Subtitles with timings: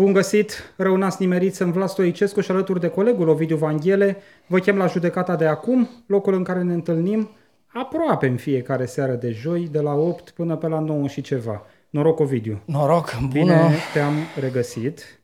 [0.00, 4.16] Bun găsit, răunați nimerit, sunt Vlad Stoicescu și alături de colegul Ovidiu Vanghele.
[4.46, 7.30] Vă chem la judecata de acum, locul în care ne întâlnim
[7.66, 11.66] aproape în fiecare seară de joi, de la 8 până pe la 9 și ceva.
[11.90, 12.62] Noroc, Ovidiu!
[12.64, 13.30] Noroc, bună!
[13.32, 15.20] Bine te-am regăsit.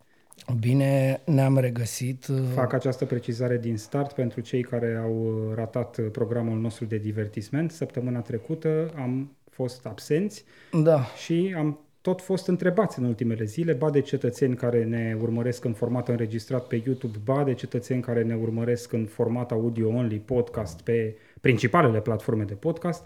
[0.60, 2.26] Bine ne-am regăsit.
[2.54, 7.70] Fac această precizare din start pentru cei care au ratat programul nostru de divertisment.
[7.70, 10.44] Săptămâna trecută am fost absenți
[10.82, 11.00] Da.
[11.24, 15.72] și am tot fost întrebați în ultimele zile, ba de cetățeni care ne urmăresc în
[15.72, 21.16] format înregistrat pe YouTube, ba de cetățeni care ne urmăresc în format audio-only, podcast, pe
[21.40, 23.04] principalele platforme de podcast.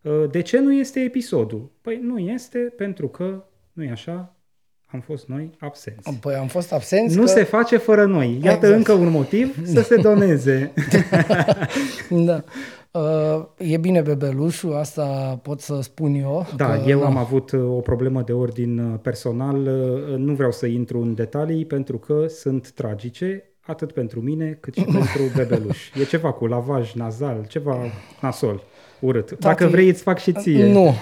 [0.00, 1.70] Uh, De ce nu este episodul?
[1.80, 4.36] Păi nu este pentru că, nu e așa,
[4.86, 6.14] am fost noi absenți.
[6.20, 7.28] Păi am fost absenți Nu că...
[7.28, 8.40] se face fără noi.
[8.42, 8.76] Iată Exact.
[8.76, 10.72] încă un motiv să se doneze.
[12.10, 12.44] Da.
[12.92, 16.46] Uh, e bine bebelușul, asta pot să spun eu.
[16.56, 20.50] Da, că, eu am avut uh, o problemă de ordin uh, personal, uh, nu vreau
[20.50, 25.90] să intru în detalii pentru că sunt tragice, atât pentru mine cât și pentru bebeluș.
[26.00, 27.76] E ceva cu lavaj nazal, ceva
[28.20, 28.62] nasol,
[29.00, 29.38] urât.
[29.38, 30.72] Dacă vrei îți fac și ție.
[30.72, 30.94] Nu, uh,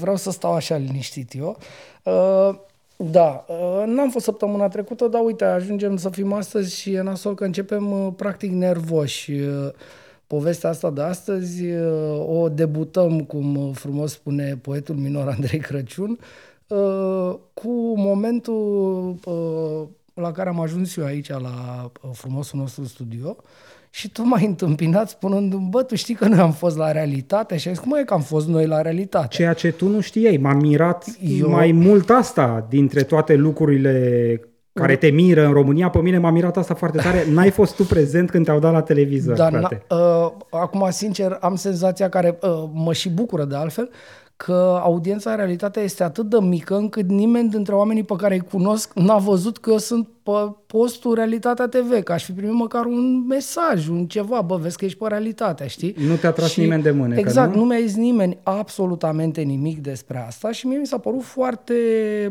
[0.00, 1.56] vreau să stau așa liniștit eu.
[2.02, 2.54] Uh,
[2.96, 7.34] Da, uh, n-am fost săptămâna trecută, dar uite, ajungem să fim astăzi și e nasol
[7.34, 9.32] că începem uh, practic nervoși.
[10.32, 15.58] Uh, Povestea asta de astăzi uh, o debutăm, cum uh, frumos spune poetul minor Andrei
[15.60, 16.18] Crăciun,
[16.66, 23.36] uh, cu momentul uh, la care am ajuns eu aici, la uh, frumosul nostru studio,
[23.90, 27.56] și tu m-ai întâmpinat spunându-mi, bă, tu știi că noi am fost la realitate?
[27.56, 29.26] Și ai zis, cum e că am fost noi la realitate?
[29.30, 31.06] Ceea ce tu nu știai, m-am mirat
[31.38, 34.40] Eu- mai mult asta dintre toate lucrurile
[34.72, 35.88] care te miră în România.
[35.90, 37.24] Pe mine m-a mirat asta foarte tare.
[37.34, 39.82] N-ai fost tu prezent când te-au dat la televizor, Dar frate.
[39.88, 43.90] na, uh, acum, sincer, am senzația care uh, mă și bucură de altfel,
[44.44, 48.40] că audiența în realitate este atât de mică încât nimeni dintre oamenii pe care îi
[48.40, 50.30] cunosc n-a văzut că eu sunt pe
[50.66, 54.84] postul Realitatea TV, că aș fi primit măcar un mesaj, un ceva, bă, vezi că
[54.84, 55.94] ești pe Realitatea, știi?
[56.08, 57.60] Nu te-a tras nimeni de mânecă, Exact, nu?
[57.60, 61.74] nu mi-a zis nimeni absolutamente nimic despre asta și mie mi s-a părut foarte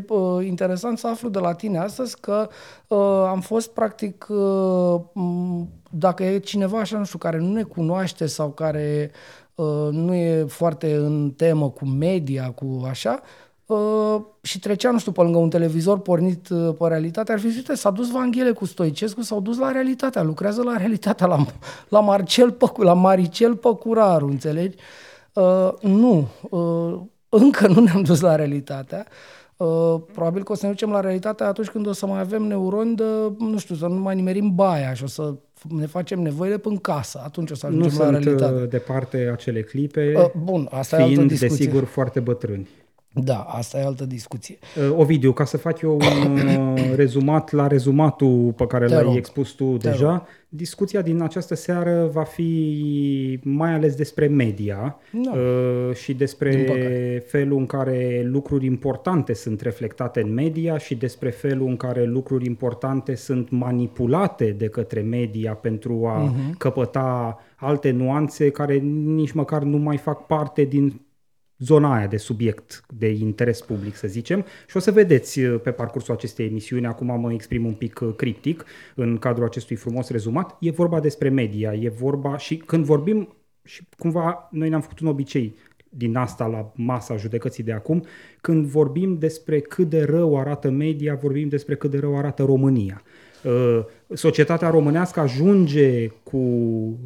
[0.08, 2.48] uh, interesant să aflu de la tine astăzi că
[2.86, 7.62] uh, am fost practic, uh, m- dacă e cineva așa, nu știu, care nu ne
[7.62, 9.41] cunoaște sau care uh,
[9.90, 13.20] nu e foarte în temă cu media, cu așa,
[13.66, 17.48] uh, și trecea, nu știu, pe lângă un televizor pornit uh, pe realitate, ar fi
[17.48, 21.46] zis, uite, s-a dus Vanghele cu Stoicescu, s-au dus la realitatea, lucrează la realitatea, la,
[21.88, 24.76] la Marcel Păcu, la Maricel Păcuraru, înțelegi?
[25.32, 29.06] Uh, nu, uh, încă nu ne-am dus la realitatea.
[29.08, 29.41] Uh,
[30.12, 32.96] probabil că o să ne ducem la realitate atunci când o să mai avem neuroni
[32.96, 33.04] de,
[33.38, 35.34] nu știu, să nu mai nimerim baia și o să
[35.68, 37.20] ne facem nevoile până în casă.
[37.24, 38.62] Atunci o să Nu ajungem la sunt realitate.
[38.62, 41.56] uh, departe acele clipe, Uh, bun, asta e altă fiind, discuție.
[41.56, 42.68] desigur, foarte bătrâni.
[43.14, 44.58] Da, asta e altă discuție.
[44.90, 49.02] Uh, Ovidiu, ca să fac eu un uh, rezumat la rezumatul pe care Te l-ai
[49.02, 49.16] rog.
[49.16, 55.32] expus tu deja, discuția din această seară va fi mai ales despre media Da.
[55.32, 57.22] uh, și Din despre păcate.
[57.26, 62.46] felul în care lucruri importante sunt reflectate în media și despre felul în care lucruri
[62.46, 66.56] importante sunt manipulate de către media pentru a Mhm.
[66.58, 68.74] căpăta alte nuanțe care
[69.04, 71.00] nici măcar nu mai fac parte din
[71.64, 74.44] zona aia de subiect de interes public, să zicem.
[74.68, 78.14] Și o să vedeți uh, pe parcursul acestei emisiuni, acum mă exprim un pic uh,
[78.16, 78.64] criptic
[78.94, 83.34] în cadrul acestui frumos rezumat, e vorba despre media, e vorba și când vorbim,
[83.64, 85.54] și cumva noi ne-am făcut un obicei
[85.88, 88.04] din asta la masa judecății de acum,
[88.40, 93.02] când vorbim despre cât de rău arată media, vorbim despre cât de rău arată România.
[94.12, 96.38] Uh, Societatea românească ajunge cu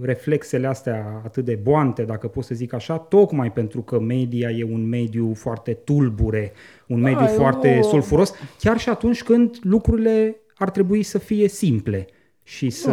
[0.01, 4.65] reflexele astea atât de boante, dacă pot să zic așa, tocmai pentru că media e
[4.65, 6.53] un mediu foarte tulbure,
[6.87, 11.49] un mediu e foarte o- sulfuros, chiar și atunci când lucrurile ar trebui să fie
[11.49, 12.07] simple
[12.43, 12.93] și să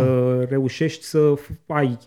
[0.50, 1.98] reușești să f- ai,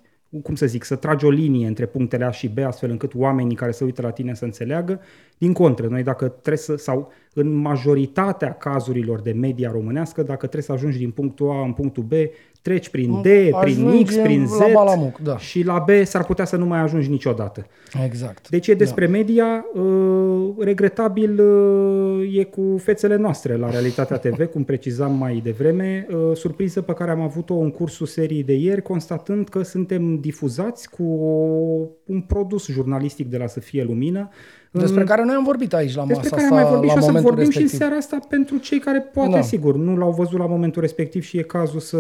[0.42, 3.56] cum să zic, să tragi o linie între punctele A și B, astfel încât oamenii
[3.56, 5.00] care se uită la tine să înțeleagă.
[5.38, 10.62] Din contră, noi dacă trebuie să, sau în majoritatea cazurilor de media românească, dacă trebuie
[10.62, 12.12] să ajungi din punctul A în punctul B,
[12.66, 15.38] treci prin D, prin Ajungem X, prin Z la Balamuc, da.
[15.38, 17.66] și la B s-ar putea să nu mai ajungi niciodată.
[18.04, 18.48] Exact.
[18.48, 24.64] Deci e despre media, uh, regretabil uh, e cu fețele noastre la Realitatea TV, cum
[24.64, 29.48] precizam mai devreme, uh, surpriză pe care am avut-o în cursul seriei de ieri, constatând
[29.48, 31.02] că suntem difuzați cu
[32.06, 34.28] un produs jurnalistic de la Să fie lumină,
[34.70, 36.92] Despre care noi am vorbit aici la despre masa care am asta mai vorbit la
[36.92, 37.86] și o să momentul vorbim și în respectiv.
[37.88, 39.40] seara asta pentru cei care poate, Da.
[39.40, 41.98] sigur, nu l-au văzut la momentul respectiv și e cazul să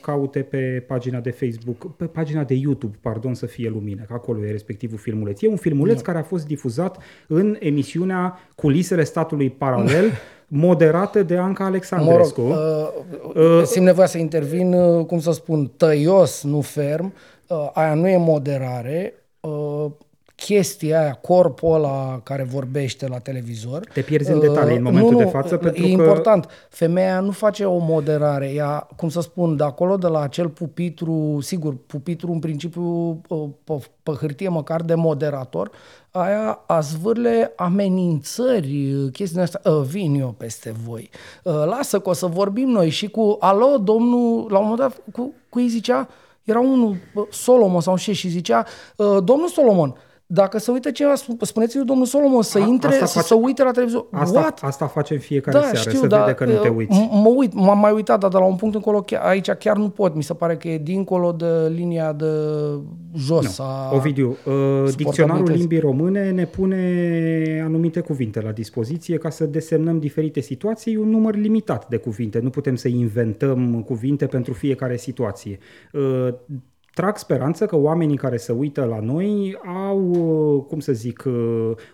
[0.00, 4.44] caute pe pagina de Facebook, pe pagina de YouTube, pardon, să fie lumină, că acolo
[4.46, 5.42] e respectivul filmuleț.
[5.42, 6.02] E un filmuleț Da.
[6.02, 10.04] care a fost difuzat în emisiunea Culisele statului paralel
[10.48, 12.40] moderată de Anca Alexandrescu.
[12.40, 17.12] Mă rog, uh, uh, simt nevoia să intervin, uh, cum să spun, tăios, nu ferm.
[17.48, 19.14] Uh, aia nu e moderare.
[19.40, 19.86] Uh,
[20.46, 23.86] chestia aia, corpul ăla care vorbește la televizor.
[23.92, 25.54] Te pierzi în detalii în momentul nu, de față.
[25.54, 25.88] E pentru că...
[25.88, 26.48] important.
[26.68, 28.52] Femeia nu face o moderare.
[28.54, 33.14] Ea, cum să spun, de acolo, de la acel pupitru, sigur, pupitru în principiu
[33.64, 35.70] pe, pe hârtie măcar de moderator,
[36.10, 41.10] aia a zvârle amenințări, chestia asta, vin eu peste voi.
[41.42, 45.32] Lasă că o să vorbim noi și cu, alo, domnul, la un moment dat, cu,
[45.48, 46.08] cu ei zicea,
[46.44, 46.96] era unul,
[47.30, 48.64] Solomon sau ce, și zicea,
[49.24, 49.96] domnul Solomon,
[50.30, 53.70] dacă se uită ceva, spuneți-i domnul Solomon să intre, asta să face, se uite la
[53.70, 54.06] televizor.
[54.10, 54.60] Asta, What?
[54.62, 57.08] asta facem fiecare da, seară, știu, să da, vede că nu te uiți.
[57.10, 59.88] Mă uit, m-am mai uitat, dar de la un punct încolo, chiar, aici chiar nu
[59.88, 60.14] pot.
[60.14, 62.26] Mi se pare că e dincolo de linia de
[63.16, 63.58] jos.
[63.58, 63.64] Nu.
[63.64, 69.98] A Ovidiu, uh, dicționarul limbii române ne pune anumite cuvinte la dispoziție ca să desemnăm
[69.98, 72.38] diferite situații, un număr limitat de cuvinte.
[72.38, 75.58] Nu putem să inventăm cuvinte pentru fiecare situație.
[75.92, 76.28] Uh,
[77.00, 79.58] trag speranță că oamenii care se uită la noi
[79.88, 79.98] au,
[80.68, 81.24] cum să zic,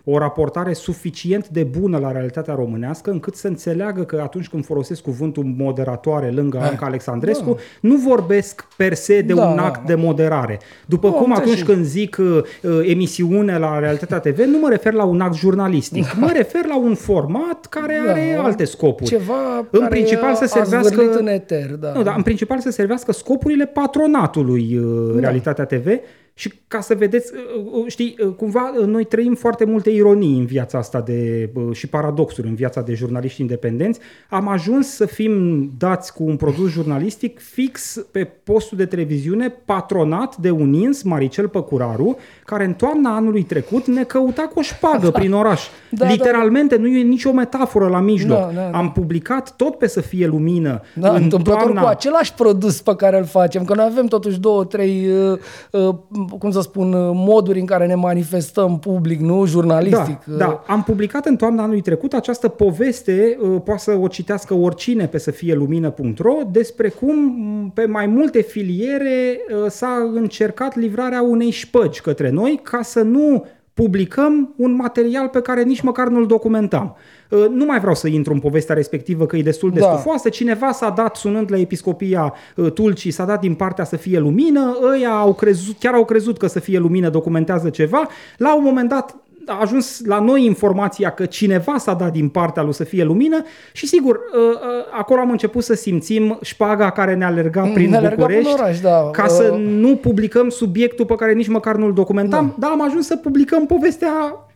[0.03, 5.01] o raportare suficient de bună la realitatea românească încât să înțeleagă că atunci când folosesc
[5.01, 7.61] cuvântul moderatoare lângă Eh, Anca Alexandrescu, da.
[7.81, 9.85] nu vorbesc per se de Da, un da, act da.
[9.85, 10.59] de moderare.
[10.85, 11.75] După Nu, cum am atunci înțeles.
[11.75, 12.41] când zic uh,
[12.89, 16.95] emisiune la Realitatea TV, nu mă refer la un act jurnalistic, mă refer la un
[16.95, 19.09] format care Da, are alte scopuri.
[19.09, 21.91] Ceva în care principal să a servească zvârlit în eter, da.
[21.95, 25.19] nu, dar în principal să servească scopurile patronatului uh, Da.
[25.19, 26.01] Realitatea TV
[26.37, 30.37] și ca să vedeți, uh, uh, știi, uh, cumva uh, noi trăim foarte multe ironii
[30.37, 33.99] în viața asta de, uh, și paradoxuri în viața de jurnaliști independenți.
[34.29, 40.37] Am ajuns să fim dați cu un produs jurnalistic fix pe postul de televiziune patronat
[40.37, 45.11] de un ins, Maricel Păcuraru, care în toamna anului trecut ne căuta cu o șpagă
[45.19, 45.67] prin oraș.
[45.89, 46.11] Da, da.
[46.11, 48.39] Literalmente, nu e nicio metaforă la mijloc.
[48.39, 48.77] Da, da, da.
[48.77, 51.81] Am publicat tot pe Să fie lumină Da, în întâmplător toamna...
[51.81, 55.39] cu același produs pe care îl facem, că noi avem totuși două, trei, uh,
[55.71, 55.95] uh,
[56.39, 59.45] cum să spun, uh, moduri în care ne manifestăm public, nu?
[59.45, 60.23] Jurnalistic.
[60.25, 64.53] Da, da, am publicat în toamna anului trecut această poveste, uh, poate să o citească
[64.53, 70.75] oricine pe să fie lumină.ro, despre cum m, pe mai multe filiere uh, s-a încercat
[70.75, 73.45] livrarea unei șpăgi către noi ca să nu
[73.75, 76.95] publicăm un material pe care nici măcar nu-l documentam.
[77.29, 79.91] Uh, Nu mai vreau să intru în povestea respectivă că e destul de Da.
[79.91, 80.29] stufoasă.
[80.29, 84.77] Cineva s-a dat, sunând la episcopia uh, Tulcii, s-a dat din partea să fie lumină,
[84.91, 88.07] ăia au crezut, chiar au crezut că să fie lumină documentează ceva.
[88.37, 89.15] La un moment dat
[89.45, 93.43] a ajuns la noi informația că cineva s-a dat din partea lui să fie lumină
[93.71, 94.57] și sigur, uh, uh,
[94.91, 98.79] acolo am început să simțim șpaga care ne alerga prin Ne alerga București prin oraș,
[98.79, 99.09] da.
[99.11, 102.55] ca să Uh, nu publicăm subiectul pe care nici măcar nu-l documentam, da.
[102.59, 104.11] dar am ajuns să publicăm povestea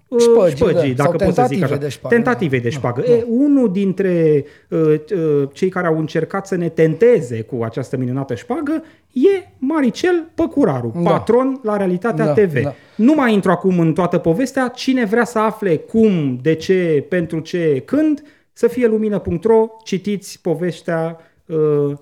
[0.07, 1.03] uh, Șpăgii, șpăgii, da.
[1.03, 1.75] dacă Sau pot să zic tentative așa.
[1.75, 2.63] de șpagă, Tentative da.
[2.63, 3.01] de șpagă.
[3.01, 8.35] E, unul dintre uh, uh, cei care au încercat să ne tenteze cu această minunată
[8.35, 11.09] șpagă e Maricel Păcuraru, Da.
[11.09, 12.61] patron la Realitatea Da, TV.
[12.63, 12.73] da.
[12.95, 14.67] Nu mai intru acum în toată povestea.
[14.67, 18.23] Cine vrea să afle cum, de ce, pentru ce, când,
[18.53, 21.17] să fie lumină.ro, citiți povestea.
[21.45, 21.95] Uh,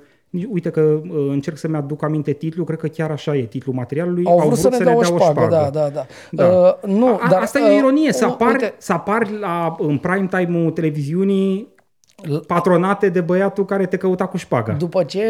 [0.49, 4.23] uite că uh, încerc să-mi aduc aminte titlul, cred că chiar așa e titlul materialului.
[4.25, 6.05] Au vrut, să ne dea o șpagă, da, da, da.
[6.31, 6.45] Da.
[6.47, 9.75] Uh, nu, A, dar, asta e o ironie, să uh, apar, uite, să apar la,
[9.79, 11.75] în prime time-ul televiziunii
[12.47, 14.73] patronate de băiatul care te căuta cu șpaga.
[14.73, 15.23] După ce,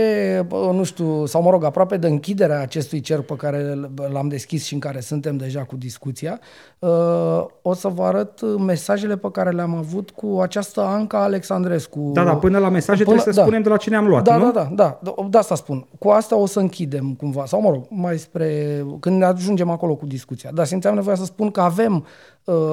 [0.48, 3.76] bă, nu știu, sau mă rog, aproape de închiderea acestui cer pe care
[4.12, 6.40] l-am deschis și în care suntem deja cu discuția,
[6.80, 12.10] uh, o să vă arăt mesajele pe care le-am avut cu această Anca Alexandrescu.
[12.14, 13.42] Da, da, până la mesaje Până- trebuie să da.
[13.46, 14.44] spunem de la cine am luat, Da, nu?
[14.44, 15.88] da, da, da, da, de asta spun.
[16.00, 19.96] Cu asta o să închidem cumva, sau mă rog, mai spre, când ne ajungem acolo
[19.96, 20.50] cu discuția.
[20.54, 22.06] Dar simțeam nevoia să spun că avem, uh,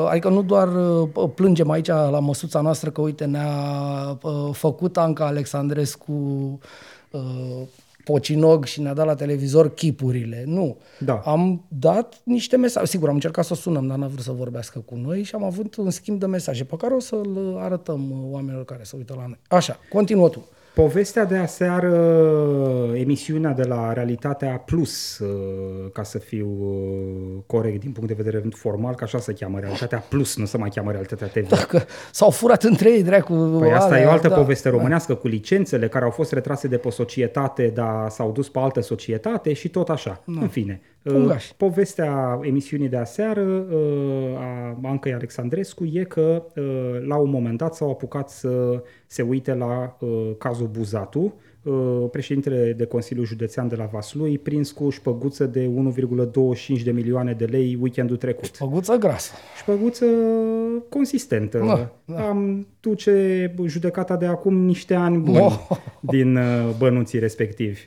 [0.09, 5.26] adică nu doar uh, plângem aici la măsuța noastră că, uite, ne-a uh, făcut Anca
[5.26, 6.12] Alexandrescu
[7.11, 7.62] uh,
[8.04, 10.45] pocinog și ne-a dat la televizor chipurile.
[10.47, 10.76] Nu.
[10.99, 11.14] Da.
[11.25, 12.87] Am dat niște mesaje.
[12.87, 15.45] Sigur, am încercat să o sunăm, dar n-a vrut să vorbească cu noi și am
[15.45, 19.14] avut un schimb de mesaje pe care o să-l arătăm uh, oamenilor care se uită
[19.16, 19.38] la noi.
[19.49, 20.45] Așa, continuă tu.
[20.75, 21.93] Povestea de aseară,
[22.95, 28.43] emisiunea de la Realitatea Plus, uh, ca să fiu uh, corect din punct de vedere
[28.50, 31.49] formal, că așa se cheamă Realitatea Plus, nu se mai cheamă Realitatea TV.
[31.49, 33.33] Dacă s-au furat între ei, dracu.
[33.61, 34.35] Păi asta alea, e o altă da.
[34.35, 38.59] poveste românească cu licențele care au fost retrase de pe societate, dar s-au dus pe
[38.59, 40.23] altă societate și tot așa.
[40.26, 41.52] În fine, Fungaș.
[41.56, 43.66] Povestea emisiunii de aseară
[44.38, 46.44] a Ancăi Alexandrescu e că
[47.06, 49.96] la un moment dat s-au apucat să se uite la
[50.38, 51.34] cazul Buzatu,
[51.64, 55.70] Uh, președintele de Consiliul Județean de la Vaslui, prins cu șpăguță de
[56.76, 58.54] 1,25 de milioane de lei weekendul trecut.
[58.54, 59.32] Șpăguță grasă.
[59.56, 60.04] Șpăguță
[60.88, 61.58] consistentă.
[61.58, 62.28] Da, da.
[62.28, 65.68] Am duce judecata de acum niște ani buni oh.
[66.00, 67.80] din uh, bănuții respectivi.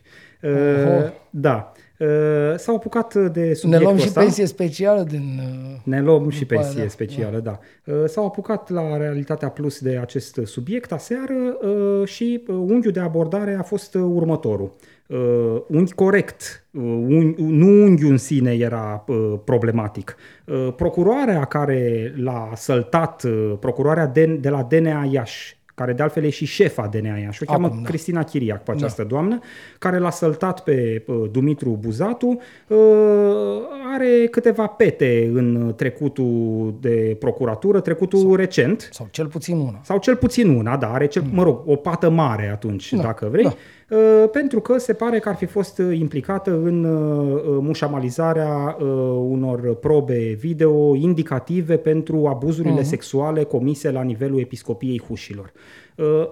[0.44, 1.12] Oh.
[1.30, 1.72] Da.
[2.00, 2.08] Uh,
[2.56, 4.20] s-au apucat de subiectul Ne luăm și ăsta.
[4.20, 5.40] pensie specială din...
[5.40, 6.88] Uh, ne luăm și pensie da.
[6.88, 7.60] specială, da.
[7.84, 8.08] da.
[8.08, 11.58] S-au apucat la Realitatea Plus de acest subiect aseară
[12.06, 14.76] și unghiul de abordare a fost următorul.
[15.68, 16.68] Unghi corect,
[17.38, 19.06] nu unghiul în sine era
[19.44, 20.16] problematic.
[20.76, 23.24] Procuroarea care l-a săltat,
[23.60, 27.46] procuroarea de, de la DNA Iași, care de altfel e și șefa DNA și o
[27.46, 27.88] cheamă Acum, da.
[27.88, 29.08] Cristina Chiriac pe această da.
[29.08, 29.40] doamnă,
[29.80, 32.78] care l-a săltat pe uh, Dumitru Buzatu, uh,
[33.94, 38.90] are câteva pete în trecutul de procuratură, trecutul sau, recent.
[38.92, 39.80] Sau cel puțin una.
[39.84, 41.30] Sau cel puțin una, da, are cel, mm.
[41.34, 43.02] mă rog, o pată mare atunci, da.
[43.02, 43.44] dacă vrei.
[43.44, 43.56] Da.
[43.90, 46.82] Uh, pentru că se pare că ar fi fost implicată în
[47.62, 48.78] mușamalizarea
[49.20, 52.88] unor probe video indicative pentru abuzurile uh-huh.
[52.88, 55.52] sexuale comise la nivelul episcopiei Hușilor.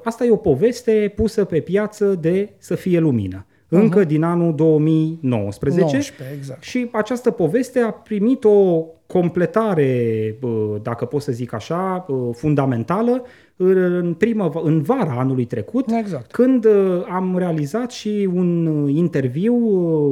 [0.04, 4.08] Asta e o poveste pusă pe piață de să fie lumină încă uh-huh.
[4.08, 6.64] din anul 2019 19, exact.
[6.64, 10.36] și această poveste a primit o completare,
[10.82, 16.32] dacă pot să zic așa, fundamentală în, primă, în vara anului trecut, exact.
[16.32, 16.68] când
[17.10, 19.56] am realizat și un interviu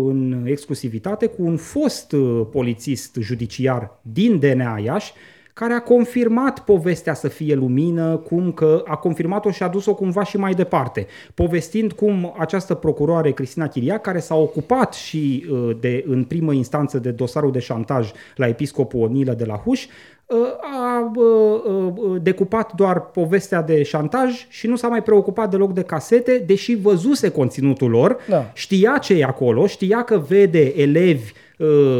[0.08, 2.16] în exclusivitate cu un fost
[2.52, 5.14] polițist judiciar din DNA Iași,
[5.54, 10.24] care a confirmat povestea să fie lumină, cum că a confirmat-o și a dus-o cumva
[10.24, 16.04] și mai departe, povestind cum această procuroare, Cristina Chiria, care s-a ocupat și uh, de,
[16.08, 19.86] în primă instanță de dosarul de șantaj la episcopul Onilă de la Huș,
[20.26, 25.82] uh, a uh, decupat doar povestea de șantaj și nu s-a mai preocupat deloc de
[25.82, 28.52] casete, deși văzuse conținutul lor, da.
[28.54, 31.43] știa ce e acolo, știa că vede elevi Uh,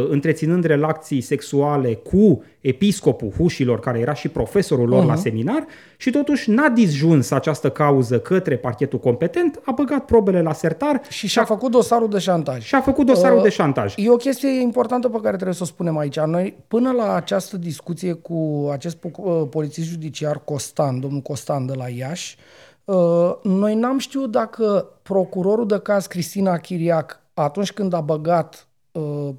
[0.08, 5.06] întreținând relații sexuale cu episcopul Hușilor, care era și profesorul lor uh-huh.
[5.06, 5.22] la mhm.
[5.22, 11.00] seminar, și totuși n-a disjuns această cauză către parchetul competent, a băgat probele la sertar.
[11.08, 12.64] Și și-a făcut dosarul de șantaj.
[12.64, 13.94] Și a făcut dosarul uh, de șantaj.
[13.96, 16.20] E o chestie importantă pe care trebuie să o spunem aici.
[16.20, 21.88] Noi, până la această discuție cu acest uh, polițist judiciar Costan, domnul Costan de la
[21.88, 22.36] Iași,
[22.84, 22.96] uh,
[23.42, 28.73] noi n-am știut dacă procurorul de caz Cristina Chiriac, atunci când a băgat Uh,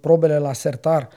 [0.01, 1.09] probele la sertar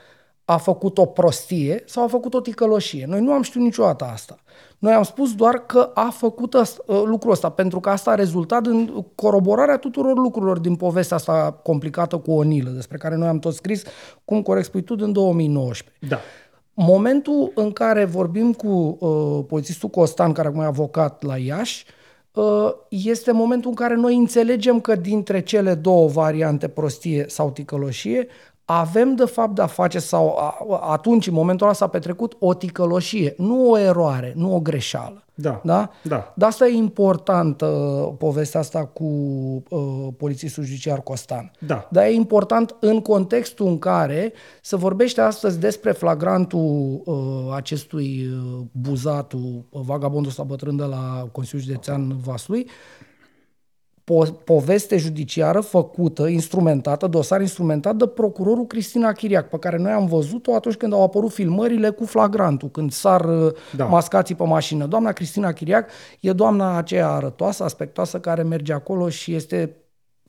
[0.49, 3.05] a făcut o prostie sau a făcut o ticăloșie.
[3.07, 4.35] Noi nu am știut niciodată asta.
[4.79, 8.15] Noi am spus doar că a făcut asta, uh, lucrul ăsta, pentru că asta a
[8.15, 13.39] rezultat în coroborarea tuturor lucrurilor din povestea asta complicată cu Onilă, despre care noi am
[13.39, 13.83] tot scris,
[14.25, 16.07] cum corect spui tu, din 2019.
[16.07, 16.19] Da.
[16.73, 21.98] Momentul în care vorbim cu uh, polițistul Costan, care acum e avocat la Iași, uh,
[22.89, 28.27] este momentul în care noi înțelegem că dintre cele două variante, prostie sau ticăloșie,
[28.65, 30.37] avem de fapt de-a face sau
[30.81, 35.23] atunci, în momentul ăla s-a petrecut o ticăloșie, nu o eroare, nu o greșeală.
[35.41, 35.61] Da.
[35.63, 35.89] Da?
[36.03, 36.33] da.
[36.35, 39.03] De asta e importantă uh, povestea asta cu
[39.69, 41.51] uh, polițistul judiciar Costan.
[41.59, 41.87] Da.
[41.91, 48.65] Dar e important în contextul în care se vorbește astăzi despre flagrantul uh, acestui uh,
[48.71, 52.69] buzatul, uh, vagabondul ăsta bătrân de la Consiliul Județean Vaslui,
[54.09, 60.05] po- poveste judiciară făcută, instrumentată, dosar instrumentat de procurorul Cristina Chiriac, pe care noi am
[60.05, 63.85] văzut-o atunci când au apărut filmările cu flagrantul, când sar uh, da.
[63.85, 64.85] mascații pe mașină.
[64.85, 65.89] Doamna Cristina Chiriac
[66.19, 69.75] e doamna aceea arătoasă, aspectoasă, care merge acolo și este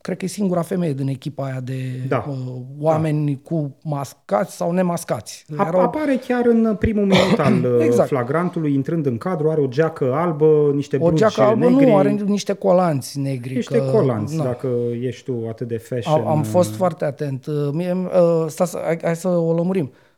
[0.00, 1.74] cred că e singura femeie din echipa aia de
[2.08, 2.24] da.
[2.28, 2.36] uh,
[2.78, 3.40] oameni da.
[3.42, 5.44] cu mascați sau nemascați.
[5.52, 5.80] Erau...
[5.80, 8.08] Apare chiar în primul minut al uh, exact.
[8.08, 11.84] flagrantului, intrând în cadru, are o geacă albă, niște o geacă albă, negri.
[11.84, 13.54] nu, are niște colanți negri.
[13.54, 14.44] Niște că, colanți, na.
[14.44, 14.68] dacă
[15.00, 16.20] ești tu atât de fashion.
[16.20, 17.46] Am, am fost foarte atent.
[17.46, 19.84] Uh, mie, uh, stați, hai, hai să o lămurim.
[19.84, 20.09] Uh, Uh,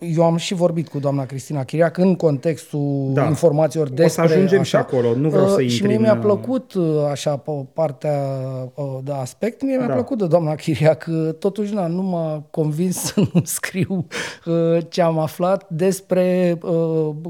[0.00, 3.26] eu am și vorbit cu doamna Cristina Chiriac în contextul da.
[3.26, 4.22] informațiilor despre...
[4.22, 6.72] O să ajungem așa, și acolo, nu vreau uh, să Și mie mi-a uh, plăcut
[7.10, 8.20] așa pe partea
[9.04, 9.92] de aspect, mie mi-a da.
[9.92, 11.08] plăcut de doamna Chiriac.
[11.38, 14.06] Totuși, na, nu m-a convins să nu scriu
[14.88, 16.58] ce am aflat despre,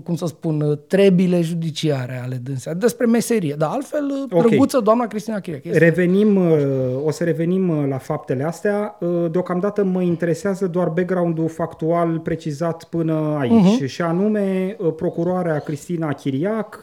[0.05, 3.55] cum să spun, trebile judiciare ale dânsea, despre meserie.
[3.59, 4.49] Dar altfel, okay.
[4.49, 5.65] drăguță doamna Cristina Chiriac.
[5.65, 6.39] Este revenim,
[7.05, 8.99] o să revenim la faptele astea.
[9.31, 13.87] Deocamdată mă interesează doar background-ul factual precizat până aici, uh-huh.
[13.87, 16.81] și anume uh, procuroarea Cristina Chiriac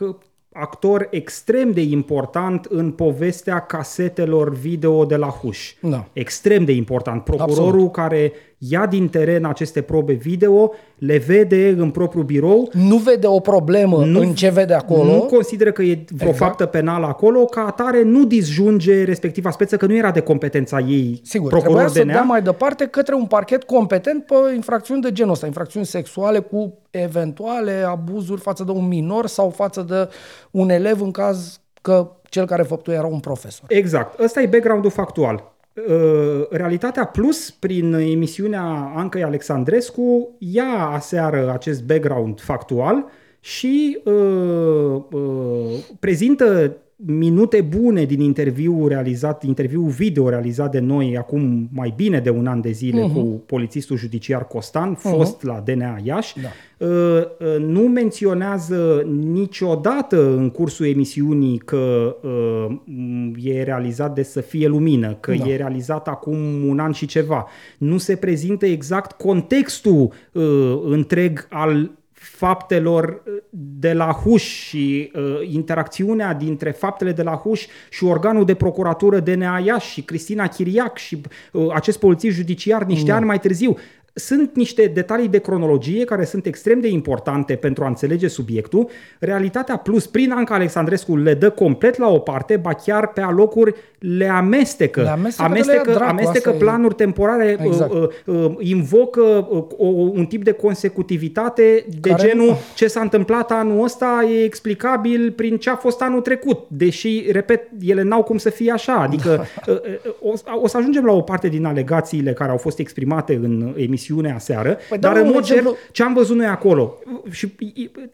[0.59, 5.73] actor extrem de important în povestea casetelor video de la Huș.
[5.81, 6.07] Da.
[6.13, 7.23] Extrem de important.
[7.23, 7.91] Procurorul Absolut.
[7.91, 13.39] care ia din teren aceste probe video, le vede în propriul birou, Nu vede o
[13.39, 15.03] problemă Nu- în ce vede acolo.
[15.13, 16.37] nu consideră că e vreo Exact.
[16.49, 21.21] faptă penală acolo, ca atare nu disjunge respectiva speță, că nu era de competența ei
[21.23, 22.13] Sigur, procuror trebuia să DNA.
[22.13, 26.77] dea mai departe către un parchet competent pe infracțiuni de genul ăsta, infracțiuni sexuale cu
[26.91, 30.09] eventuale abuzuri față de un minor sau față de
[30.51, 33.65] un elev în caz că cel care făptuie era un profesor.
[33.69, 34.19] Exact.
[34.19, 35.55] Ăsta e background-ul factual.
[35.85, 43.05] Uh, Realitatea Plus, prin emisiunea Ancăi Alexandrescu, ia aseară acest background factual
[43.39, 51.69] și uh, uh, prezintă minute bune din interviu realizat, interviu video realizat de noi acum
[51.73, 53.13] mai bine de un an de zile uh-huh.
[53.13, 55.41] cu polițistul judiciar Costan, fost uh-huh.
[55.41, 56.35] la DNA Iași.
[56.41, 56.47] Da.
[56.85, 64.41] Uh, uh, nu menționează niciodată în cursul emisiunii că uh, m, e realizat de să
[64.41, 65.47] fie lumină, că Da.
[65.47, 66.37] e realizat acum
[66.67, 67.47] un an și ceva.
[67.77, 71.91] Nu se prezintă exact contextul uh, întreg al
[72.27, 78.45] faptelor uh, de la Huș și uh, interacțiunea dintre faptele de la Huș și organul
[78.45, 83.39] de procuratură DNA Iași și Cristina Chiriac și uh, acest polițist judiciar niște ani mai
[83.39, 83.77] târziu.
[84.17, 88.89] Sunt niște detalii de cronologie care sunt extrem de importante pentru a înțelege subiectul.
[89.19, 93.75] Realitatea Plus, prin Anca Alexandrescu, le dă complet la o parte, ba chiar pe alocuri
[93.99, 95.01] le amestecă.
[95.01, 96.63] Le amestecă de le amestecă, ia dracu, amestecă asta e.
[96.63, 97.93] planuri temporare, Exact.
[97.93, 102.87] uh, uh, uh, invocă uh, o, un tip de consecutivitate de Care genul nu- ce
[102.87, 108.01] s-a întâmplat anul ăsta e explicabil prin ce a fost anul trecut, deși, repet, ele
[108.01, 108.93] n-au cum să fie așa.
[108.93, 112.79] Adică uh, uh, o, o să ajungem la o parte din alegațiile care au fost
[112.79, 113.73] exprimate în
[114.07, 115.71] emisiunea aseară, Păi dar dă-mi în un mod exemplu.
[115.71, 116.97] cert, ce am văzut noi acolo,
[117.29, 117.51] și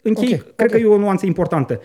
[0.02, 0.76] închei, Ok, cred ok.
[0.76, 1.80] că e o nuanță importantă,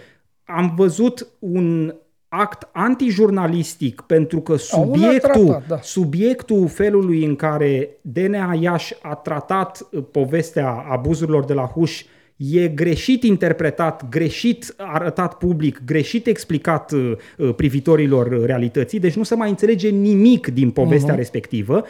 [0.45, 1.95] am văzut un
[2.29, 5.79] act antijurnalistic pentru că un act subiectul, tratat, da.
[5.83, 12.05] subiectul felului în care DNA Iași a tratat uh, povestea abuzurilor de la Huș
[12.37, 19.35] e greșit interpretat, greșit arătat public, greșit explicat uh, uh, privitorilor realității, deci nu se
[19.35, 21.19] mai înțelege nimic din povestea Mhm.
[21.19, 21.85] respectivă.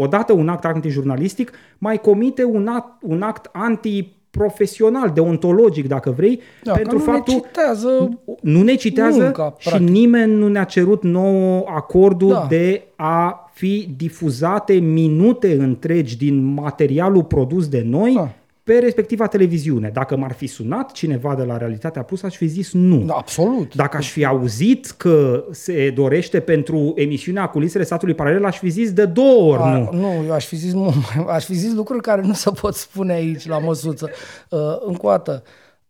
[0.00, 6.72] Odată un act antijurnalistic, mai comite un act, un act antiprofesional, deontologic, dacă vrei, Da,
[6.72, 8.08] pentru că nu faptul ne citează
[8.40, 9.88] nu ne citează munca, și practic.
[9.88, 12.46] nimeni nu ne-a cerut nouă acordul Da.
[12.48, 18.30] de a fi difuzate minute întregi din materialul produs de noi Da.
[18.68, 19.90] Pe respectiva televiziune.
[19.92, 22.98] Dacă m-ar fi sunat cineva de la Realitatea Plus, aș fi zis nu.
[22.98, 23.74] Da, absolut.
[23.74, 28.92] Dacă aș fi auzit că se dorește pentru emisiunea Culisele Statului Paralel, aș fi zis
[28.92, 29.88] de două ori A, nu.
[29.92, 32.74] nu, eu aș fi zis mult mai, aș fi zis lucruri care nu se pot
[32.74, 34.10] spune aici la măsuță.
[34.50, 35.42] Uh, încă o dată,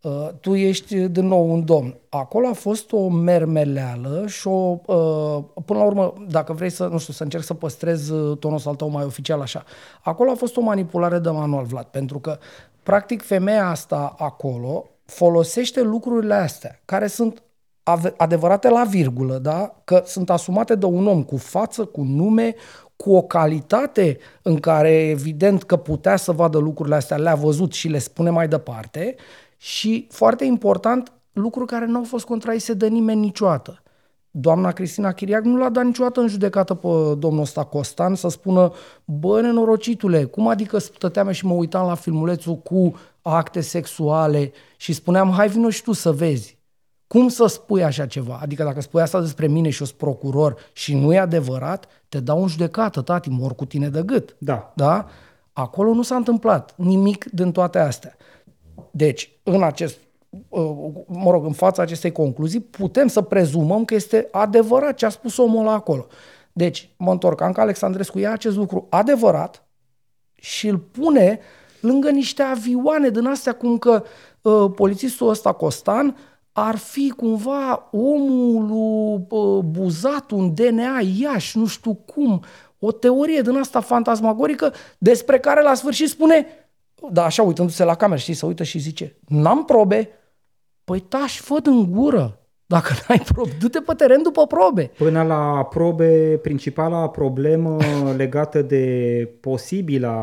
[0.02, 1.96] uh, tu ești din nou un domn.
[2.08, 6.98] Acolo a fost o mermeleală și o, uh, până la urmă, dacă vrei să, nu
[6.98, 9.64] știu, să încerc să păstrez uh, tonul ăsta al tău mai oficial așa,
[10.02, 12.38] acolo a fost o manipulare de manual, Vlad, pentru că,
[12.88, 17.42] practic, femeia asta acolo folosește lucrurile astea, care sunt
[17.82, 19.80] ave- adevărate la virgulă, da?
[19.84, 22.54] că sunt asumate de un om cu față, cu nume,
[22.96, 27.88] cu o calitate în care evident că putea să vadă lucrurile astea, le-a văzut și
[27.88, 29.14] le spune mai departe
[29.56, 33.82] și, foarte important, lucruri care nu au fost contraise de nimeni niciodată.
[34.40, 38.72] Doamna Cristina Chiriac nu l-a dat niciodată în judecată pe domnul ăsta Costan să spună
[39.04, 45.30] bă, nenorocitule, cum adică stăteam și mă uitam la filmulețul cu acte sexuale și spuneam,
[45.30, 46.58] hai vină și tu să vezi.
[47.06, 48.38] Cum să spui așa ceva?
[48.42, 52.20] Adică dacă spui asta despre mine și eu sunt procuror și nu e adevărat, te
[52.20, 54.36] dau în judecată, tati, mor cu tine de gât.
[54.38, 54.72] Da.
[54.76, 55.06] Da?
[55.52, 58.16] Acolo nu s-a întâmplat nimic din toate astea.
[58.90, 60.07] Deci, în acest, uh,
[61.06, 65.36] mă rog, în fața acestei concluzii, putem să prezumăm că este adevărat ce a spus
[65.36, 66.06] omul ăla acolo.
[66.52, 69.66] Deci, mă întorc, Anca Alexandrescu ia acest lucru adevărat
[70.34, 71.40] și îl pune
[71.80, 74.02] lângă niște avioane din astea, cum că
[74.42, 76.16] uh, polițistul ăsta Costan
[76.52, 82.42] ar fi cumva omul lui uh, Buzat, un DNA Iași, nu știu cum,
[82.78, 86.46] o teorie din asta fantasmagorică despre care la sfârșit spune,
[87.10, 90.08] da, așa uitându-se la cameră, știi, să uită și zice, n-am probe,
[90.88, 94.90] păi tași, fă în gură, dacă n-ai probe, du-te pe teren după probe.
[94.98, 97.76] Până la probe, principala problemă
[98.16, 100.16] legată de posibila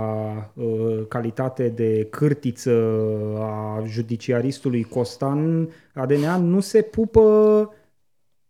[0.54, 0.66] uh,
[1.08, 2.72] calitate de cârtiță
[3.40, 7.22] a judiciaristului Costan ADNA nu se pupă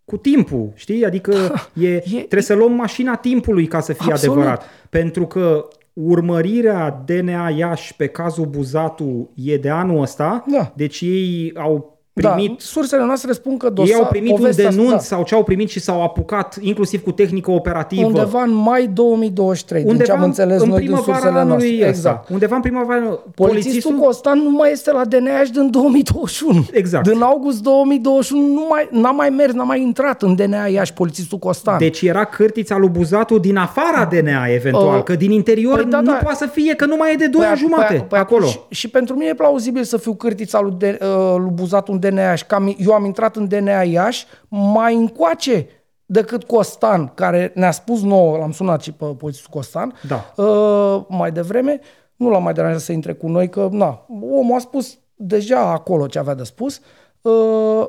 [0.05, 1.05] cu timpul, știi?
[1.05, 1.33] Adică
[1.73, 4.35] e, E- trebuie să luăm mașina timpului ca să fie Absolut.
[4.35, 4.63] adevărat.
[4.89, 10.73] Pentru că urmărirea DNA Iași pe cazul Buzatu e de anul ăsta, Da.
[10.75, 12.49] deci ei au primit...
[12.49, 15.43] Da, sursele noastre spun că dosar, ei au primit un denunț da, sau ce au
[15.43, 18.05] primit și s-au apucat, inclusiv cu tehnică operativă.
[18.05, 21.73] Undeva în mai 2023, undeva din ce am înțeles în noi din sursele noastre.
[21.73, 21.87] Ăsta.
[21.87, 22.29] Exact.
[22.29, 26.65] Undeva în primăvara Polițistul, polițistul Costan nu mai este la DNA din 2021.
[26.71, 27.07] Exact.
[27.07, 31.37] Din august 2021 nu mai, n-a mai mers, n-a mai intrat în DNA Iași polițistul
[31.37, 31.77] Costan.
[31.77, 35.99] Deci era cârtița lui Buzatu din afara DNA eventual, uh, că din interior păi da,
[35.99, 36.19] nu da.
[36.23, 38.45] poate să fie, că nu mai e de 2 păi, ani jumate păi, păi, acolo.
[38.45, 41.99] Și, și pentru mine e plauzibil să fiu cârtița lui, de, uh, lui Buzatu în
[42.09, 45.67] DNA Iași, că am, eu am intrat în DNA Iași mai încoace
[46.05, 50.43] decât Costan, care ne-a spus nouă, l-am sunat și pe polițistul Costan, da.
[50.43, 51.79] uh, mai devreme,
[52.15, 56.07] nu l-am mai deranjat să intre cu noi, că na, omul a spus deja acolo
[56.07, 56.81] ce avea de spus,
[57.21, 57.85] uh,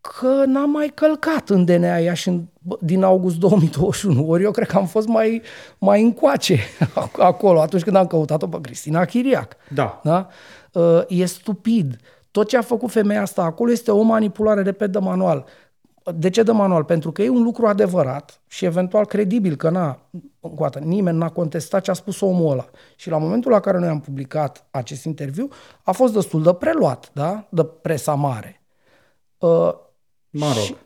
[0.00, 2.44] că n-am mai călcat în DNA Iași în,
[2.80, 5.42] din august 2021, ori eu cred că am fost mai,
[5.78, 6.58] mai încoace
[7.18, 9.56] acolo atunci când am căutat-o pe Cristina Chiriac.
[9.74, 10.00] Da.
[10.04, 10.28] da?
[10.72, 11.96] Uh, e stupid.
[12.36, 15.44] Tot ce a făcut femeia asta acolo este o manipulare, repet, de manual.
[16.14, 16.84] De ce de manual?
[16.84, 19.98] Pentru că e un lucru adevărat și eventual credibil, că n-a,
[20.40, 22.66] încoată, nimeni n-a contestat ce a spus omul ăla.
[22.96, 25.48] Și la momentul la care noi am publicat acest interviu,
[25.82, 27.46] a fost destul de preluat, da?
[27.48, 28.62] de presa mare.
[29.38, 29.72] Uh,
[30.30, 30.64] mă rog.
[30.64, 30.76] Și,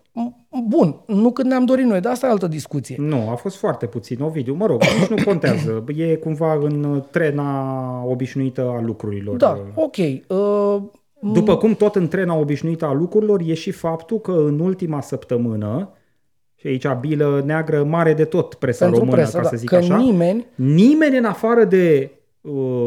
[0.69, 2.97] Bun, nu când ne-am dorit noi, dar asta e altă discuție.
[2.99, 4.55] Nu, a fost foarte puțin, Ovidiu.
[4.55, 5.85] Mă rog, nici nu contează.
[5.97, 9.37] E cumva în trena obișnuită a lucrurilor.
[9.37, 9.97] Da, ok.
[9.97, 10.83] Uh,
[11.23, 15.93] după cum tot în trena obișnuită a lucrurilor e și faptul că în ultima săptămână,
[16.55, 19.69] și aici bilă neagră mare de tot presa Pentru română, presă, ca da, să zic
[19.69, 22.20] că așa, nimeni, nimeni în afară de Uh,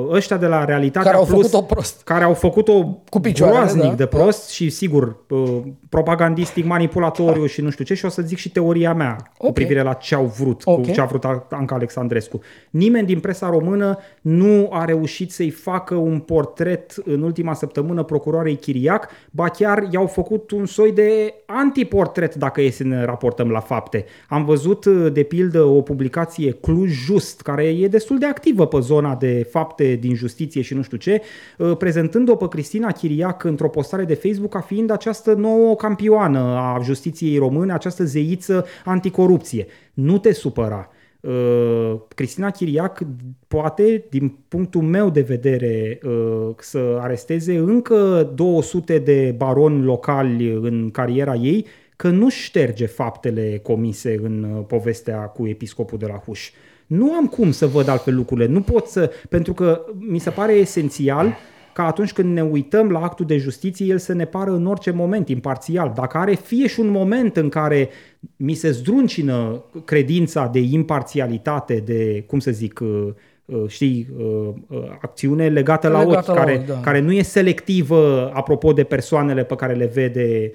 [0.10, 2.02] ăștia de la Realitatea care au Plus, făcut-o prost.
[2.04, 3.94] care au făcut-o cu groaznic da?
[3.94, 8.38] de prost și sigur uh, propagandistic, manipulatoriu și nu știu ce și o să zic
[8.38, 9.32] și teoria mea okay.
[9.38, 10.84] cu privire la ce au vrut, okay.
[10.84, 12.40] cu ce a vrut Anca Alexandrescu.
[12.70, 18.56] Nimeni din presa română nu a reușit să-i facă un portret în ultima săptămână procuroarei
[18.56, 23.60] Chiriac, ba chiar i-au făcut un soi de antiportret dacă e să ne raportăm la
[23.60, 24.06] fapte.
[24.28, 29.16] Am văzut de pildă o publicație Cluj Just, care e destul de activă pe zona
[29.16, 31.22] de fapte din justiție și nu știu ce,
[31.58, 36.80] uh, prezentând-o pe Cristina Chiriac într-o postare de Facebook ca fiind această nouă campioană a
[36.84, 39.68] justiției române, această zeiță anticorupție.
[39.94, 40.90] Nu te supăra.
[41.20, 43.02] Uh, Cristina Chiriac
[43.48, 50.90] poate, din punctul meu de vedere, uh, să aresteze încă 200 de baroni locali în
[50.92, 56.52] cariera ei, că nu șterge faptele comise în povestea cu episcopul de la Huș.
[56.96, 58.48] Nu am cum să văd altfel lucrurile.
[58.48, 59.12] Nu pot să...
[59.30, 61.36] Pentru că mi se pare esențial
[61.74, 64.92] ca atunci când ne uităm la actul de justiție, el să ne pară în orice
[64.92, 65.92] moment imparțial.
[65.96, 67.90] Dacă are fie și un moment în care
[68.36, 73.08] mi se zdruncină credința de imparțialitate, de, cum să zic, uh,
[73.46, 74.50] uh, știi, uh,
[75.02, 76.80] acțiune legată la legată ochi, la care, ochi da.
[76.80, 80.52] care nu e selectivă apropo de persoanele pe care le vede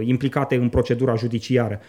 [0.00, 1.80] implicate în procedura judiciară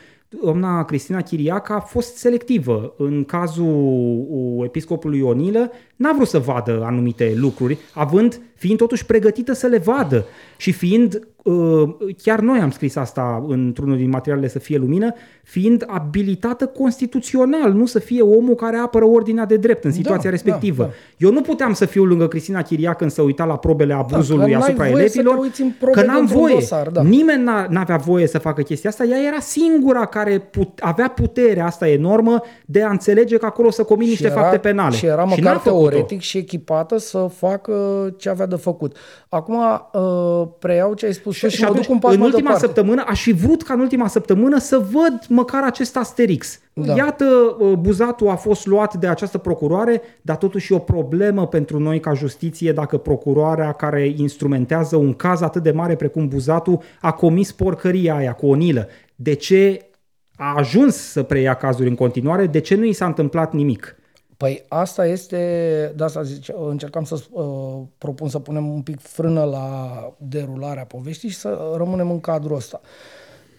[0.44, 2.94] doamna Cristina Chiriac a fost selectivă.
[2.98, 9.68] În cazul episcopului Ionilă, n-a vrut să vadă anumite lucruri, având, fiind totuși pregătită să
[9.68, 10.26] le vadă
[10.58, 15.84] și fiind Uh, chiar noi am scris asta într-unul din materialele să fie lumină, fiind
[15.88, 20.30] abilitată constituțional, nu să fie omul care apără ordinea de drept în da, situația da,
[20.30, 20.84] respectivă.
[20.84, 20.96] Da, da.
[21.18, 24.52] Eu nu puteam să fiu lângă Cristina Chiriac când să uita la probele da, abuzului
[24.52, 25.48] da, asupra elevilor,
[25.92, 26.54] că n-am voie.
[26.54, 27.02] Dosar, da.
[27.02, 31.88] Nimeni n-avea voie să facă chestia asta, ea era singura care put- avea puterea asta
[31.88, 34.96] enormă de a înțelege că acolo să comit niște era, fapte penale.
[34.96, 37.74] Și era măcar și teoretic și echipată să facă
[38.18, 38.98] ce avea de făcut.
[39.30, 42.66] Acum uh, preiau ce ai spus și, și atunci, un pas în ultima departe.
[42.66, 46.60] săptămână, aș fi vrut ca în ultima săptămână să văd măcar acest asterix.
[46.74, 46.96] Da.
[46.96, 47.26] Iată,
[47.60, 52.00] uh, Buzatul a fost luat de această procuroare, dar totuși e o problemă pentru noi
[52.00, 57.52] ca justiție dacă procuroarea care instrumentează un caz atât de mare precum Buzatul a comis
[57.52, 58.88] porcăria aia cu Onilă.
[59.16, 59.86] De ce
[60.38, 62.48] a ajuns să preia cazuri în continuare?
[62.48, 63.96] De ce nu i s-a întâmplat nimic?
[64.38, 65.38] Păi asta este,
[65.96, 67.44] de asta zice, încercam să uh,
[67.98, 69.68] propun să punem un pic frână la
[70.18, 72.82] derularea poveștii și să rămânem în cadrul ăsta.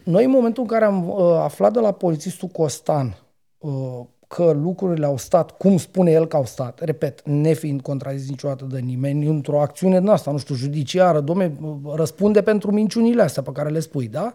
[0.04, 3.16] Noi în momentul în care am uh, aflat de la polițistul Costan
[3.58, 8.64] uh, că lucrurile au stat cum spune el că au stat, repet, nefiind contrazis niciodată
[8.70, 11.52] de nimeni, într-o acțiune din asta, nu știu, judiciară, domne,
[11.94, 14.32] răspunde pentru minciunile astea pe care le spui, da?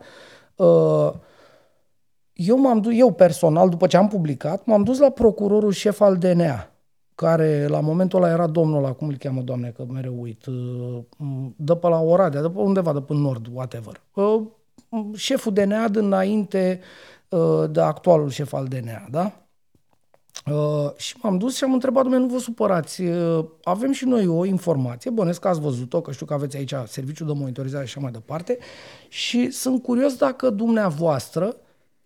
[0.55, 1.11] Uh,
[2.45, 6.17] eu m-am dus, eu personal, după ce am publicat, m-am dus la procurorul șef al
[6.17, 6.71] DNA,
[7.15, 10.99] care la momentul ăla era domnul ăla, cum îl cheamă, doamne, că mereu uit, uh,
[11.55, 14.01] de pe la Oradea, de pe undeva, de pe nord, whatever.
[14.13, 14.41] Uh,
[15.15, 16.79] șeful DNA dinainte
[17.29, 19.31] uh, de actualul șef al DNA, da?
[20.45, 24.27] Uh, și m-am dus și am întrebat, domnule, nu vă supărați, uh, avem și noi
[24.27, 27.91] o informație, bănesc că ați văzut-o, că știu că aveți aici serviciul de monitorizare și
[27.91, 28.57] așa mai departe,
[29.09, 31.55] și sunt curios dacă dumneavoastră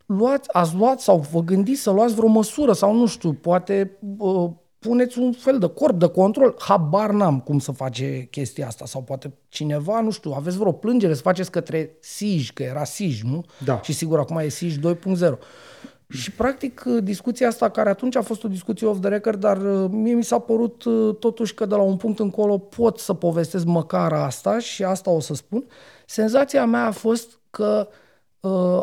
[0.05, 4.49] luați, ați luat sau vă gândiți să luați vreo măsură sau nu știu, poate uh,
[4.79, 9.01] puneți un fel de corp de control, habar n-am cum să face chestia asta sau
[9.01, 13.45] poate cineva, nu știu, aveți vreo plângere să faceți către SIJ, că era SIJ, nu?
[13.65, 13.79] Da.
[13.83, 14.83] Și sigur acum e SIJ 2.0.
[16.09, 19.89] Și practic discuția asta, care atunci a fost o discuție off the record, dar uh,
[19.91, 23.65] mie mi s-a părut uh, totuși că de la un punct încolo pot să povestesc
[23.65, 25.65] măcar asta și asta o să spun.
[26.05, 27.95] Senzația mea a fost că uh,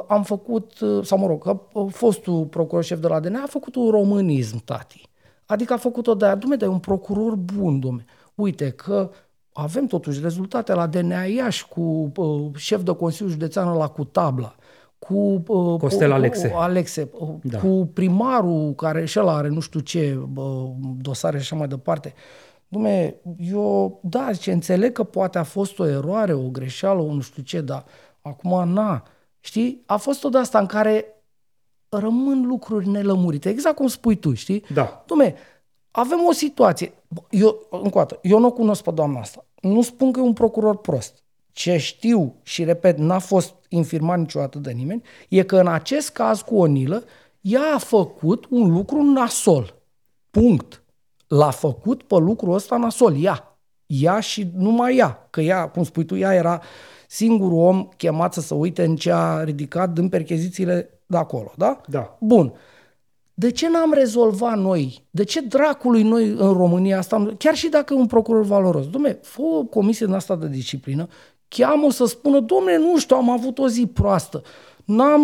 [0.09, 3.47] am făcut, uh, sau mă rog, că uh, fostul procuror șef de la DNA a
[3.47, 5.09] făcut un românism, tati.
[5.47, 8.05] Adică a făcut-o de aia, dumne, dar e un procuror bun, domne.
[8.35, 9.11] Uite că
[9.53, 14.55] avem totuși rezultate la DNA Iași cu uh, șef de Consiliu Județean la cu tabla
[15.07, 17.59] cu uh, Costel Alexe, uh, Alexe uh, Da.
[17.59, 20.71] cu primarul care și ăla are nu știu ce uh,
[21.01, 22.15] dosare și așa mai departe.
[22.69, 27.21] Dume, eu, da, zice, înțeleg că poate a fost o eroare, o greșeală, o nu
[27.21, 27.85] știu ce, dar
[28.21, 29.03] acum, na,
[29.45, 31.07] știi, a fost tot asta în care
[31.89, 34.65] rămân lucruri nelămurite, exact cum spui tu, știi?
[34.73, 35.05] Da.
[35.05, 35.35] Dom'le,
[35.91, 36.93] avem o situație.
[37.31, 39.47] Eu, încă o dată, eu nu o cunosc pe doamna asta.
[39.61, 41.23] Nu spun că e un procuror prost.
[41.53, 46.41] Ce știu și, repet, n-a fost infirmat niciodată de nimeni, e că în acest caz
[46.41, 47.05] cu Onilă,
[47.41, 49.75] ea a făcut un lucru nasol.
[50.31, 50.83] Punct.
[51.27, 53.23] L-a făcut pe lucrul ăsta nasol.
[53.23, 53.59] Ea.
[53.87, 55.27] Ea și numai ea.
[55.31, 56.63] Că ea, cum spui tu, ea era
[57.13, 61.53] singurul om chemat să se uite în ce a ridicat din perchezițiile de acolo.
[61.57, 61.81] Da?
[61.89, 62.17] Da.
[62.21, 62.53] Bun.
[63.35, 65.05] De ce n-am rezolvat noi?
[65.11, 69.19] De ce dracului noi în România asta, chiar și dacă e un procuror valoros, domne,
[69.23, 71.09] fă o comisie din asta de disciplină,
[71.49, 74.43] cheamă să spună, domne, nu știu, am avut o zi proastă,
[74.85, 75.23] n-am,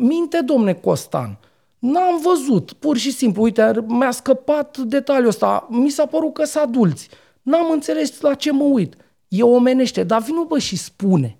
[0.00, 1.38] minte, domne Costan,
[1.78, 6.64] n-am văzut, pur și simplu, uite, mi-a scăpat detaliul ăsta, mi s-a părut că sunt
[6.64, 7.08] adulți,
[7.42, 8.96] n-am înțeles la ce mă uit,
[9.28, 11.38] e omenește, dar vină bă și spune.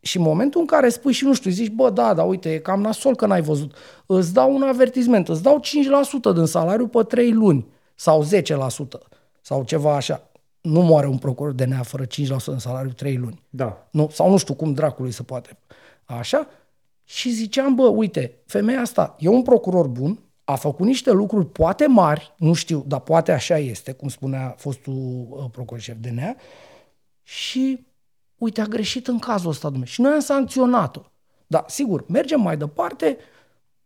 [0.00, 2.58] Și în momentul în care spui și nu știu, zici, bă, da, dar uite, e
[2.58, 3.74] cam nasol că n-ai văzut,
[4.06, 8.26] îți dau un avertisment, îți dau 5% din salariu pe 3 luni sau 10%
[9.40, 10.30] sau ceva așa.
[10.60, 12.06] Nu moare un procuror de nea fără 5%
[12.46, 13.42] din salariu 3 luni.
[13.50, 13.86] Da.
[13.90, 15.58] Nu, sau nu știu cum dracului se poate.
[16.04, 16.48] Așa?
[17.04, 21.86] Și ziceam, bă, uite, femeia asta e un procuror bun, a făcut niște lucruri poate
[21.86, 26.36] mari, nu știu, dar poate așa este, cum spunea fostul uh, procuror șef de nea,
[27.24, 27.86] și
[28.36, 29.84] uite, a greșit în cazul ăsta, dumne.
[29.84, 31.00] Și noi am sancționat-o.
[31.46, 33.16] Da, sigur, mergem mai departe,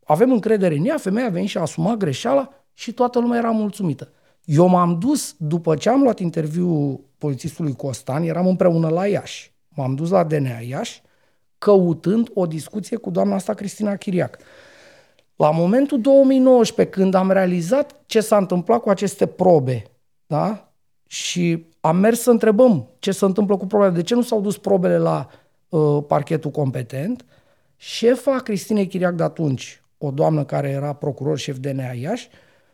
[0.04, 3.50] avem încredere în ea, femeia a venit și a asumat greșeala și toată lumea era
[3.50, 4.12] mulțumită.
[4.44, 9.52] Eu m-am dus, după ce am luat interviul polițistului Costan, eram împreună la Iași.
[9.68, 11.02] M-am dus la DNA Iași,
[11.58, 14.38] căutând o discuție cu doamna asta Cristina Chiriac.
[15.36, 19.82] La momentul 2019, când am realizat ce s-a întâmplat cu aceste probe,
[20.26, 20.68] da?
[21.08, 24.58] și am mers să întrebăm ce se întâmplă cu probele, de ce nu s-au dus
[24.58, 25.28] probele la
[25.68, 27.24] uh, parchetul competent,
[27.76, 32.28] șefa Cristinei Chiriac de atunci, o doamnă care era procuror șef DNA Iași,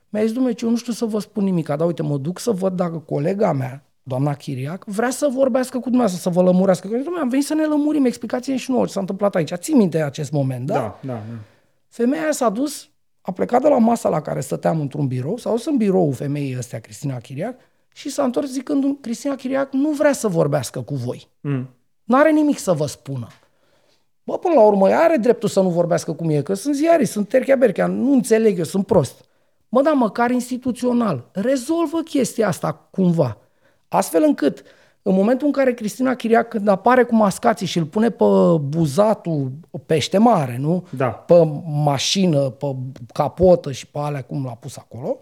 [0.09, 2.51] mi-a zis, domnule, eu nu știu să vă spun nimic, dar uite, mă duc să
[2.51, 6.89] văd dacă colega mea, doamna Chiriac, vrea să vorbească cu dumneavoastră, să vă lămurească.
[6.89, 9.53] Că, domnule, am venit să ne lămurim, explicați și nouă ce s-a întâmplat aici.
[9.55, 10.75] Ții minte acest moment, da?
[10.75, 11.39] Da, da, da.
[11.89, 12.89] Femeia aia s-a dus,
[13.21, 16.57] a plecat de la masa la care stăteam într-un birou, s-a dus în biroul femeii
[16.59, 17.57] ăstea, Cristina Chiriac,
[17.97, 21.29] și s-a întors zicând, Cristina Chiriac nu vrea să vorbească cu voi.
[21.41, 21.69] Mm.
[22.05, 23.27] Nu are nimic să vă spună.
[24.23, 27.13] Bă, până la urmă, ea are dreptul să nu vorbească cu mine, că sunt ziariști,
[27.13, 29.25] sunt terchea berchea, nu înțeleg eu, sunt prost.
[29.69, 33.39] Mă, da, măcar instituțional, rezolvă chestia asta cumva.
[33.89, 34.63] Astfel încât,
[35.03, 38.25] în momentul în care Cristina Chiriac, când apare cu mascații și îl pune pe
[38.61, 39.53] buzatul
[39.87, 40.87] pește mare, nu?
[40.97, 41.07] Da.
[41.07, 42.67] Pe mașină, pe
[43.13, 45.19] capotă și pe alea cum l-a pus acolo,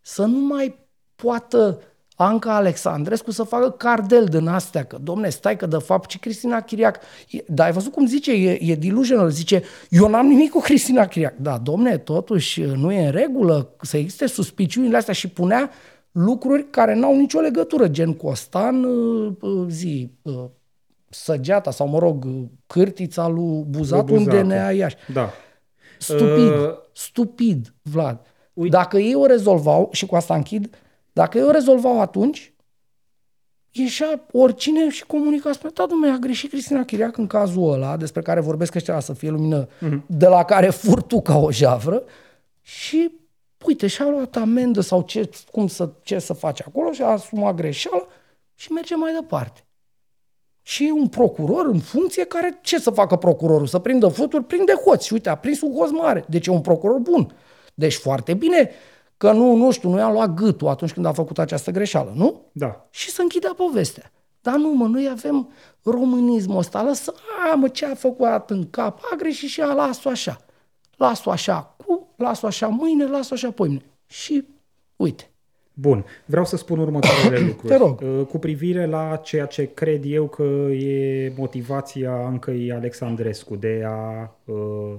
[0.00, 0.78] să nu mai
[1.14, 1.80] poată
[2.16, 6.60] Anca Alexandrescu să facă cardel din astea, că domne, stai că de fapt și Cristina
[6.60, 6.98] Chiriac,
[7.30, 11.06] e, dar ai văzut cum zice, e, e delusional, zice, eu n-am nimic cu Cristina
[11.06, 11.34] Chiriac.
[11.36, 15.70] Da, domne, totuși nu e în regulă să existe suspiciunile astea și punea
[16.12, 20.44] lucruri care n-au nicio legătură, gen Costan, uh, uh, zi, uh,
[21.08, 22.24] săgeata sau, mă rog,
[22.66, 24.42] cârtița lui Buzatu în Buzatu.
[24.46, 24.96] DNA Iași.
[25.12, 25.30] Da.
[25.98, 28.20] Stupid, Uh, stupid, Vlad.
[28.52, 30.76] Uite- Dacă ei o rezolvau, și cu asta închid,
[31.14, 32.52] dacă ei o rezolvau atunci,
[33.70, 38.22] ieșea oricine și comunica, spune, da, domnule, a greșit Cristina Chiriac în cazul ăla, despre
[38.22, 39.68] care vorbesc ăștia să fie lumină,
[40.06, 42.02] de la care fur tu ca o javră,
[42.60, 43.10] și
[43.66, 47.54] uite, și-a luat amendă sau ce, cum să, ce să face acolo și a asumat
[47.54, 48.06] greșeala
[48.54, 49.64] și merge mai departe.
[50.62, 53.66] Și e un procuror în funcție care, ce să facă procurorul?
[53.66, 54.44] Să prindă futuri?
[54.44, 55.06] Prinde hoți.
[55.06, 56.24] Și uite, a prins un hoț mare.
[56.28, 57.34] Deci e un procuror bun.
[57.74, 58.70] Deci foarte bine
[59.24, 62.40] că nu, nu știu, nu i-am luat gâtul atunci când a făcut această greșeală, nu?
[62.52, 62.86] Da.
[62.90, 64.12] Și să închidea povestea.
[64.40, 65.48] Dar nu, mă, noi avem
[65.82, 67.14] românismul ăsta, lăsă,
[67.52, 70.40] a, mă, ce a făcut în cap, a greșit și a, las-o așa.
[70.96, 73.82] Las-o așa cu, las-o așa mâine, las-o așa poimne.
[74.06, 74.44] Și
[74.96, 75.30] uite.
[75.72, 77.72] Bun, vreau să spun următoarele lucruri.
[77.72, 78.00] Te rog.
[78.00, 84.30] Uh, Cu privire la ceea ce cred eu că e motivația Ancăi Alexandrescu de a
[84.44, 84.94] uh,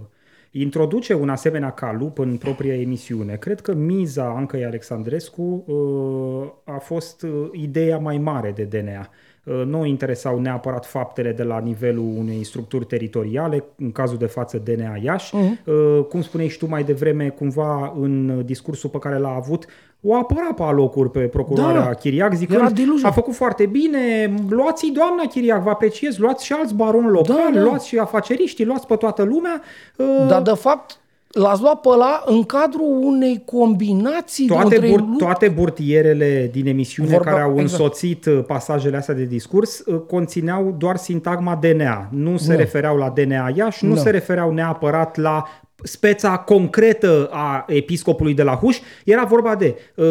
[0.57, 3.35] introduce un asemenea calup în propria emisiune.
[3.35, 9.09] Cred că miza Ancăi Alexandrescu uh, a fost uh, ideea mai mare de DNA.
[9.45, 14.25] Uh, Nu o interesau neapărat faptele de la nivelul unei structuri teritoriale, în cazul de
[14.25, 15.35] față DNA Iași.
[15.35, 15.59] Mhm.
[15.65, 19.65] Uh, Cum spuneai și tu mai devreme, cumva în discursul pe care l-a avut,
[20.01, 21.93] o apăra pe alocuri pe procuroarea Da.
[21.93, 23.07] Chiriac, zicând Era diluviu.
[23.07, 27.59] a făcut foarte bine, luați-i doamna Chiriac, vă apreciez, luați și alți baroni locali, Da,
[27.59, 27.63] da.
[27.65, 29.61] luați și afaceriștii, luați pe toată lumea.
[29.97, 30.99] Uh, Dar, de fapt,
[31.35, 36.67] l-ați luat pe ăla în cadrul unei combinații toate, între bur, lu- toate burtierele din
[36.67, 37.69] emisiune Vorba- care au exact.
[37.71, 42.07] însoțit uh, pasajele astea de discurs uh, conțineau doar sintagma DNA.
[42.11, 42.57] Nu se Nu.
[42.57, 43.99] refereau la DNA Iași, nu Nu.
[43.99, 45.43] se refereau neapărat la
[45.85, 48.77] speța concretă a episcopului de la Huș.
[49.03, 50.05] Era vorba de uh,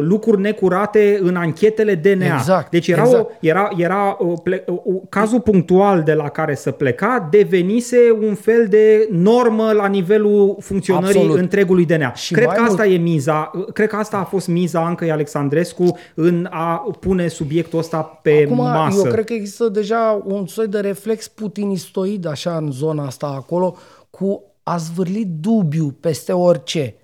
[0.00, 2.24] lucruri necurate în anchetele DNA.
[2.36, 3.22] Exact, Deci era, exact.
[3.24, 8.34] o, era, era uh, ple, uh, cazul punctual de la care să pleca devenise un
[8.34, 11.38] fel de normă la nivelul funcționării Absolut.
[11.38, 12.12] întregului DNA.
[12.14, 15.10] Și cred mai că asta mult- e miza, cred că asta a fost miza Ancăi
[15.10, 19.02] Alexandrescu în a pune subiectul ăsta pe Acum, masă.
[19.04, 23.76] eu cred că există deja un soi de reflex putinistoid așa în zona asta acolo
[24.10, 26.94] cu a zvârli dubiu peste orice.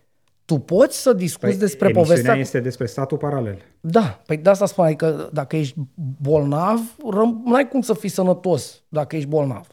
[0.44, 2.40] Tu poți să discuți Păi, despre emisiunea povestea...
[2.40, 3.58] este despre statul paralel.
[3.80, 5.74] Da, păi de asta spun, că dacă ești
[6.22, 9.66] bolnav, răm- n-ai cum să fii sănătos dacă ești bolnav,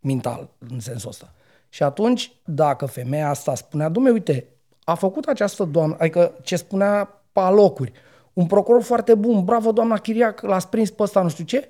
[0.00, 1.34] mental, în sensul ăsta.
[1.68, 4.46] Și atunci, dacă femeia asta spunea, dumne, uite,
[4.84, 7.92] a făcut această doamnă, adică ce spunea pe alocuri,
[8.32, 11.68] un procuror foarte bun, bravo doamna Chiriac, l-ați prins pe ăsta, nu știu ce,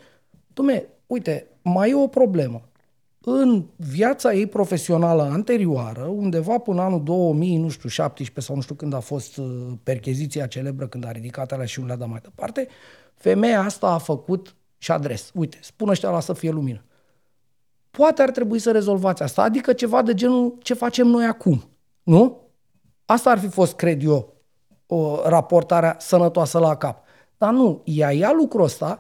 [0.53, 2.63] dumne, uite, mai e o problemă.
[3.27, 8.75] În viața ei profesională anterioară, undeva până anul 2000, nu știu, 17 sau nu știu
[8.75, 9.47] când a fost uh,
[9.83, 12.69] percheziția celebră, când a ridicat alea și un le-a dat mai departe,
[13.15, 15.31] femeia asta a făcut și adres.
[15.35, 16.85] Uite, spun ăștia la să fie lumină.
[17.91, 21.63] Poate ar trebui să rezolvați asta, adică ceva de genul ce facem noi acum,
[22.03, 22.41] nu?
[23.05, 24.35] Asta ar fi fost, cred eu,
[24.87, 27.05] o raportarea sănătoasă la cap.
[27.39, 28.99] Dar nu, ea ia lucrul ăsta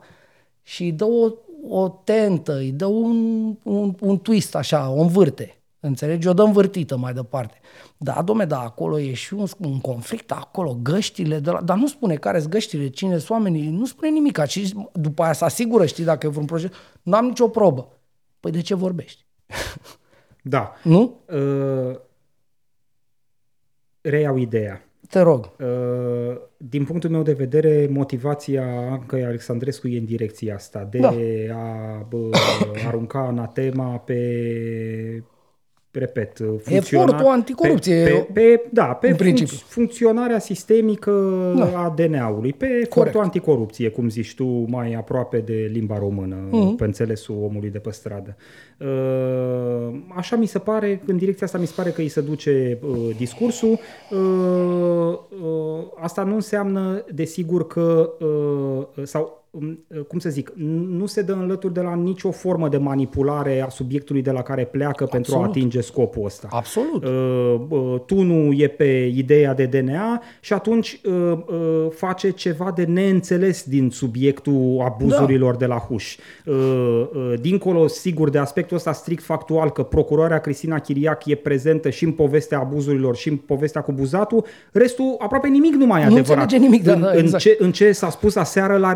[0.62, 1.32] și îi dă o,
[1.68, 5.58] o tentă, îi dă un, un, un twist așa, o învârte.
[5.80, 6.28] Înțelegi?
[6.28, 7.60] O dă învârtită mai departe.
[7.96, 11.86] Da, domne, da, acolo e și un, un conflict, acolo, găștile, de la, dar nu
[11.86, 14.44] spune care sunt găștile, cine sunt oamenii, nu spune nimic.
[14.46, 17.88] Și după aia se asigură, știi, dacă e vreun proiect, n-am nicio probă.
[18.40, 19.26] Păi de ce vorbești?
[20.42, 20.72] Da.
[20.82, 21.20] Nu?
[21.32, 21.96] Uh,
[24.00, 24.83] reiau ideea.
[25.08, 25.50] Te rog.
[25.60, 31.08] Uh, din punctul meu de vedere, motivația Ancăi Alexandrescu e în direcția asta, de Da.
[31.56, 32.30] a bă,
[32.86, 34.18] arunca anatema pe
[35.98, 39.56] repet, Efortul anticorupție, Pe, pe, pe, da, pe în func- principiu.
[39.66, 41.10] funcționarea sistemică
[41.56, 41.64] Da.
[41.84, 43.16] a DNA-ului, pe efortul Corect.
[43.16, 46.74] anticorupție, cum zici tu, mai aproape de limba română, Mhm.
[46.74, 48.36] pe înțelesul omului de pe stradă.
[48.80, 52.78] Uh, Așa mi se pare, în direcția asta mi se pare că îi se duce
[52.88, 53.78] uh, discursul.
[54.10, 54.18] Uh,
[55.42, 59.43] uh, Asta nu înseamnă, desigur, că, uh, sau um,
[60.08, 60.52] cum să zic,
[60.88, 64.64] nu se dă înlături de la nicio formă de manipulare a subiectului de la care
[64.64, 65.56] pleacă pentru a Absolut.
[65.56, 66.48] atinge scopul ăsta.
[66.50, 67.04] Absolut.
[67.04, 71.12] Uh, uh, tunul e pe ideea de DNA și atunci uh,
[71.46, 75.58] uh, face ceva de neînțeles din subiectul abuzurilor da.
[75.58, 76.16] de la Huș.
[76.44, 81.90] Uh, uh, dincolo, sigur, de aspectul ăsta strict factual că procurarea Cristina Chiriac e prezentă
[81.90, 86.06] și în povestea abuzurilor și în povestea cu Buzatul, restul aproape nimic nu mai e
[86.06, 86.42] Nu adevărat.
[86.42, 87.42] înțelege nimic, da, în, da, în, exact.
[87.42, 88.92] ce, în ce s-a spus aseară la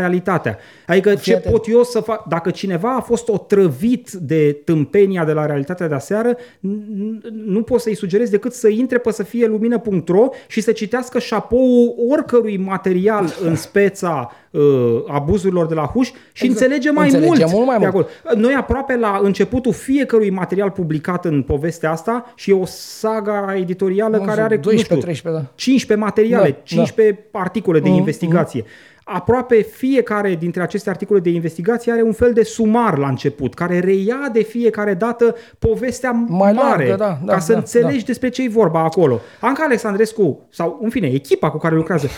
[0.49, 0.85] realitatea.
[0.87, 1.53] Adică ce atent.
[1.55, 5.95] pot eu să fac, dacă cineva a fost otrăvit de tâmpenia de la realitatea de
[5.95, 10.61] aseară, n- n- nu pot să-i sugerez decât să intre pe să fie lumină.ro și
[10.61, 14.61] să citească șapoul oricărui material în speța uh,
[15.09, 16.51] abuzurilor de la Huș și Exact.
[16.63, 17.53] înțelege mai Înțelege mult.
[17.53, 18.09] mult mai de mult.
[18.25, 18.41] acolo.
[18.41, 24.17] Noi aproape la începutul fiecărui material publicat în povestea asta și e o saga editorială
[24.17, 25.53] Nu care știu, are, 12, nu știu, 13, da.
[25.55, 28.65] 15 materiale, Da, 15 articole de Mhm, investigație.
[29.11, 33.79] Aproape fiecare dintre aceste articole de investigație are un fel de sumar la început, care
[33.79, 38.29] reia de fiecare dată povestea Mai mare, largă, da, da, ca să da, înțelegi despre
[38.29, 39.21] ce e vorba acolo.
[39.41, 42.09] Anca Alexandrescu, sau în fine, echipa cu care lucrează,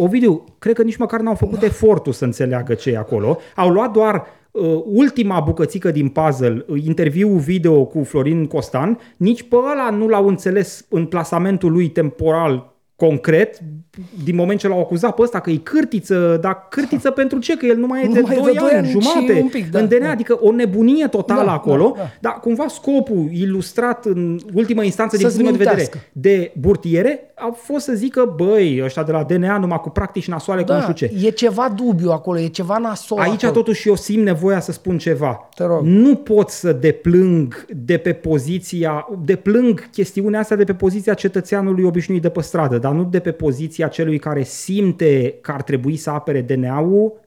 [0.00, 3.38] Ovidiu, cred că nici măcar n-au făcut efortul să înțeleagă ce e acolo.
[3.56, 9.42] Au luat doar uh, ultima bucățică din puzzle, uh, interviul video cu Florin Costan, nici
[9.42, 13.58] pe ăla nu l-au înțeles în plasamentul lui temporal concret,
[14.24, 17.56] din moment ce l-au acuzat pe ăsta că e cârtiță, dar cârtiță pentru ce?
[17.56, 19.34] Că el nu mai e Nu de mai e 2 de doi ani, ani jumate
[19.34, 20.10] și un pic, da, în DNA, da.
[20.10, 22.10] adică o nebunie totală Da, acolo, da, da.
[22.20, 26.10] dar cumva scopul ilustrat în ultima instanță din Să-ți punctul meu de vedere mintească.
[26.12, 30.64] de burtiere a fost să zică, băi, ăștia de la DNA numai cu practici nasoale,
[30.64, 31.26] că nu Da, știu ce.
[31.26, 33.60] e ceva dubiu acolo, e ceva nasol Aici acolo.
[33.60, 35.48] totuși eu simt nevoia să spun ceva.
[35.54, 35.80] Te rog.
[35.84, 42.22] Nu pot să deplâng de pe poziția, deplâng chestiunea asta de pe poziția cetățeanului obișnuit
[42.22, 46.10] de pe stradă, dar nu de pe poziția celui care simte că ar trebui să
[46.10, 47.20] apere DNA-ul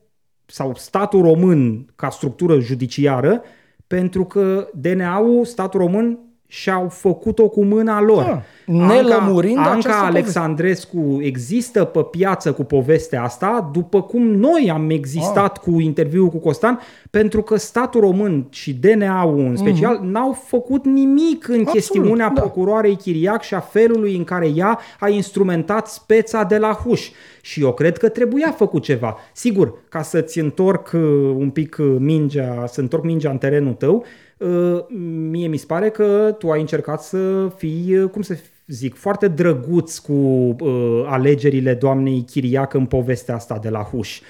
[0.46, 3.42] sau statul român ca structură judiciară,
[3.86, 6.18] pentru că DNA-ul, statul român,
[6.54, 8.22] și-au făcut-o cu mâna lor.
[8.22, 8.42] Da,
[8.86, 10.18] nelămurind Anca, această Anca poveste.
[10.18, 15.62] Alexandrescu există pe piață cu povestea asta, după cum noi am existat Ah.
[15.62, 16.80] cu interviul cu Costan,
[17.10, 20.10] pentru că statul român și DNA-ul în special mm-hmm.
[20.10, 21.60] n-au făcut nimic în Mhm.
[21.60, 22.40] Absolut, chestiunea da.
[22.40, 27.10] procuroarei Chiriac și a felului în care ea a instrumentat speța de la Huș.
[27.40, 29.16] Și eu cred că trebuia făcut ceva.
[29.32, 31.00] Sigur, ca să-ți întorc uh,
[31.36, 34.04] un pic uh, mingea, să întorc mingea în terenul tău, uh,
[35.30, 38.36] mie mi se pare că tu ai încercat să fii, uh, cum să
[38.66, 44.20] zic, foarte drăguț cu uh, alegerile doamnei Chiriac în povestea asta de la Huș.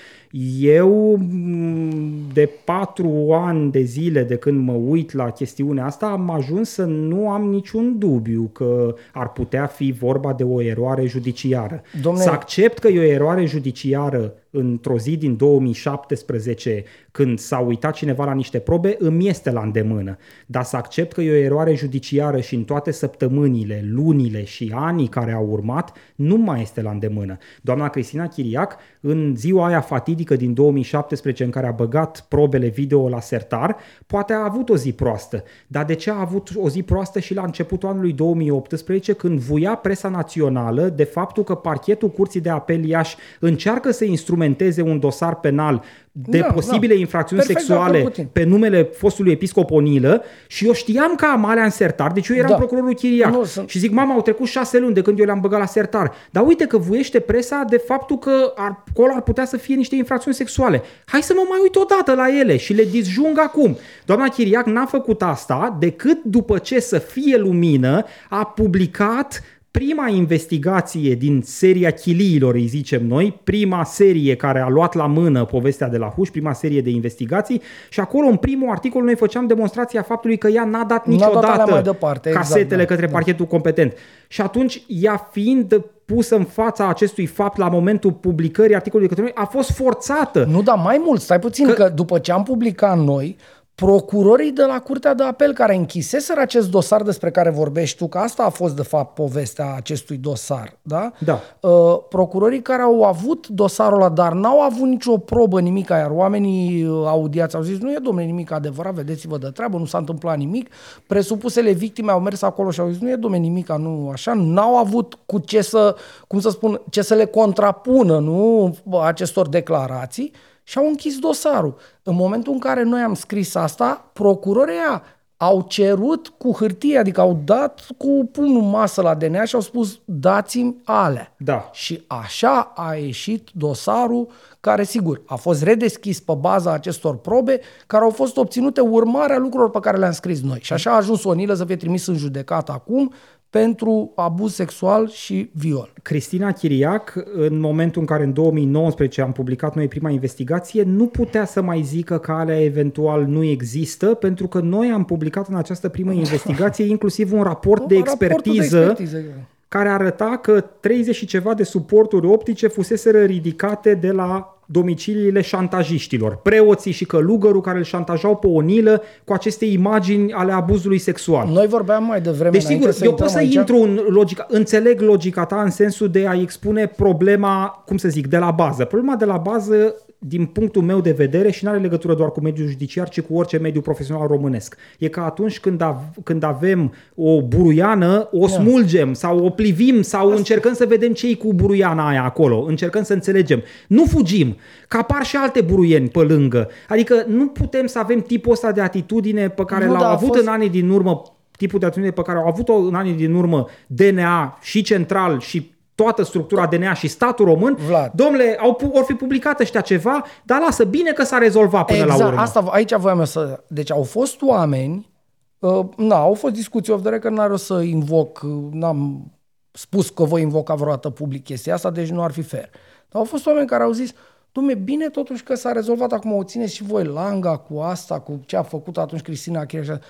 [0.61, 1.91] Eu, m,
[2.33, 6.85] de patru ani de zile de când mă uit la chestiunea asta, am ajuns să
[6.85, 11.83] nu am niciun dubiu că ar putea fi vorba de o eroare judiciară.
[12.03, 17.94] Domnule- Să accept că e o eroare judiciară într-o zi din 2017, când s-a uitat
[17.94, 20.16] cineva la niște probe, îmi este la îndemână.
[20.46, 25.09] Dar să accept că e o eroare judiciară și în toate săptămânile, lunile și anii
[25.09, 27.38] care au urmat, nu mai este la îndemână.
[27.62, 33.09] Doamna Cristina Chiriac, în ziua aia fatidică din 2017 în care a băgat probele video
[33.09, 33.76] la sertar,
[34.07, 35.44] poate a avut o zi proastă.
[35.66, 39.74] Dar de ce a avut o zi proastă și la începutul anului 2018, când vuia
[39.74, 44.40] presa națională de faptul că parchetul Curții de Apel Iași încearcă să instrumenteze
[44.82, 45.82] un dosar penal
[46.12, 47.01] de Da, posibile da.
[47.01, 48.28] infracțiuni Perfect de sexuale acord cu tine.
[48.32, 52.36] pe numele fostului episcop Onilă și eu știam că am alea în sertar, deci eu
[52.36, 52.57] eram Da.
[52.57, 53.32] procurorul Chiriac.
[53.32, 55.66] Nu, sunt- Și zic, mama, au trecut șase luni de când eu le-am băgat la
[55.66, 56.12] sertar.
[56.30, 59.95] Dar uite că vuiește presa de faptul că ar, acolo ar putea să fie niște
[59.97, 60.82] infracțiuni sexuale.
[61.07, 63.76] Hai să mă mai uit odată la ele și le disjung acum.
[64.05, 69.43] Doamna Chiriac n-a făcut asta decât după ce să fie lumină a publicat
[69.73, 75.45] prima investigație din seria chiliilor, îi zicem noi, prima serie care a luat la mână
[75.45, 79.47] povestea de la Huș, prima serie de investigații și acolo în primul articol noi făceam
[79.47, 82.89] demonstrația faptului că ea n-a dat N-a dat niciodată alea mai departe, exact, casetele da,
[82.89, 83.12] către da.
[83.12, 83.93] parchetul competent.
[84.29, 89.45] Și atunci, ea fiind pusă în fața acestui fapt la momentul publicării articolului către noi,
[89.45, 90.45] a fost forțată.
[90.45, 93.37] Nu, dar mai mult, stai puțin, că, că după ce am publicat noi,
[93.75, 98.18] procurorii de la Curtea de Apel care închiseseră acest dosar despre care vorbești tu, că
[98.18, 101.12] asta a fost de fapt povestea acestui dosar, da?
[101.18, 101.41] Da.
[101.61, 106.85] Uh, procurorii care au avut dosarul ăla, dar n-au avut nicio probă, nimic, iar oamenii
[106.85, 110.37] uh, audiați au zis, nu e domnule nimic adevărat, vedeți-vă de treabă, nu s-a întâmplat
[110.37, 110.68] nimic.
[111.07, 114.77] Presupusele victime au mers acolo și au zis, nu e domnule nimic, nu așa, n-au
[114.77, 115.97] avut cu ce să,
[116.27, 120.33] cum să spun, ce să le contrapună, nu, acestor declarații
[120.63, 121.77] și au închis dosarul.
[122.03, 125.03] În momentul în care noi am scris asta, procurorii aia
[125.37, 129.61] au cerut cu hârtie, adică au dat cu pumnul în masă la DNA și au
[129.61, 131.35] spus dați-mi alea.
[131.39, 131.71] Da.
[131.73, 134.29] Și așa a ieșit dosarul
[134.61, 139.71] care, sigur, a fost redeschis pe baza acestor probe care au fost obținute urmarea lucrurilor
[139.71, 140.59] pe care le-am scris noi.
[140.61, 143.13] Și așa a ajuns Onilă să fie trimis în judecată acum
[143.53, 145.92] pentru abuz sexual și viol.
[146.03, 151.44] Cristina Chiriac, în momentul în care în 2019 am publicat noi prima investigație, nu putea
[151.44, 155.88] să mai zică că alea eventual nu există, pentru că noi am publicat în această
[155.88, 159.16] primă investigație inclusiv un raport de Raportul expertiză, de expertiză.
[159.16, 159.38] exact.
[159.68, 166.37] care arăta că 30 și ceva de suporturi optice fuseseră ridicate de la domiciliile șantajiștilor,
[166.37, 171.49] preoții și călugărul care îl șantajau pe Onilă cu aceste imagini ale abuzului sexual.
[171.49, 173.55] Noi vorbeam mai devreme Deci, înainte sigur, să eu intrăm pot să aici.
[173.55, 178.27] intru în logica, înțeleg logica ta în sensul de a expune problema, cum să zic,
[178.27, 178.85] de la bază.
[178.85, 179.95] Problema de la bază,
[180.27, 183.35] din punctul meu de vedere, și nu are legătură doar cu mediul judiciar, ci cu
[183.37, 184.77] orice mediu profesional românesc.
[184.99, 190.31] E că atunci când, av- când avem o buruiană, o smulgem sau o plivim sau
[190.31, 193.62] încercăm să vedem ce cu buruiana aia acolo, încercăm să înțelegem.
[193.89, 194.57] Nu fugim,
[194.89, 196.68] că apar și alte buruieni pe lângă.
[196.89, 200.12] Adică nu putem să avem tipul ăsta de atitudine pe care Nu, l-au dar a
[200.12, 201.23] avut fost- în anii din urmă
[201.57, 205.72] tipul de atitudine pe care au avut-o în anii din urmă DNA și central și
[205.95, 208.12] toată structura DNA și statul român, Vlad.
[208.14, 211.99] domnule, au, pu- or fi publicat ăștia ceva, dar lasă, bine că s-a rezolvat până
[211.99, 212.40] exact, la urmă.
[212.40, 213.62] asta, aici voiam eu să...
[213.68, 215.11] Deci au fost oameni,
[215.59, 219.30] uh, na, au fost discuții off the record, n-are o să invoc, uh, n-am
[219.70, 222.68] spus că voi invoca vreodată public chestia asta, deci nu ar fi fair.
[223.09, 224.12] Dar au fost oameni care au zis,
[224.53, 228.40] Dumne, bine totuși că s-a rezolvat, acum o țineți și voi langa cu asta, cu
[228.47, 230.01] ce a făcut atunci Cristina Achille.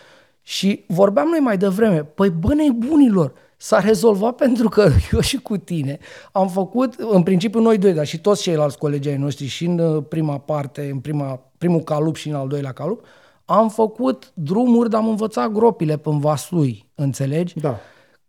[0.40, 3.32] Și vorbeam noi mai devreme, păi bă nebunilor,
[3.62, 5.98] s-a rezolvat pentru că eu și cu tine
[6.32, 9.78] am făcut, în principiu noi doi, dar și toți ceilalți colegi ai noștri și în
[9.78, 13.04] uh, prima parte, în prima, primul calup și în al doilea calup,
[13.44, 17.60] am făcut drumuri, dar am învățat gropile pe Vaslui, înțelegi?
[17.60, 17.78] Da.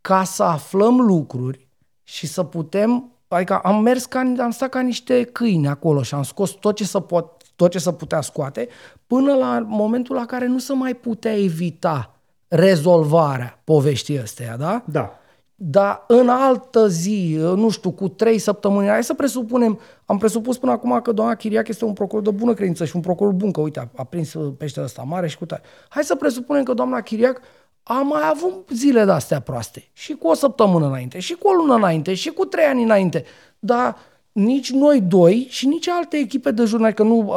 [0.02, 1.68] Ca să aflăm lucruri
[2.04, 6.24] și să putem, adică am mers ca, am stat ca niște câini acolo și am
[6.24, 8.68] scos tot ce să pot, tot ce să putea scoate,
[9.08, 12.16] până la momentul la care nu se mai putea evita
[12.48, 14.84] rezolvarea poveștii astea, da?
[14.86, 15.18] Da.
[15.66, 20.72] Dar în altă zi, nu știu, cu trei săptămâni, hai să presupunem, am presupus până
[20.72, 23.62] acum că doamna Chiriac este un procuror de bună credință și un procuror bun, că
[23.62, 25.62] uite, a, a prins peștele ăsta mare și cu tare.
[25.90, 27.42] Hai să presupunem că doamna Chiriac
[27.84, 29.90] a mai avut zile de-astea proaste.
[29.94, 33.24] Și cu o săptămână înainte, și cu o lună înainte, și cu trei ani înainte.
[33.60, 33.96] Dar
[34.32, 37.32] nici noi doi și nici alte echipe de jurnaliști, că nu,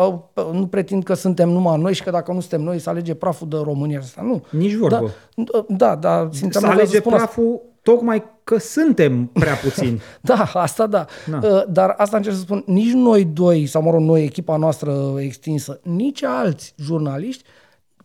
[0.52, 3.48] nu pretind că suntem numai noi și că dacă nu suntem noi să alege praful
[3.48, 4.22] de România asta.
[4.22, 4.44] Nu.
[4.50, 5.10] Nici vorbă.
[5.34, 7.66] Da, da, da simțeam să alege să praful asta.
[7.86, 10.00] Tocmai că suntem prea puțini.
[10.20, 11.06] da, asta da.
[11.30, 11.64] da.
[11.68, 15.80] Dar asta încerc să spun, nici noi doi, sau mă rog, noi, echipa noastră extinsă,
[15.82, 17.44] nici alți jurnaliști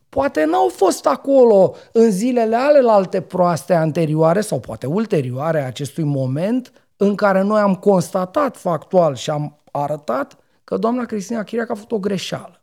[0.09, 7.15] poate n-au fost acolo în zilele alelalte proaste anterioare sau poate ulterioare acestui moment în
[7.15, 11.99] care noi am constatat factual și am arătat că doamna Cristina Chiriac a făcut o
[11.99, 12.60] greșeală.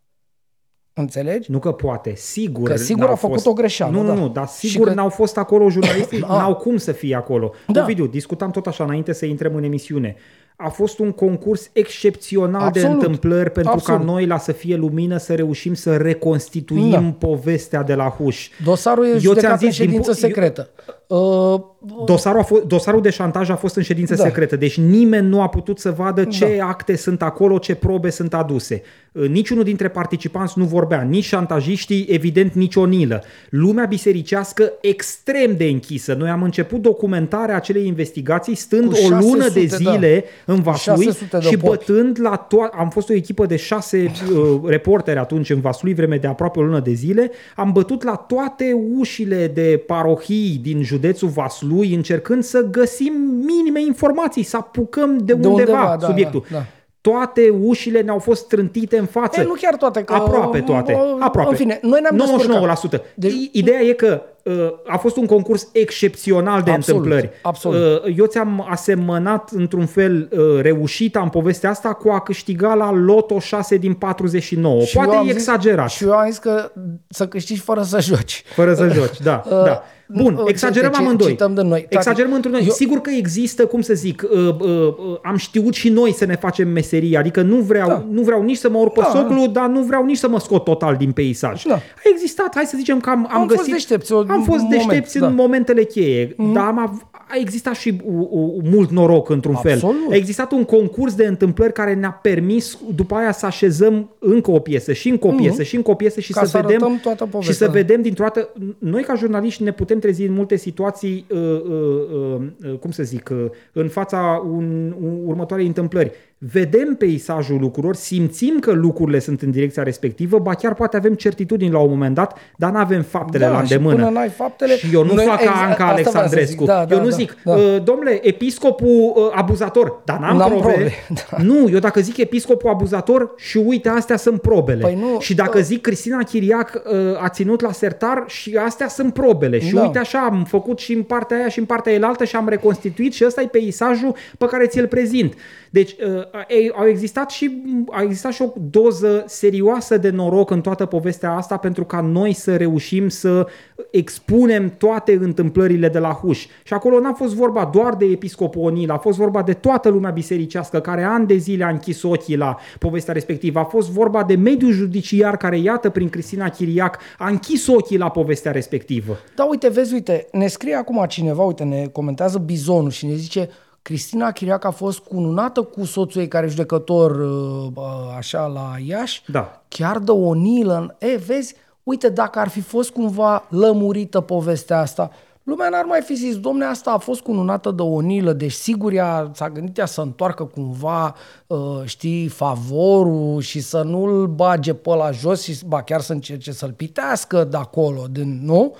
[1.01, 1.51] Înțelegi?
[1.51, 2.68] Nu că poate, sigur.
[2.68, 3.46] Că sigur a făcut fost...
[3.46, 3.96] o greșeală.
[3.96, 4.14] Nu, nu, da.
[4.14, 4.94] nu, dar sigur că...
[4.94, 7.53] n-au fost acolo jurnaliștii, n-au cum să fie acolo.
[7.66, 7.82] Da.
[7.82, 10.16] Ovidiu, discutam tot așa înainte să intrăm în emisiune
[10.61, 12.88] a fost un concurs excepțional Absolut.
[12.88, 14.01] de întâmplări pentru Absolut.
[14.01, 17.14] ca noi la Să fie lumină să reușim să reconstituim da.
[17.26, 18.49] povestea de la Huș.
[18.64, 20.20] Dosarul e judecat în ședință din...
[20.20, 20.70] secretă.
[21.07, 21.61] Uh,
[22.05, 24.22] dosarul, a fost, dosarul de șantaj a fost în ședință da.
[24.22, 26.66] secretă, deci nimeni nu a putut să vadă ce da.
[26.66, 28.82] acte sunt acolo, ce probe sunt aduse.
[29.19, 33.23] Uh, niciunul dintre participanți nu vorbea, nici șantajiștii, evident nici o nilă.
[33.51, 36.14] Lumea bisericească extrem de închisă.
[36.14, 40.53] Noi am început documentarea acelei investigații stând Cu o lună 600, de zile da.
[40.53, 41.09] în Vaslui
[41.41, 42.77] și bătând la toate...
[42.79, 46.62] Am fost o echipă de șase uh, reporteri atunci în Vaslui, vreme de aproape o
[46.62, 47.31] lună de zile.
[47.57, 53.12] Am bătut la toate ușile de parohii din județul Vaslui, încercând să găsim
[53.45, 56.45] minime informații, să apucăm de, de undeva, undeva da, subiectul.
[56.51, 56.66] Da, da
[57.11, 59.40] toate ușile ne-au fost strântite în față.
[59.40, 60.02] E, nu chiar toate.
[60.02, 60.98] Că aproape toate.
[61.18, 61.50] Aproape.
[61.50, 63.00] În fine, noi ne-am 99%.
[63.14, 63.32] Deci...
[63.52, 64.54] Ideea e că uh,
[64.86, 67.30] a fost un concurs excepțional de absolut, întâmplări.
[67.42, 68.04] Absolut.
[68.04, 72.92] Uh, eu ți-am asemănat într-un fel uh, reușit în povestea asta cu a câștiga la
[72.92, 74.80] Loto 6 din 49.
[74.80, 75.90] Și Poate e exagerat.
[75.90, 76.72] Și eu am zis că
[77.09, 78.42] să câștigi fără să joci.
[78.54, 79.42] Fără să joci, da.
[79.46, 79.82] uh, da.
[80.09, 81.28] Bun, exagerăm deci, amândoi.
[81.28, 81.86] Cităm de noi.
[81.88, 82.62] Exagerăm într noi.
[82.64, 82.72] Eu...
[82.72, 86.36] Sigur că există, cum să zic, uh, uh, uh, am știut și noi să ne
[86.36, 88.04] facem meserie, adică nu vreau, da.
[88.11, 89.18] nu vreau nici să mă urc pe da.
[89.18, 91.62] soclu, dar nu vreau nici să mă scot total din peisaj.
[91.62, 91.74] Da.
[91.74, 93.62] A existat, hai să zicem că am, am, am găsit...
[93.62, 95.26] Fost deștepți, am fost moment, deștepți da.
[95.26, 96.52] în momentele cheie, mm-hmm.
[96.52, 99.80] dar am, a existat și u, u, mult noroc într-un Absolut.
[99.80, 100.12] fel.
[100.12, 104.59] A existat un concurs de întâmplări care ne-a permis după aia să așezăm încă o
[104.59, 105.66] piesă și încă o piesă mm-hmm.
[105.66, 108.48] și încă o piesă și Ca să, să vedem toată și să vedem dintr-o dată
[108.78, 113.28] noi ca jurnaliști ne putem trezi în multe situații uh, uh, uh, cum să zic
[113.32, 119.51] uh, în fața un, un, următoarei întâmplări vedem peisajul lucrurilor, simțim că lucrurile sunt în
[119.51, 123.45] direcția respectivă, ba chiar poate avem certitudini la un moment dat, dar nu avem faptele
[123.45, 123.97] da, la îndemână.
[123.97, 124.76] Și până n-ai faptele...
[124.76, 126.64] Și eu nu noi, fac ca exact, Anca Alexandrescu.
[126.64, 127.55] Da, da, eu nu da, zic, da.
[127.55, 130.72] Uh, domnule, episcopul uh, abuzator, dar n-am, n-am probe.
[130.72, 130.93] probe.
[131.30, 131.43] Da.
[131.43, 134.82] Nu, eu dacă zic episcopul abuzator și uite, astea sunt probele.
[134.82, 138.89] Păi nu, și dacă uh, zic Cristina Chiriac uh, a ținut la sertar și astea
[138.89, 139.61] sunt probele.
[139.61, 139.82] Și da.
[139.82, 143.12] uite așa, am făcut și în partea aia și în partea elaltă și am reconstituit
[143.12, 145.34] și ăsta e peisajul pe care ți-l prezint.
[145.71, 150.87] Deci uh, au existat și, a existat și o doză serioasă de noroc în toată
[150.87, 153.47] povestea asta pentru ca noi să reușim să
[153.91, 156.47] expunem toate întâmplările de la Huș.
[156.62, 160.11] Și acolo n-a fost vorba doar de episcopul Onil, a fost vorba de toată lumea
[160.11, 163.59] bisericească care ani de zile a închis ochii la povestea respectivă.
[163.59, 168.11] A fost vorba de mediul judiciar care, iată, prin Cristina Chiriac, a închis ochii la
[168.11, 169.16] povestea respectivă.
[169.35, 173.49] Da, uite, vezi, uite, ne scrie acum cineva, uite, ne comentează Bizonul și ne zice
[173.89, 179.22] Cristina Chiriac a fost cununată cu soțul ei care e judecător uh, așa la Iași,
[179.26, 179.62] da.
[179.68, 180.97] chiar de o nilă.
[180.99, 185.11] E, vezi, uite, dacă ar fi fost cumva lămurită povestea asta,
[185.43, 188.93] lumea n-ar mai fi zis, domne, asta a fost cununată de o nilă, deci sigur
[188.93, 191.14] ea s-a gândit ea să întoarcă cumva,
[191.47, 196.53] uh, știi, favorul și să nu-l bage pe la jos și ba chiar să încerce
[196.53, 198.74] să-l pitească de acolo, din, nu?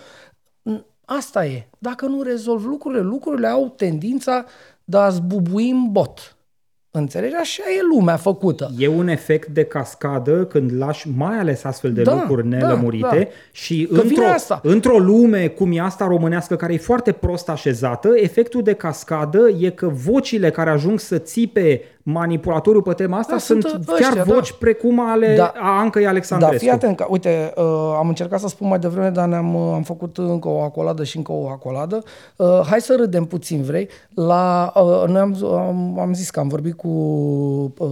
[1.05, 1.69] Asta e.
[1.79, 4.45] Dacă nu rezolvi lucrurile, lucrurile au tendința
[4.89, 6.37] de a zbubui în bot.
[6.91, 7.35] Înțelegi?
[7.35, 8.71] Așa e lumea făcută.
[8.79, 13.19] E un efect de cascadă când lași mai ales astfel de Da, lucruri da, nelămurite
[13.19, 13.29] da.
[13.53, 14.61] și Că vine într-o, asta.
[14.63, 19.71] într-o lume cum e asta românească, care e foarte prost așezată, efectul de cascadă e
[19.71, 21.83] că vocile care ajung să țipe
[22.13, 24.57] manipulatorul pe tema asta Da, sunt, sunt chiar ăștia, voci da.
[24.59, 25.53] precum ale Da.
[25.61, 26.57] a Ancăi Da, Alexandrescu.
[26.59, 27.65] fii atent, că, uite, uh,
[27.99, 31.17] am încercat să spun mai devreme, dar ne-am uh, am făcut încă o acoladă și
[31.17, 32.03] încă o acoladă.
[32.37, 33.89] Uh, hai să râdem puțin, vrei?
[34.15, 36.89] La, uh, noi am, am, am zis că am vorbit cu
[37.79, 37.89] uh,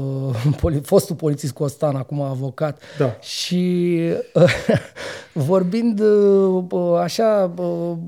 [0.61, 3.17] poli, fostul polițist Costan, acum avocat, Da.
[3.21, 3.99] și
[4.35, 4.43] uh,
[5.49, 7.67] vorbind uh, uh, așa uh,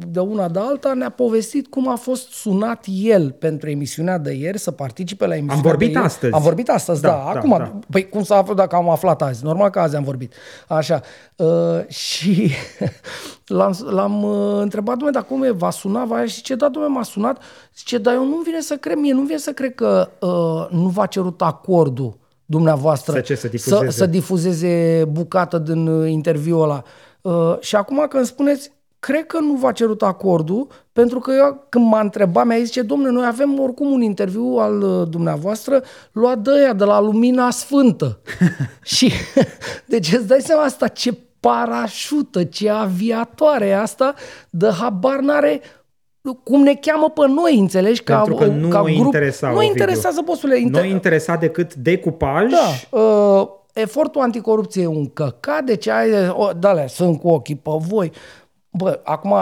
[0.09, 4.59] de una de alta, ne-a povestit cum a fost sunat el pentru emisiunea de ieri,
[4.59, 5.98] să participe la emisiunea vorbit de ieri.
[6.05, 6.35] Astăzi.
[6.35, 7.09] Am vorbit astăzi, da.
[7.09, 7.33] Da, da.
[7.33, 7.79] da, Acum, da.
[7.91, 9.45] Păi cum să aflu dacă am aflat azi?
[9.45, 10.35] Normal că azi am vorbit.
[10.69, 11.01] Așa.
[11.37, 11.47] Uh,
[12.05, 12.51] și
[13.47, 15.51] l-am, l-am uh, întrebat, domnule, dar cum e?
[15.51, 16.05] Va suna?
[16.05, 16.25] Va...
[16.25, 17.43] Și ce, da, domnule, m-a sunat.
[17.77, 20.89] Zice, dar eu nu vine să cred, mie nu vine să cred că uh, nu
[20.89, 22.19] v-a cerut acordul
[22.51, 23.91] dumneavoastră Să ce, să difuzeze?
[23.91, 26.83] să, să difuzeze bucată din uh, interviul ăla.
[27.21, 31.67] Uh, și acum când îmi spuneți, cred că nu v-a cerut acordul, pentru că eu
[31.69, 35.83] când m-a întrebat, mi-a zis, domnule, noi avem oricum un interviu al uh, dumneavoastră
[36.13, 38.19] luat de aia, de la Lumina Sfântă.
[38.97, 39.13] și,
[39.87, 44.15] deci îți dai seama asta, ce parașută, ce aviatoare e asta,
[44.51, 45.61] de habar n-are
[46.45, 48.03] cum ne cheamă pe noi, înțelegi?
[48.03, 48.97] Ca, Pentru că nu ca o grup.
[48.97, 49.73] interesa, Nu Ovidiu.
[49.73, 50.61] interesează, bosule.
[50.69, 52.99] Nu interesa decât decupaj, Da.
[52.99, 58.13] Uh, efortul anticorupție e un căcat, deci ai, o, da, sunt cu ochii pe voi.
[58.79, 59.33] Bă, acum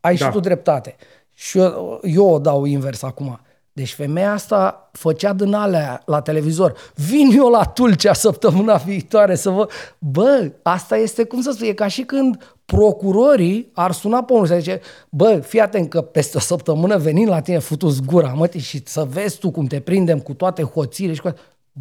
[0.00, 0.24] ai Da.
[0.24, 0.96] și tu dreptate.
[1.34, 3.40] Și eu, eu o dau invers acum.
[3.72, 6.74] Deci femeia asta făcea din alea la televizor.
[6.94, 9.68] Vin eu la Tulcea săptămâna viitoare să vă...
[9.98, 14.46] Bă, asta este, cum să spun, e ca și când procurorii ar suna pe unul
[14.46, 14.80] și zice,
[15.10, 19.06] bă, fii atent că peste o săptămână venim la tine futus gura, mă, și să
[19.10, 21.34] vezi tu cum te prindem cu toate hoțile și cu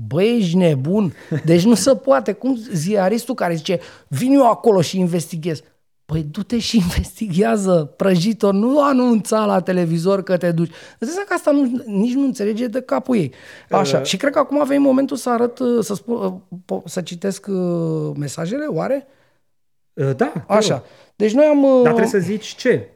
[0.08, 1.14] Bă, ești nebun?
[1.46, 2.32] Deci nu se poate.
[2.32, 5.62] Cum ziaristul care zice, vin eu acolo și investighez.
[6.06, 10.70] Păi du-te și investigează, prăjitor, nu anunța la televizor că te duci.
[11.00, 13.34] Îți dai seama că asta nu, nici nu înțelege de capul ei.
[13.70, 14.06] Așa, uh.
[14.06, 16.34] și cred că acum a venit momentul să arăt, uh, să, spun, uh,
[16.64, 19.08] po- să citesc uh, mesajele, oare?
[19.94, 20.74] Uh, da, te Așa.
[20.74, 20.84] rog.
[21.16, 21.64] Deci noi am...
[21.64, 22.90] uh, Dar trebuie să zici ce.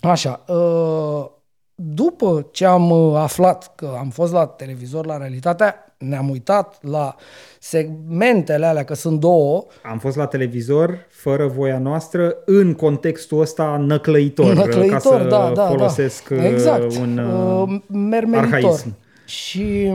[0.00, 1.26] Așa, uh,
[1.74, 7.14] după ce am uh, aflat că am fost la televizor, la realitatea, ne-am uitat la
[7.60, 13.76] segmentele alea, că sunt două, Am fost la televizor fără voia noastră în contextul ăsta
[13.76, 16.34] năclăitor, Năclăitor, ca să da, da, folosesc da.
[16.34, 16.96] uh, exact.
[16.96, 18.54] un uh, uh, mermeritor.
[18.54, 18.96] arhaism.
[19.24, 19.92] Și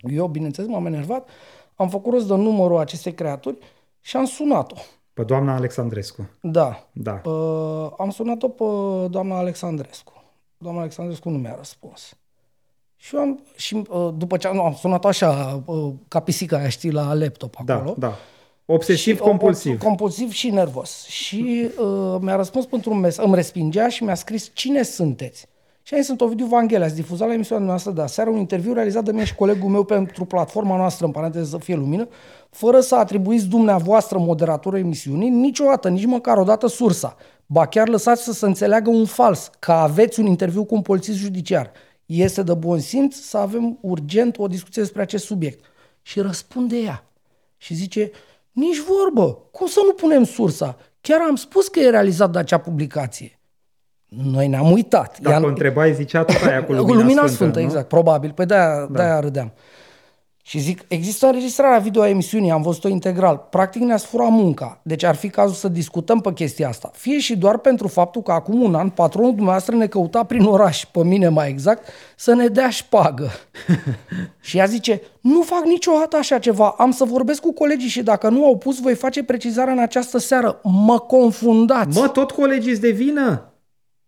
[0.00, 1.28] eu, bineînțeles, m-am enervat,
[1.74, 3.58] am făcut rost de numărul acestei creaturi
[4.00, 4.76] și am sunat-o.
[5.14, 6.28] pe doamna Alexandrescu.
[6.40, 6.88] Da.
[6.92, 7.20] Da.
[7.24, 8.64] Uh, am sunat-o pe
[9.10, 10.12] doamna Alexandrescu.
[10.58, 12.16] Doamna Alexandrescu nu mi-a răspuns.
[13.02, 16.56] Și, eu am, și uh, după ce am, nu, am sunat așa, uh, ca pisica
[16.56, 17.94] aia, știi, la laptop Da, acolo.
[17.98, 18.12] da.
[18.64, 19.80] Obsesiv Și- compulsiv.
[19.82, 21.04] o- Compulsiv și nervos.
[21.06, 25.46] Și uh, mi-a răspuns pentru un mesaj, îmi respingea și mi-a scris cine sunteți.
[25.82, 29.04] Și ai sunt Ovidiu Vanghele, ați difuzat la emisiunea noastră de aseară un interviu realizat
[29.04, 32.08] de mine și colegul meu pentru platforma noastră, în paranteză să fie lumină,
[32.50, 37.16] fără să atribuiți dumneavoastră moderatorul emisiunii niciodată, nici măcar o dată sursa.
[37.46, 41.18] Ba chiar lăsați să se înțeleagă un fals, că aveți un interviu cu un polițist
[41.18, 41.70] judiciar.
[42.12, 45.64] Este de bun simț să avem urgent o discuție despre acest subiect.
[46.02, 47.04] Și răspunde ea.
[47.56, 48.10] Și zice,
[48.52, 50.76] nici vorbă, cum să nu punem sursa?
[51.00, 53.38] Chiar am spus că e realizat de acea publicație.
[54.06, 55.18] Noi ne-am uitat.
[55.20, 57.64] Dacă I-am- o întrebai, zicea tot aia cu lumina, cu lumina sfântă, sfântă, nu?
[57.64, 58.32] exact, probabil.
[58.32, 58.96] Păi de-aia, da.
[58.96, 59.52] de-aia râdeam.
[60.50, 63.46] Și zic, există înregistrarea video a emisiunii, am văzut-o integral.
[63.50, 64.80] Practic ne-ați furat munca.
[64.82, 66.90] Deci ar fi cazul să discutăm pe chestia asta.
[66.94, 70.84] Fie și doar pentru faptul că acum un an patronul dumneavoastră ne căuta prin oraș,
[70.84, 73.30] pe mine mai exact, să ne dea șpagă.
[74.40, 78.28] și ea zice, nu fac niciodată așa ceva, am să vorbesc cu colegii și dacă
[78.28, 80.60] nu au pus, voi face precizarea în această seară.
[80.62, 81.98] Mă confundați.
[81.98, 83.49] Mă, tot colegii de vină?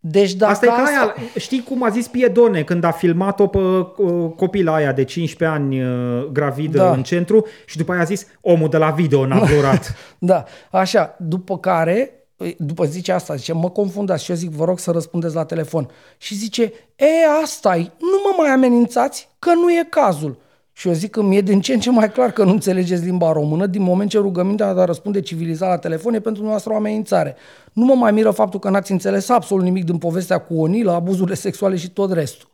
[0.05, 3.59] Deci dacă Asta e ca aia, știi cum a zis Piedone când a filmat-o pe
[3.59, 6.91] uh, copila aia de 15 ani uh, gravidă Da.
[6.93, 9.95] în centru și după aia a zis omul de la video n-a blurat.
[10.19, 12.27] Da, așa, după care,
[12.59, 15.91] după zice asta, zice, mă confundați și eu zic, vă rog să răspundeți la telefon.
[16.19, 16.63] Și zice,
[16.97, 17.07] e,
[17.43, 20.39] asta nu mă mai amenințați, că nu e cazul.
[20.73, 23.33] Și eu zic că mi-e din ce în ce mai clar că nu înțelegeți limba
[23.33, 26.77] română, din moment ce rugămintea de a răspunde civilizat la telefon e pentru noastră o
[26.77, 27.37] amenințare.
[27.73, 31.35] Nu mă mai miră faptul că n-ați înțeles absolut nimic din povestea cu Onila, abuzurile
[31.35, 32.49] sexuale și tot restul.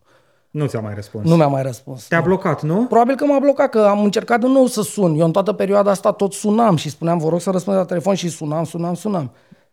[0.51, 1.29] nu ți-a mai răspuns.
[1.29, 2.07] Nu mi-a mai răspuns.
[2.07, 2.85] Te-a blocat, nu?
[2.87, 5.19] Probabil că m-a blocat, că am încercat din nou să sun.
[5.19, 8.14] Eu în toată perioada asta tot sunam și spuneam, vă rog să răspundeți la telefon
[8.14, 9.31] și sunam, sunam, sunam.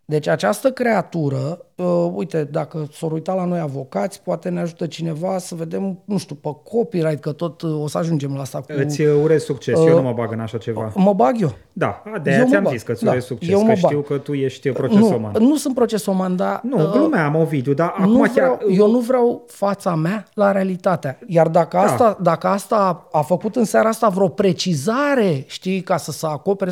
[0.08, 5.38] Deci această creatură, uh, uite, dacă s-or uita la noi avocați, poate ne ajută cineva
[5.38, 8.66] să vedem, nu știu, pe copyright, că tot uh, o să ajungem la asta cu...
[8.68, 10.92] Îți urez succes, uh, eu nu mă bag în așa ceva.
[10.96, 11.56] Mă bag eu.
[11.74, 13.78] Da, de aia ți-am zis că îți da, urez succes, eu că bag.
[13.78, 15.32] știu că tu ești procesoman.
[15.40, 16.60] Nu, nu sunt procesoman, dar...
[16.64, 18.70] Nu, uh, glumeam, Ovidiu, dar nu acum vreau, chiar...
[18.70, 21.20] Eu nu vreau fața mea la realitatea.
[21.28, 21.84] Iar dacă, da.
[21.84, 26.72] asta, dacă asta a făcut în seara asta vreo precizare, știi, ca să se acopere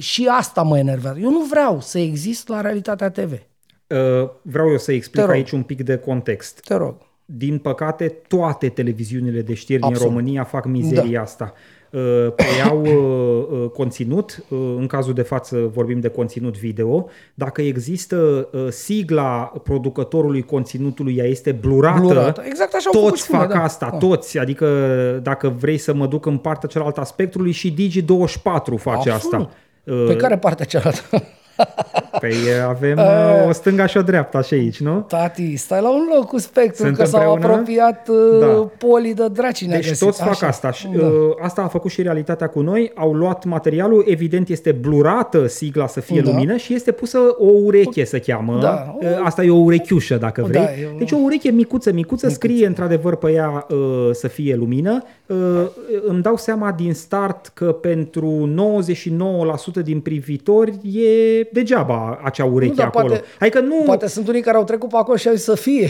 [0.00, 1.18] și asta mă enervează.
[1.18, 3.32] Eu nu vreau să exist la realitatea TV.
[3.32, 6.60] Uh, vreau eu să explic aici un pic de context.
[6.60, 6.94] Te rog.
[7.24, 10.00] Din păcate, toate televiziunile de știri Absolut.
[10.00, 11.20] din România fac mizeria da.
[11.20, 11.52] asta.
[11.90, 14.44] Uh, preiau uh, conținut,
[14.78, 21.52] în cazul de față vorbim de conținut video, dacă există sigla producătorului conținutului, ea este
[21.52, 22.42] blurată, blurată.
[22.46, 23.62] Exact așa toți fac da.
[23.62, 23.96] asta, da.
[23.96, 24.68] toți, adică
[25.22, 29.14] dacă vrei să mă duc în partea cealaltă a spectrului și Digi24 face Absolut.
[29.14, 29.50] asta.
[29.84, 31.22] Pe care partea cealaltă?
[32.20, 32.34] Păi
[32.68, 32.98] avem
[33.42, 35.04] uh, o stânga și o dreapta și aici, nu?
[35.08, 38.46] Tati, stai la un loc cu spectru, că s-au apropiat uh, da.
[38.78, 39.62] poli de draci.
[39.62, 40.06] Deci găsit.
[40.06, 40.46] toți fac Așa.
[40.46, 40.72] asta.
[40.72, 41.06] Și, da.
[41.06, 42.92] uh, asta a făcut și realitatea cu noi.
[42.94, 46.30] Au luat materialul, evident este blurată sigla să fie da.
[46.30, 48.58] lumină și este pusă o ureche, să cheamă.
[48.60, 48.96] Da.
[49.00, 50.62] Uh, asta e o urechiușă, dacă vrei.
[50.62, 50.94] Da, eu...
[50.98, 52.28] Deci o ureche micuță, micuță, micuță.
[52.28, 55.02] scrie într-adevăr pe ea uh, să fie lumină.
[55.26, 55.36] Uh,
[56.06, 58.48] îmi dau seama din start că pentru
[59.80, 63.06] 99% din privitori e degeaba acea ureche nu, acolo.
[63.06, 63.82] Poate, adică nu...
[63.84, 65.88] poate sunt unii care au trecut pe acolo și au zis să fie.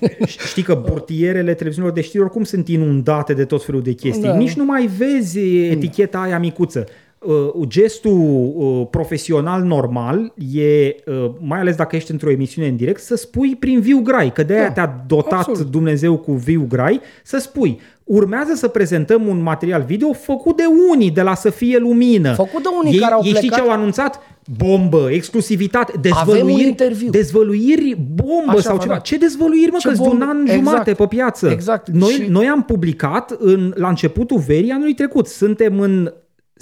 [0.48, 4.22] Știi că burtierele televiziunilor de știri oricum sunt inundate de tot felul de chestii.
[4.22, 4.36] Da.
[4.36, 6.86] Nici nu mai vezi eticheta aia micuță.
[7.24, 13.00] Uh, gestul uh, profesional normal e, uh, mai ales dacă ești într-o emisiune în direct,
[13.00, 15.70] să spui prin viu grai, că de-aia da, te-a dotat absolut.
[15.70, 21.10] Dumnezeu cu viu grai, să spui urmează să prezentăm un material video făcut de unii
[21.10, 22.32] de la Să fie lumină.
[22.32, 23.42] Făcut de unii ei, care au ei plecat...
[23.42, 24.20] știi ce au anunțat?
[24.56, 26.74] Bombă, exclusivitate, dezvăluiri,
[27.10, 28.92] dezvăluiri bombă Așa, sau ceva.
[28.92, 28.98] Da.
[28.98, 30.58] Ce dezvăluiri, mă, că de un an exact.
[30.58, 31.48] jumate pe piață.
[31.48, 31.88] Exact.
[31.88, 32.26] Noi, și...
[32.28, 35.26] noi am publicat în, la începutul verii anului trecut.
[35.26, 36.12] Suntem în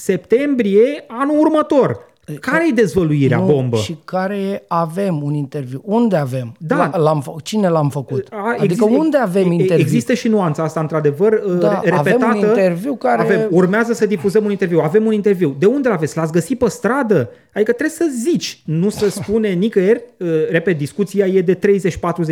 [0.00, 2.08] septembrie anul următor.
[2.40, 3.76] Care e dezvăluirea nu, bombă?
[3.76, 5.82] Și care avem un interviu?
[5.84, 6.54] Unde avem?
[6.58, 6.90] Da.
[6.96, 8.26] L-am, cine l-am făcut?
[8.30, 9.84] A, adică unde avem interviu?
[9.84, 11.98] Există și nuanța asta, într-adevăr, da, repetată.
[11.98, 13.22] Avem un interviu care...
[13.22, 14.80] Avem, urmează să difuzăm un interviu.
[14.80, 15.56] Avem un interviu.
[15.58, 16.16] De unde l-aveți?
[16.16, 17.30] L-ați găsit pe stradă?
[17.54, 20.02] Adică trebuie să zici, nu să spune nicăieri.
[20.50, 21.58] Repet, discuția e de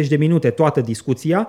[0.05, 1.49] 30-40 de minute, toată discuția.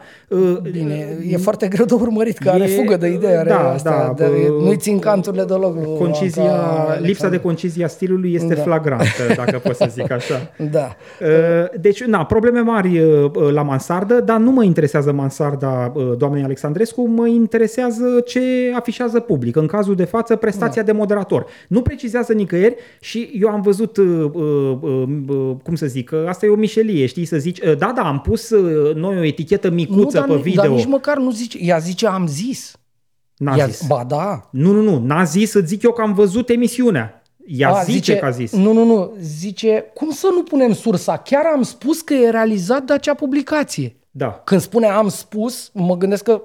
[0.71, 3.43] Bine, e foarte greu de urmărit, că e, are fugă de idee.
[3.47, 4.23] Da, asta, da.
[4.23, 4.29] De,
[4.61, 5.97] nu-i țin canturile deloc.
[5.97, 6.53] Concizia,
[6.99, 8.61] lipsa de concizia stilului este da.
[8.61, 10.51] flagrantă, dacă pot să zic așa.
[10.71, 10.95] Da.
[11.21, 16.43] Uh, deci, na, probleme mari uh, la mansardă, dar nu mă interesează mansarda uh, doamnei
[16.43, 18.41] Alexandrescu, mă interesează ce
[18.75, 19.55] afișează public.
[19.55, 20.91] În cazul de față, prestația da.
[20.91, 21.45] de moderator.
[21.67, 23.97] Nu precizează nicăieri și eu am văzut,
[25.63, 28.49] cum să zic, asta e o mișelie, știi, să zici, da, da, am pus
[28.93, 30.61] noi o etichetă micuță nu, pe video.
[30.61, 32.73] Dar nici măcar nu zice, ea zice am zis.
[33.37, 33.87] N-a Ia, zis.
[33.87, 34.49] Ba da.
[34.51, 37.23] Nu, nu, nu, n-a zis să zic eu că am văzut emisiunea.
[37.45, 38.51] Ea A, zice, zice că a zis.
[38.51, 39.13] Nu, nu, nu.
[39.21, 41.17] Zice, cum să nu punem sursa?
[41.17, 43.95] Chiar am spus că e realizat de acea publicație.
[44.11, 44.41] Da.
[44.45, 46.41] Când spune am spus, mă gândesc că,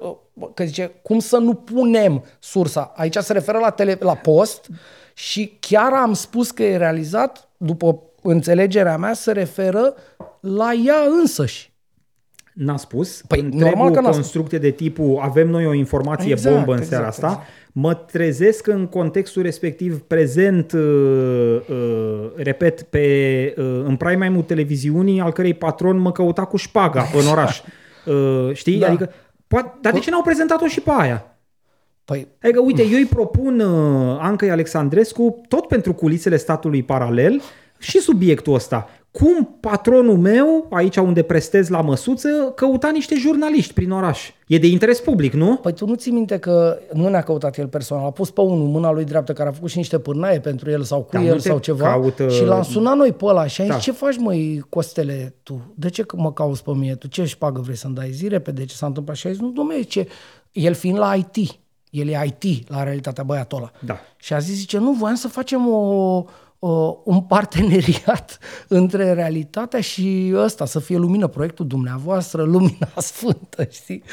[0.53, 2.93] că zice, cum să nu punem sursa?
[2.95, 4.67] Aici se referă la, tele, la post
[5.17, 9.93] și chiar am spus că e realizat, după înțelegerea mea, se referă
[10.39, 11.73] la ea însăși.
[12.53, 13.21] N-a spus.
[13.27, 16.91] Păi, normal că o construcție de tipul avem noi o informație exact, bombă în exact,
[16.91, 17.27] seara asta.
[17.27, 17.47] Exact
[17.77, 20.81] mă trezesc în contextul respectiv prezent, uh,
[21.69, 27.05] uh, repet, pe, uh, în prime time televiziunii, al cărei patron mă căuta cu șpaga
[27.13, 27.61] în oraș.
[28.05, 28.79] Uh, știi?
[28.79, 28.87] Da.
[28.87, 29.13] Adică,
[29.47, 31.34] poate, dar de ce n-au prezentat-o și pe aia?
[32.05, 32.27] Păi...
[32.43, 37.41] Adică, uite, eu îi propun uh, Anca Alexandrescu, tot pentru culisele statului paralel,
[37.79, 43.91] și subiectul ăsta cum patronul meu, aici unde prestez la măsuță, căuta niște jurnaliști prin
[43.91, 44.31] oraș.
[44.47, 45.55] E de interes public, nu?
[45.55, 48.67] Păi tu nu ți minte că nu ne-a căutat el personal, a pus pe unul
[48.67, 51.39] mâna lui dreaptă care a făcut și niște pârnaie pentru el sau cu da, el
[51.39, 52.29] sau ceva caută...
[52.29, 53.79] și l-am sunat noi pe ăla și a zis, da.
[53.79, 55.73] ce faci măi Costele tu?
[55.75, 56.95] De ce mă cauți pe mine?
[56.95, 58.65] Tu ce șpagă vrei să-mi dai zi repede?
[58.65, 59.15] Ce s-a întâmplat?
[59.15, 60.07] Și a zis, nu domnule, ce...
[60.51, 61.59] El fiind la IT,
[61.99, 63.71] el e IT la realitatea băiatul ăla.
[63.79, 63.99] Da.
[64.17, 66.23] Și a zis, zice, nu, voiam să facem o
[66.65, 74.03] uh, un parteneriat între realitatea și ăsta, să fie lumină, proiectul dumneavoastră, lumina sfântă, știi?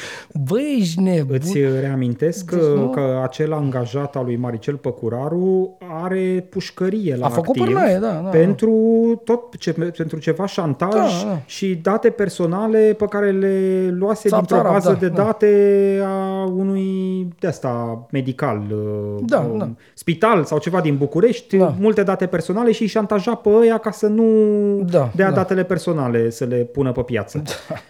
[0.47, 1.35] Băi, ești nebun.
[1.35, 7.29] Îți reamintesc deci, că, că acel angajat al lui Maricel Păcuraru are pușcărie la A
[7.29, 8.29] făcut activ părnaie, da, da.
[8.29, 8.71] pentru,
[9.23, 11.41] tot, ce, pentru ceva șantaj da, da.
[11.45, 15.23] și date personale pe care le luase Țap, dintr-o bază da, de da.
[15.23, 16.07] date da.
[16.07, 18.63] a unui de asta medical,
[19.25, 19.69] da, uh, da.
[19.93, 21.75] spital sau ceva din București, da.
[21.79, 24.23] multe date personale personale și îi șantaja pe ăia ca să nu
[24.89, 25.35] Da, dea da.
[25.35, 27.41] datele personale să le pună pe piață.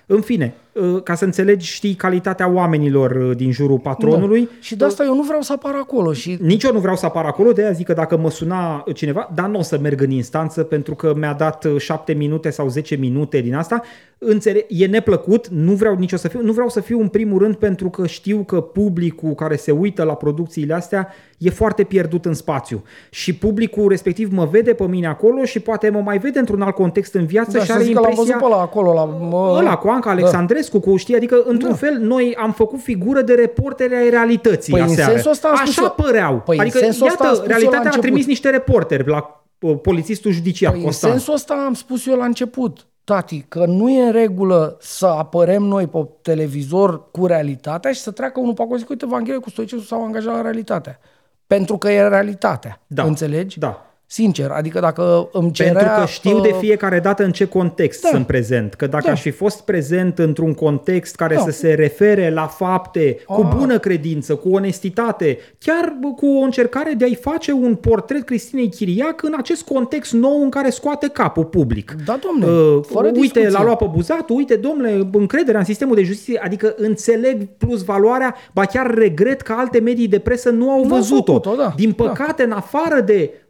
[0.05, 4.51] În fine, uh, ca să înțelegi, știi, calitatea oamenilor uh, din jurul patronului, Da.
[4.61, 7.05] Și de asta eu nu vreau să apar acolo și nici eu nu vreau să
[7.05, 10.01] apar acolo, de aia zic că dacă mă suna cineva, dar nu o să merg
[10.01, 13.81] în instanță pentru că mi-a dat uh, 7 minute sau 10 minute din asta.
[14.25, 17.39] Înțeleg, e neplăcut, nu vreau nici o să fiu, nu vreau să fiu în primul
[17.39, 21.07] rând pentru că știu că publicul care se uită la producțiile astea
[21.37, 22.83] e foarte pierdut în spațiu.
[23.09, 26.75] Și publicul respectiv mă vede pe mine acolo și poate mă mai vede într-un alt
[26.75, 28.35] context în viață da, și să are zic că l-am impresia...
[28.37, 31.75] văzut pe ăla acolo la mă, Ăla cu Anca Alexandrescu, cu știi, adică într-un Da.
[31.75, 35.11] fel noi am făcut figură de reporteri ai realității Păi în aseară.
[35.11, 36.41] sensul ăsta am spus Așa eu- păreau.
[36.45, 38.01] Păi în adică sensul ăsta am iată, spus eu la realitatea a început.
[38.05, 41.09] trimis niște reporteri la uh, polițistul judiciar Păi în Costan.
[41.11, 45.63] sensul ăsta am spus eu la început, tati, că nu e în regulă să apărem
[45.63, 49.39] noi pe televizor cu realitatea și să treacă unul pe acolo și zic, uite, Vanghelie
[49.39, 50.99] cu Stoicescu s-au angajat la realitatea.
[51.47, 52.81] Pentru că e realitatea.
[52.87, 53.03] Da.
[53.03, 53.59] Înțelegi?
[53.59, 53.92] Da.
[54.13, 55.71] Sincer, adică dacă îmi cerea...
[55.73, 58.07] Pentru că știu de uh, fiecare dată în ce context da.
[58.11, 58.73] sunt prezent.
[58.73, 59.11] Că dacă Da.
[59.11, 61.41] aș fi fost prezent într-un context care Da.
[61.41, 63.55] să se refere la fapte cu Ah.
[63.57, 68.69] bună credință, cu onestitate, chiar bă, cu o încercare de a-i face un portret Cristinei
[68.69, 71.95] Chiriac în acest context nou în care scoate capul public.
[72.05, 73.49] Da, domne, Uh, fără uite, discuție.
[73.49, 78.35] l-a luat pe buzatul, uite, domnule, încrederea în sistemul de justiție, adică înțeleg plus valoarea,
[78.53, 81.33] ba chiar regret că alte medii de presă nu au Nu au văzut-o.
[81.33, 81.73] făcut-o, da.
[81.75, 83.42] Din păcate, în afară de bă,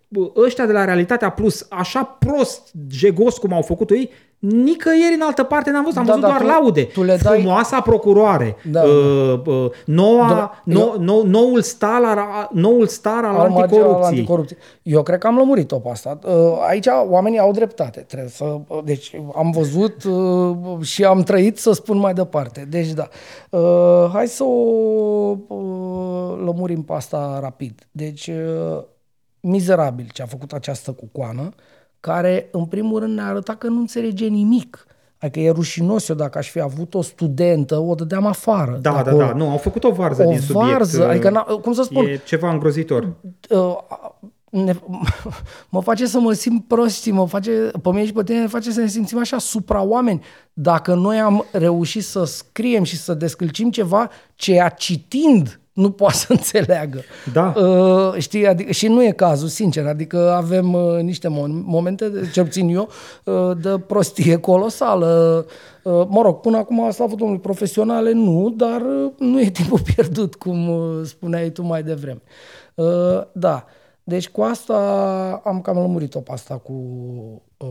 [0.45, 4.09] ăștia de la Realitatea Plus, așa prost, jegos cum au făcut-o ei,
[4.39, 6.83] nicăieri în altă parte n-am văzut, am Da, văzut dar doar tu- laude.
[6.83, 8.81] tu le dai- Frumoasa procuroare, Da.
[8.83, 13.61] uh, uh, noua, Da, nou, nou, noul, star al, noul star al al magi- al
[13.61, 14.07] anticorupției.
[14.09, 14.59] anticorupției.
[14.83, 16.19] Eu cred că am lămurit-o pe asta.
[16.25, 16.31] Uh,
[16.67, 17.99] Aici oamenii au dreptate.
[18.07, 22.65] Trebuie să, deci am văzut uh, și am trăit să spun mai departe.
[22.69, 23.07] Deci da.
[23.49, 24.47] Uh, Hai să o
[25.47, 27.87] uh, lămurim pe asta rapid.
[27.91, 28.83] Deci uh,
[29.47, 31.49] mizerabil ce a făcut această cucoană,
[31.99, 34.85] care în primul rând ne-a arătat că nu înțelege nimic.
[35.17, 38.71] Adică e rușinos eu dacă aș fi avut o studentă, o dădeam afară.
[38.71, 39.17] de Da, da, acolo.
[39.17, 40.71] da, nu, au făcut o varză O din subiect.
[40.71, 43.13] varză, uh, adică, n-a- cum să spun, E ceva îngrozitor.
[43.49, 43.75] uh,
[44.49, 44.73] ne,
[45.69, 48.47] mă face să mă simt prost și mă face, pe mine și pe tine ne
[48.47, 50.23] face să ne simțim așa supra-oameni.
[50.53, 56.25] Dacă noi am reușit să scriem și să descălcim ceva, ceea citind nu poate să
[56.29, 57.01] înțeleagă.
[57.33, 57.53] Da.
[57.57, 62.29] Uh, știi, adică, și nu e cazul, sincer, adică avem uh, niște mo- momente, de-
[62.33, 62.89] cel puțin eu,
[63.25, 65.45] uh, de prostie colosală.
[65.83, 70.35] Uh, mă rog, până acum, slavă Domnului, profesionale nu, dar uh, nu e timpul pierdut,
[70.35, 72.21] cum uh, spuneai tu mai devreme.
[72.75, 73.65] Uh, da,
[74.03, 74.75] deci cu asta
[75.43, 76.73] am cam lămurit-o pe asta cu
[77.57, 77.67] uh,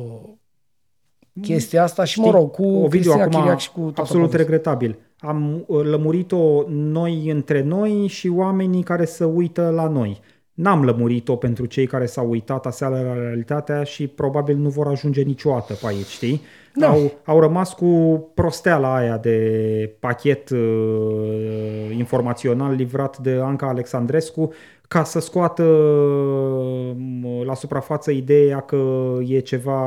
[1.42, 4.40] chestia asta și, mă rog, cu Ovidiu, Cristina acum Chiriac și cu toată absolut povestea.
[4.48, 4.98] regretabil.
[5.22, 10.20] Am uh, lămurit-o noi între noi și oamenii care se uită la noi.
[10.54, 15.22] N-am lămurit-o pentru cei care s-au uitat aseară la realitatea și probabil nu vor ajunge
[15.22, 16.40] niciodată pe aici, știi?
[16.74, 16.88] Da.
[16.88, 17.86] Au, au rămas cu
[18.34, 24.52] prosteala aia de pachet uh, informațional livrat de Anca Alexandrescu
[24.92, 29.80] ca să scoată uh, la suprafață ideea că e ceva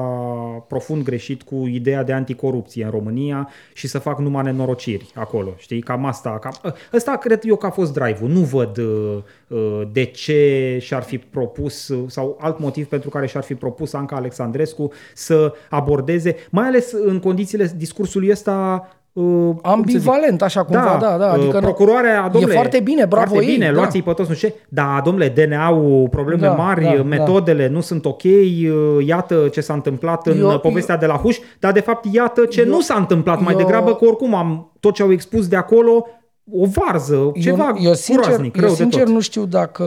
[0.68, 5.82] profund greșit cu ideea de anticorupție în România și să fac numai nenorociri acolo, știi?
[5.82, 6.40] Cam asta.
[6.40, 6.74] Cam...
[6.94, 8.30] Ăsta cred eu că a fost drive-ul.
[8.30, 13.28] Nu văd uh, uh, de ce și-ar fi propus uh, sau alt motiv pentru care
[13.28, 19.54] și-ar fi propus Anca Alexandrescu să abordeze, mai ales în condițiile discursului ăsta uh, cum
[19.54, 21.32] să zic, Ambivalent, așa cumva, da, da.
[21.32, 23.54] Adică uh, procurarea, domnule, e foarte bine, bravo foarte ei.
[23.54, 23.72] bine, da.
[23.76, 24.56] luați-i pe toți, nu știu ce.
[24.70, 27.04] Da, domnule, DNA-ul, probleme Da, mari, da, da.
[27.04, 31.14] metodele nu sunt ok, uh, iată ce s-a întâmplat în Eu- eu, povestea de la
[31.16, 34.36] Huș, dar de fapt iată ce Eu- nu s-a întâmplat mai eu- degrabă, că oricum
[34.36, 36.08] am tot ce au expus de acolo,
[36.52, 39.14] o varză, ceva eu, eu sincer, groaznic, eu rău sincer de tot.
[39.14, 39.84] nu știu dacă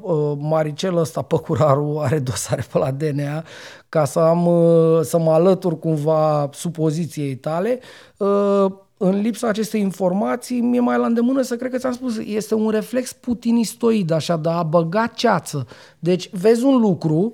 [0.00, 3.44] uh, Maricel ăsta, Păcuraru, are dosare pe la DNA
[3.88, 7.80] ca să, am, uh, să mă alătur cumva supoziției tale.
[8.16, 8.66] Uh,
[8.96, 12.70] în lipsa acestei informații, mi-e mai la îndemână să cred că ți-am spus, este un
[12.70, 15.66] reflex putinistoid, așa, de a băga ceață.
[15.98, 17.32] Deci, vezi un lucru,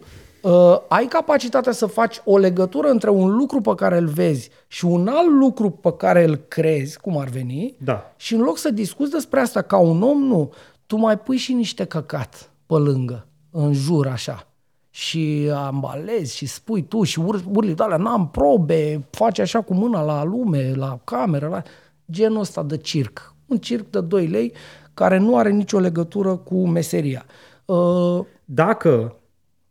[0.51, 4.85] uh, ai capacitatea să faci o legătură între un lucru pe care îl vezi și
[4.85, 8.13] un alt lucru pe care îl crezi, cum ar veni, Da.
[8.17, 10.53] și în loc să discuți despre asta ca un om, nu.
[10.87, 14.47] Tu mai pui și niște căcat pe lângă, în jur așa.
[14.91, 19.75] Și ambalezi și spui tu și ur- urli de alea, n-am probe, faci așa cu
[19.75, 21.63] mâna la lume, la cameră, la...
[22.11, 23.35] genul ăsta de circ.
[23.47, 24.53] Un circ de 2 lei
[24.95, 27.25] care nu are nicio legătură cu meseria.
[27.65, 29.16] Uh, Dacă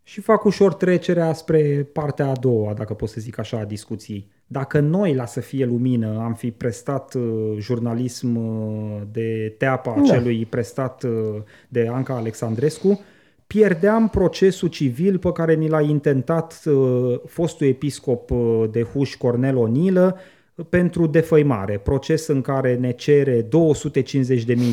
[0.08, 4.28] și fac ușor trecerea spre partea a doua, dacă pot să zic așa, a discuției.
[4.48, 10.02] Dacă noi, la să fie lumină, am fi prestat uh, jurnalism uh, de teapa Da.
[10.02, 11.12] celui prestat uh,
[11.70, 13.00] de Anca Alexandrescu,
[13.48, 19.58] pierdeam procesul civil pe care ni l-a intentat uh, fostul episcop uh, de Huș Cornel
[19.58, 20.18] Onilă
[20.70, 23.48] pentru defăimare, proces în care ne cere 250.000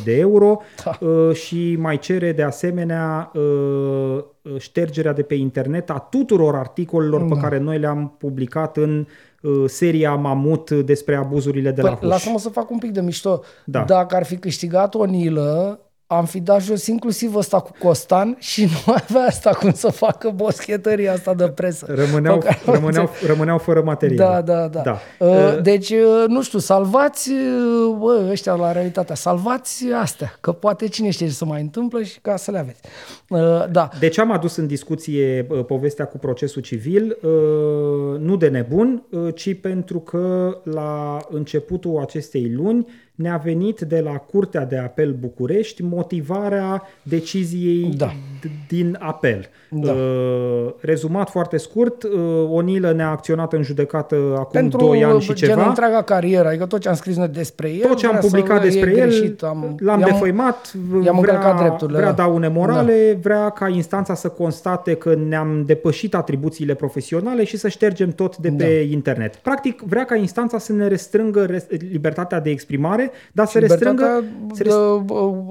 [0.05, 1.07] de euro Da.
[1.07, 4.25] uh, și mai cere de asemenea uh,
[4.59, 7.41] ștergerea de pe internet a tuturor articolelor pe Da.
[7.41, 9.07] care noi le-am publicat în
[9.43, 12.09] uh, seria Mamut despre abuzurile de la Păi, Huș.
[12.09, 13.41] lasă-mă să fac un pic de mișto.
[13.65, 13.85] Da.
[13.85, 15.81] Dacă ar fi câștigat o nilă,
[16.17, 20.33] am fi dat jos inclusiv ăsta cu Costan și nu avea asta cum să facă
[20.35, 21.87] boschetăria asta de presă.
[21.89, 24.17] Rămâneau, Pe care- rămâneau, rămâneau fără material.
[24.17, 24.81] Da, da, da.
[24.81, 25.27] da.
[25.27, 30.89] Uh, Deci, uh, nu știu, salvați uh, bă, ăștia la realitatea, salvați astea, că poate
[30.89, 32.81] cine știe ce să mai întâmplă și ca să le aveți.
[33.29, 33.39] Uh,
[33.71, 37.17] Da, De ce am adus în discuție uh, povestea cu procesul civil?
[37.23, 44.01] Uh, Nu de nebun, uh, ci pentru că la începutul acestei luni ne-a venit de
[44.01, 48.13] la Curtea de Apel București motivarea deciziei Da.
[48.47, 49.49] D- din apel.
[49.71, 49.93] Da.
[49.93, 52.11] Uh, Rezumat foarte scurt, uh,
[52.51, 55.67] Onilă ne-a acționat în judecată acum pentru 2 ani și gen ceva.
[55.69, 58.29] întreaga carieră, adică tot ce am scris noi despre el, Tot ce am vrea să-
[58.29, 60.73] publicat e despre el, greșit, am, l-am i-am- defăimat,
[61.05, 62.23] i-am vrea, încălcat drepturile, vrea da.
[62.23, 68.11] daune morale, vrea ca instanța să constate că ne-am depășit atribuțiile profesionale și să ștergem
[68.11, 68.93] tot de pe Da.
[68.93, 69.37] internet.
[69.37, 74.03] Practic, vrea ca instanța să ne restrângă res- libertatea de exprimare, dar să restrângă...
[74.05, 74.79] libertatea Să de, rest...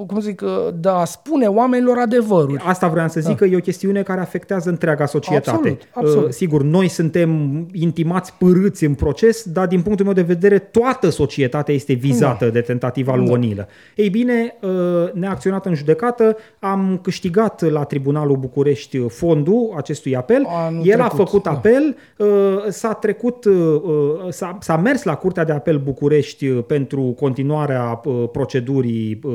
[0.07, 0.41] cum zic,
[0.79, 2.61] de a spune oamenilor adevăruri.
[2.65, 5.49] Asta vreau să zic că e o chestiune care afectează întreaga societate.
[5.51, 5.51] Da.
[5.51, 6.25] Absolut, absolut.
[6.25, 7.29] Uh, Sigur, noi suntem
[7.73, 12.61] intimați părâți în proces, dar din punctul meu de vedere toată societatea este vizată de
[12.61, 13.67] tentativa lui Onilă.
[13.95, 14.69] Ei bine, uh,
[15.13, 21.07] ne-a acționat în judecată, am câștigat la Tribunalul București fondul acestui apel, Anul el a
[21.07, 21.51] trecut, făcut da.
[21.51, 22.27] apel, uh,
[22.69, 28.01] s-a trecut, uh, uh, s-a, s-a mers la Curtea de Apel București uh, pentru continuarea
[28.03, 29.31] uh, procedurii uh,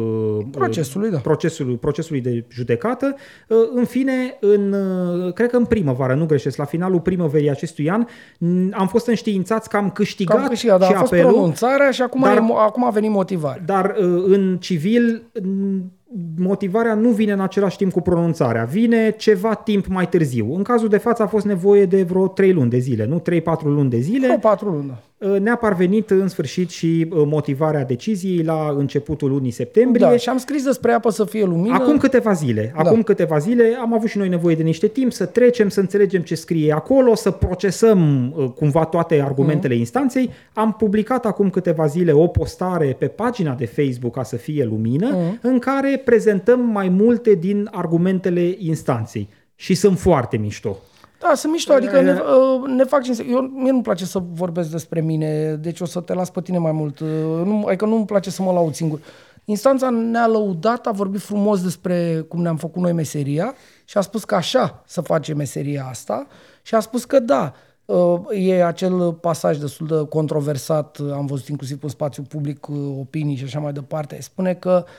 [0.50, 1.18] Procesului, da.
[1.18, 3.14] procesului, procesului de judecată.
[3.48, 7.90] Uh, În fine, în, uh, cred că în primăvară, nu greșesc, la finalul primăverii acestui
[7.90, 8.04] an,
[8.38, 11.90] m, am fost înștiințați că am câștigat, Cam câștigat, dar și a fost apelul, pronunțarea
[11.90, 13.62] și acum, dar- e, mo- acum a venit motivare.
[13.66, 15.92] dar uh, în civil m,
[16.38, 20.54] motivarea nu vine în același timp cu pronunțarea, vine ceva timp mai târziu.
[20.54, 23.62] În cazul de față a fost nevoie de vreo 3 luni de zile, nu 3-4
[23.64, 24.26] luni de zile.
[24.26, 24.86] Vreo patru luni.
[24.88, 25.00] da.
[25.28, 30.06] Uh, Ne-a parvenit în sfârșit și uh, motivarea deciziei la începutul lunii septembrie.
[30.06, 31.74] Da, și am scris despre apă să fie lumină.
[31.74, 32.82] Acum câteva zile, Da.
[32.88, 36.22] acum câteva zile am avut și noi nevoie de niște timp să trecem, să înțelegem
[36.22, 39.82] ce scrie acolo, să procesăm uh, cumva toate argumentele Mhm.
[39.82, 40.30] instanței.
[40.52, 45.06] Am publicat acum câteva zile o postare pe pagina de Facebook ca să fie lumină,
[45.10, 45.38] Mhm.
[45.42, 49.28] în care prezentăm mai multe din argumentele instanței.
[49.54, 50.76] Și sunt foarte mișto.
[51.20, 53.26] Da, sunt mișto, adică ne, uh, ne fac cinste.
[53.30, 56.58] Eu, mie nu-mi place să vorbesc despre mine, deci o să te las pe tine
[56.58, 56.98] mai mult.
[57.00, 57.08] Uh,
[57.44, 59.00] Nu, adică nu-mi place să mă laud singur.
[59.44, 64.24] Instanța ne-a lăudat, a vorbit frumos despre cum ne-am făcut noi meseria și a spus
[64.24, 66.26] că așa să face meseria asta
[66.62, 67.52] și a spus că da,
[67.84, 72.76] uh, e acel pasaj destul de controversat, uh, am văzut inclusiv în spațiu public uh,
[72.98, 74.20] opinii și așa mai departe.
[74.20, 74.90] Spune că uh,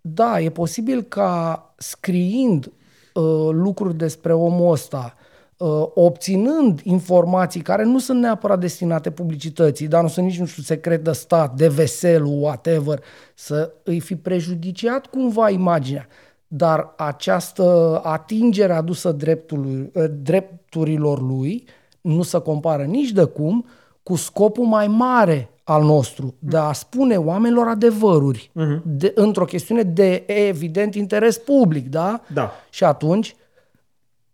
[0.00, 5.14] da, e posibil ca scriind uh, lucruri despre omul ăsta,
[5.56, 10.62] uh, obținând informații care nu sunt neapărat destinate publicității, dar nu sunt nici, nu știu,
[10.62, 13.02] secret de stat, de vesel, whatever,
[13.34, 16.06] să îi fi prejudiciat cumva imaginea.
[16.46, 21.64] Dar această atingere adusă dreptului, uh, drepturilor lui
[22.00, 23.66] nu se compară nici de cum
[24.08, 28.50] cu scopul mai mare al nostru, de a spune oamenilor adevăruri,
[28.84, 32.20] de, într-o chestiune de evident interes public, da?
[32.32, 32.52] Da.
[32.70, 33.36] Și atunci,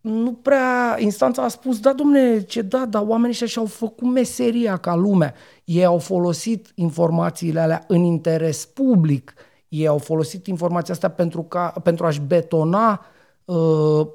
[0.01, 4.77] nu prea, instanța a spus, da, domne, ce da, dar oamenii ăștia și-au făcut meseria
[4.77, 5.35] ca lumea.
[5.64, 9.35] Ei au folosit informațiile alea în interes public.
[9.68, 13.05] Ei au folosit informația asta pentru, ca, pentru a-și betona
[13.45, 14.07] uh,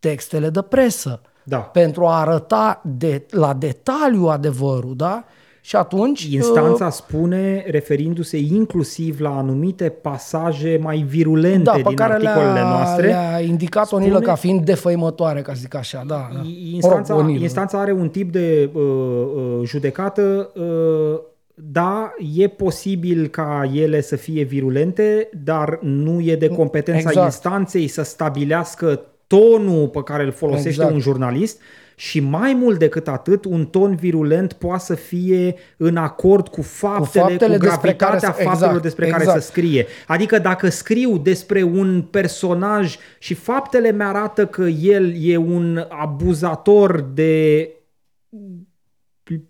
[0.00, 1.20] textele de presă.
[1.48, 1.58] Da.
[1.58, 5.24] Pentru a arăta de, la detaliu adevărul, da?
[5.60, 6.24] Și atunci...
[6.24, 12.52] uh, Instanța spune, referindu-se inclusiv la anumite pasaje mai virulente da, pe din care articolele
[12.52, 16.02] le-a, noastre, le-a indicat Onilă ca fiind defăimătoare, ca să zic așa.
[16.06, 16.40] Da, da.
[16.72, 17.42] Instanța, Mă rog, Onilă.
[17.42, 21.20] instanța are un tip de uh, uh, judecată, uh,
[21.54, 27.26] da, e posibil ca ele să fie virulente, dar nu e de competența Exact.
[27.26, 30.92] instanței să stabilească tonul pe care îl folosește Exact.
[30.92, 31.60] un jurnalist
[31.94, 37.24] și mai mult decât atât, un ton virulent poate să fie în acord cu faptele,
[37.24, 39.40] cu, faptele cu despre care gravitatea să- faptelor exact, despre care exact.
[39.42, 39.86] să scrie.
[40.06, 47.70] Adică dacă scriu despre un personaj și faptele mi-arată că el e un abuzator de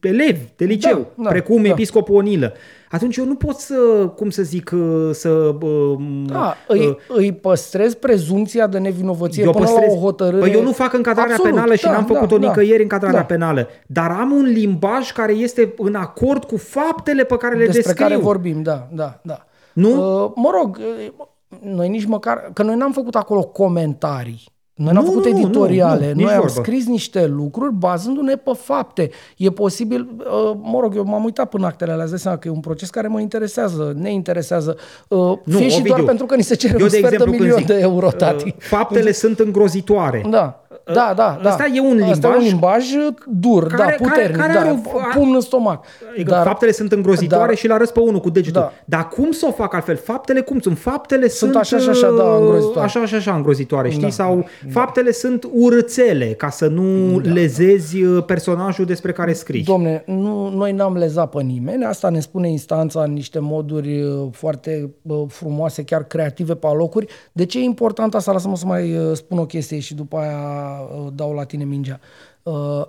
[0.00, 1.68] elevi de liceu, Da, da, precum da.
[1.68, 2.52] episcopul Onilă,
[2.90, 3.74] atunci eu nu pot să,
[4.16, 5.28] cum să zic, uh, să...
[5.62, 10.40] uh, Da, uh, îi, îi păstrez prezumția de nevinovăție eu până păstrez- la o hotărâre.
[10.40, 13.24] Păi eu nu fac încadrarea Absolut, penală și da, n-am făcut-o da, nicăieri încadrarea da.
[13.26, 17.82] penală, dar am un limbaj care este în acord cu faptele pe care le despre
[17.82, 18.06] descriu.
[18.06, 19.44] care vorbim, da, da, da.
[19.72, 19.88] Nu?
[20.24, 21.26] Uh, mă rog, uh,
[21.62, 24.44] noi nici măcar, că noi n-am făcut acolo comentarii.
[24.78, 26.60] Noi n-am Nu, făcut nu, nu, editoriale, nu, nici noi am vorbă.
[26.62, 29.10] scris niște lucruri bazându-ne pe fapte.
[29.36, 32.48] E posibil, uh, mă rog, eu m-am uitat până actele alea, îți dai seama că
[32.48, 34.76] e un proces care mă interesează, ne interesează,
[35.08, 37.14] uh, fie și Ovidiu, doar pentru că ni se cere eu, un de sfert de
[37.14, 38.54] exemplu, când milion zic, de euro, uh, tati.
[38.58, 40.24] Faptele sunt îngrozitoare.
[40.30, 40.62] Da.
[40.94, 41.48] Da, da, da.
[41.48, 44.60] Ăsta e un Asta e un limbaj limbaj dur, care- da, care- puternic, care da,
[44.60, 45.84] are o- pumn în stomac.
[46.14, 48.60] Adică Dar, faptele sunt îngrozitoare dar- și le arăți pe unul cu degetul.
[48.60, 48.72] Da.
[48.84, 49.96] Dar cum să o fac altfel?
[49.96, 50.78] Faptele cum sunt?
[50.78, 52.80] Faptele sunt, așa și așa, da, uh, îngrozitoare.
[52.86, 54.02] Așa și așa îngrozitoare, știi?
[54.02, 57.30] Da, Sau faptele sunt urățele, ca să nu Da.
[57.32, 59.62] lezezi uh, personajul despre care scrii.
[59.62, 64.28] Domne, nu, noi n-am lezat pe nimeni, asta ne spune instanța în niște moduri uh,
[64.32, 67.06] foarte uh, frumoase, chiar creative pe alocuri.
[67.32, 68.32] De ce e important asta?
[68.32, 70.38] Lasă-mă să mai uh, spun o chestie și după aia
[70.77, 70.77] uh,
[71.12, 72.00] dau la tine mingea.
[72.42, 72.82] Uh,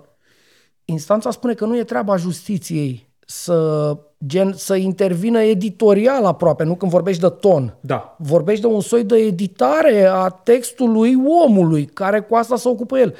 [0.84, 6.90] Instanța spune că nu e treaba justiției să, gen, să intervină editorial aproape, nu când
[6.90, 7.76] vorbești de ton.
[7.80, 8.16] Da.
[8.18, 13.14] Vorbești de un soi de editare a textului omului, care cu asta se ocupă el.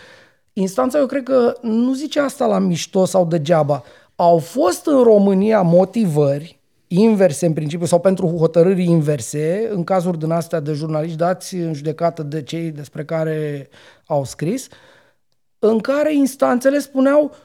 [0.52, 3.82] Instanța, eu cred că nu zice asta la mișto sau degeaba.
[4.16, 6.60] Au fost în România motivări
[6.92, 11.72] inverse în principiu sau pentru hotărâri inverse în cazuri din astea de jurnaliști dați în
[11.72, 13.68] judecată de cei despre care
[14.10, 14.68] au scris,
[15.58, 17.36] în care instanțele spuneau "Uh,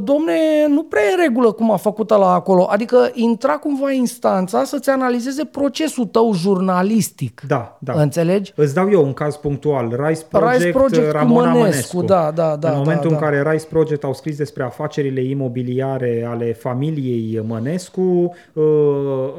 [0.00, 2.66] domne, nu prea e în regulă cum a făcut la acolo.
[2.70, 7.42] Adică intra cumva instanța să-ți analizeze procesul tău jurnalistic.
[7.46, 7.92] Da, da.
[7.92, 8.52] Înțelegi?
[8.56, 9.88] Îți dau eu un caz punctual.
[10.06, 12.02] Rice Project, Rice Project cu Ramona Mănescu, Mănescu.
[12.02, 13.26] da, da, da, În momentul da, în da.
[13.28, 18.64] care Rice Project au scris despre afacerile imobiliare ale familiei Mănescu, uh,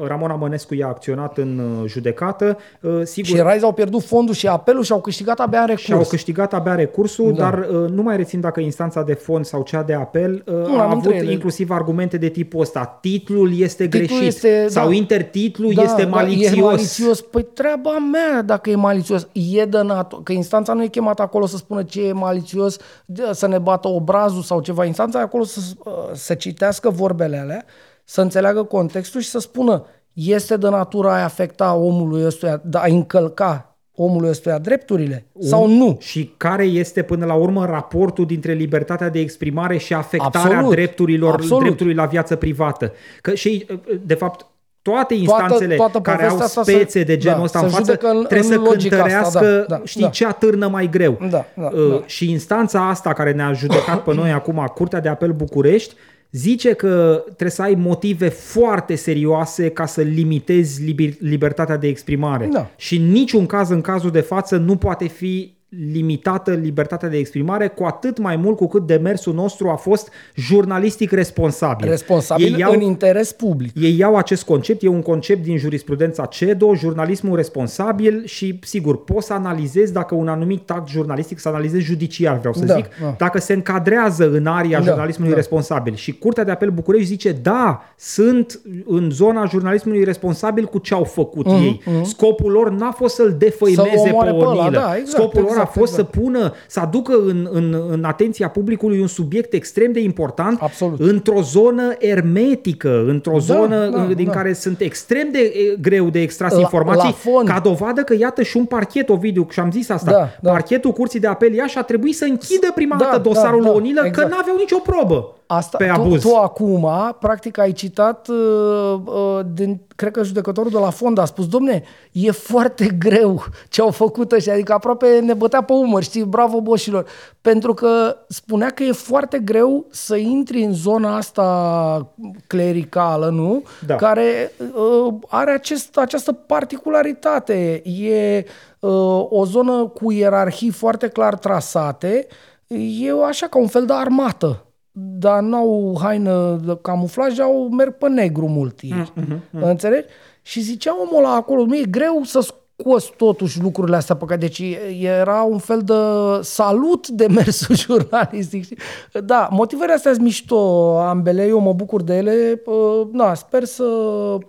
[0.06, 2.56] Ramona Mănescu i-a acționat în uh, judecată.
[2.80, 5.84] Uh, Sigur, Și Rise au pierdut fondul și apelul și au câștigat abia în recurs.
[5.86, 7.42] și au câștigat abia recursul, Da.
[7.42, 10.78] dar uh, nu mai rețin dacă instanța de fond sau cea de apel uh, Nu,
[10.78, 11.32] a am avut între ele.
[11.32, 12.98] inclusiv argumente de tipul ăsta.
[13.00, 14.94] Titlul este Titlul greșit este- sau da.
[14.94, 16.52] intertitlul Da, este da, malițios.
[16.56, 17.20] E malițios.
[17.20, 19.28] Păi treaba mea dacă e malițios.
[19.32, 23.28] E de nat- Că instanța nu e chemată acolo să spună ce e malițios, de-
[23.32, 24.84] să ne bată obrazul sau ceva.
[24.84, 27.64] Instanța e acolo să, uh, să citească vorbele alea,
[28.04, 32.84] să înțeleagă contextul și să spună este de natura a afecta omului ăstuia, de a
[32.86, 35.96] încălca omului ăstuia drepturile sau nu.
[36.00, 40.70] Și care este până la urmă raportul dintre libertatea de exprimare și afectarea Absolut.
[40.70, 41.62] drepturilor, Absolut.
[41.62, 42.92] dreptului la viață privată.
[43.20, 43.66] Că și,
[44.06, 44.46] de fapt,
[44.82, 47.70] toate instanțele toată care au povestea asta spețe se- de genul da, ăsta se în
[47.70, 50.08] față judecă în- trebuie în să logica asta, cântărească, da, da, știi, da.
[50.08, 51.18] ce atârnă mai greu.
[51.30, 52.02] Da, da, Uh, da.
[52.06, 55.94] Și instanța asta care ne-a judecat pe noi acum, Curtea de Apel București,
[56.30, 62.46] zice că trebuie să ai motive foarte serioase ca să limitezi liber- libertatea de exprimare.
[62.46, 62.70] Da.
[62.76, 67.68] Și în niciun caz, în cazul de față, nu poate fi limitată libertatea de exprimare,
[67.68, 71.88] cu atât mai mult cu cât demersul nostru a fost jurnalistic responsabil.
[71.88, 73.72] Responsabil Ei iau, în interes public.
[73.82, 79.26] ei iau acest concept, e un concept din jurisprudența CEDO, jurnalismul responsabil și, sigur, poți
[79.26, 83.14] să analizezi dacă un anumit act jurnalistic, să analizezi judiciar, vreau să Da, zic, da.
[83.18, 85.36] dacă se încadrează în aria Da, jurnalismului da.
[85.38, 85.94] responsabil.
[85.94, 91.04] Și Curtea de Apel București zice, da, sunt în zona jurnalismului responsabil cu ce au
[91.04, 91.82] făcut ei.
[92.02, 94.70] Scopul lor n-a fost să-l defăimeze Mhm, Să-l pe omoare pe ăla, Onilă.
[94.80, 96.12] da, exact, Scopul lor a exact, fost exact.
[96.14, 101.00] să pună, să aducă în, în, în atenția publicului un subiect extrem de important Absolut.
[101.00, 104.30] într-o zonă ermetică, într-o zonă da, din da.
[104.32, 107.48] care sunt extrem de e, greu de extras La- informații, la fond.
[107.48, 110.50] ca dovadă că iată și un parchet, Ovidiu, și am zis asta, Da, da.
[110.50, 113.74] parchetul Curții de Apel Iași a trebuit să închidă prima Da, dată dosarul da, da,
[113.74, 114.28] Onilă exact.
[114.28, 116.22] că n-aveau nicio probă Asta, pe tu, abuz.
[116.22, 116.88] tu acum,
[117.20, 121.82] practic, ai citat, uh, uh, din, cred că judecătorul de la fond a spus, domne,
[122.12, 126.60] e foarte greu ce au făcut ăștia, adică aproape ne bătea pe umăr, știi, bravo
[126.60, 127.06] boșilor,
[127.40, 132.14] pentru că spunea că e foarte greu să intri în zona asta
[132.46, 133.62] clericală, nu?
[133.86, 133.94] Da.
[133.94, 138.44] Care uh, are acest, această particularitate, e
[138.80, 142.26] uh, o zonă cu ierarhii foarte clar trasate,
[142.66, 144.65] e așa ca un fel de armată
[144.98, 149.12] dar n-au haină de camuflaj, au merg pe negru mult ei.
[149.16, 149.38] Mm-hmm.
[149.50, 150.06] Înțelegi?
[150.42, 154.40] Și zicea omul ăla acolo, nu e greu să scoți totuși lucrurile astea pe care...
[154.40, 154.62] Deci
[155.00, 155.94] era un fel de
[156.40, 158.64] salut de mersul jurnalistic.
[158.64, 158.78] știi?
[159.24, 162.62] Da, motivele astea sunt mișto ambele, eu mă bucur de ele.
[162.66, 163.84] Uh, Da, sper să,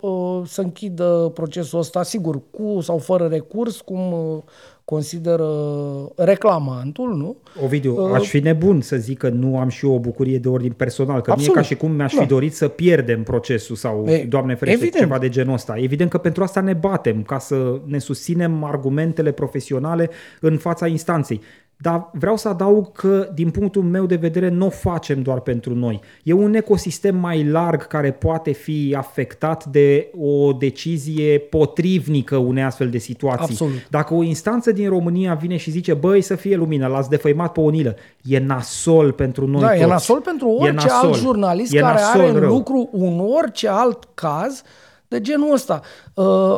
[0.01, 4.43] uh, să închidă procesul ăsta, sigur, cu sau fără recurs, cum, uh,
[4.89, 5.49] consideră
[6.15, 7.37] reclamantul, nu?
[7.63, 10.47] Ovidiu, uh, aș fi nebun să zic că nu am și eu o bucurie de
[10.47, 11.53] ordin personal, că Absolut.
[11.53, 12.25] mie ca și cum mi-aș fi da.
[12.25, 15.03] dorit să pierdem procesul sau, e, Doamne ferește, evident.
[15.03, 15.73] ceva de genul ăsta.
[15.77, 20.09] Evident că pentru asta ne batem, ca să ne susținem argumentele profesionale
[20.39, 21.41] în fața instanței.
[21.79, 25.75] Dar vreau să adaug că, din punctul meu de vedere, nu o facem doar pentru
[25.75, 25.99] noi.
[26.23, 32.89] E un ecosistem mai larg care poate fi afectat de o decizie potrivnică unei astfel
[32.89, 33.41] de situații.
[33.51, 33.87] Absolut.
[33.89, 37.59] Dacă o instanță din România vine și zice, băi, să fie lumină, l-ați defăimat pe
[37.59, 39.81] o nilă, e nasol pentru noi Da, toți.
[39.81, 41.07] e nasol pentru orice nasol.
[41.09, 42.49] alt jurnalist e care are în rău.
[42.55, 44.61] lucru un orice alt caz
[45.07, 45.81] de genul ăsta.
[46.13, 46.57] Uh,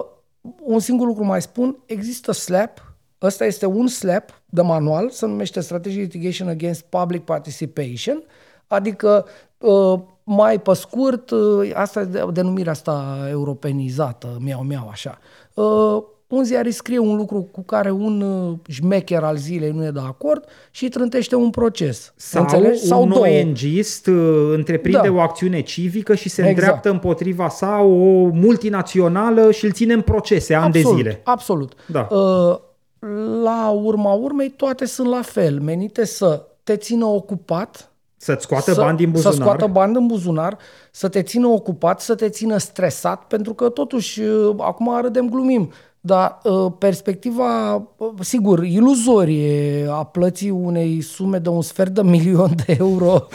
[0.61, 2.89] un singur lucru mai spun, există SLAP,
[3.21, 8.23] Ăsta este un SLAP de manual, se numește Strategic Litigation Against Public Participation,
[8.67, 9.25] adică
[9.57, 15.19] uh, mai pe scurt, uh, asta e denumirea asta europenizată, miau miau așa.
[15.53, 18.23] Uh, un ziarist scrie un lucru cu care un
[18.67, 22.13] șmecher al zilei nu e de acord și trântește un proces.
[22.15, 22.79] Sau Înțelegi?
[22.79, 24.09] Sau un ONGist
[24.53, 25.13] întreprinde da.
[25.13, 26.57] o acțiune civică și se exact.
[26.57, 31.21] îndreaptă împotriva sa o multinațională și îl ține în procese ani absolut, de zile.
[31.23, 31.73] Absolut.
[31.85, 32.07] Da.
[32.11, 32.59] Uh,
[33.43, 37.89] la urma urmei toate sunt la fel, menite să te țină ocupat,
[38.21, 39.34] să-ți scoată să, bani din buzunar.
[39.34, 40.57] Să scoată bani din buzunar,
[40.91, 45.71] să te țină ocupat, să te țină stresat, pentru că totuși, uh, acum râdem, glumim,
[45.99, 52.55] dar uh, perspectiva, uh, sigur, iluzorie a plății unei sume de un sfert de milion
[52.65, 53.27] de euro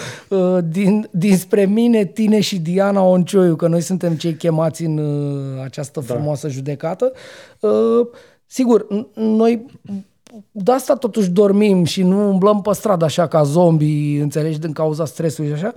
[0.64, 5.00] din, dinspre mine, tine și Diana Oncioiu, că noi suntem cei chemați în
[5.64, 6.14] această da.
[6.14, 6.52] frumoasă da.
[6.52, 7.12] judecată,
[8.46, 9.66] Sigur, noi
[10.50, 15.04] de asta totuși dormim și nu umblăm pe stradă așa ca zombi, înțelegi, din cauza
[15.04, 15.74] stresului și așa,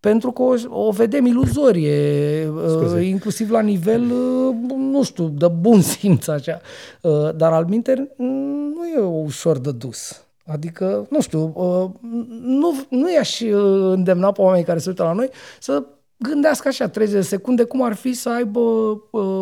[0.00, 0.54] pentru că o,
[0.86, 2.96] o vedem iluzorie, Scuze.
[2.96, 6.60] Uh, inclusiv la nivel, uh, nu știu, de bun simț așa.
[7.02, 7.98] Uh, dar al minter
[8.74, 10.24] nu e ușor de dus.
[10.46, 11.52] Adică, nu știu,
[12.42, 13.40] nu, nu i-aș
[13.92, 15.28] îndemna pe oamenii care se uită la noi
[15.60, 15.82] să
[16.16, 18.60] gândească așa 30 de secunde cum ar fi să aibă,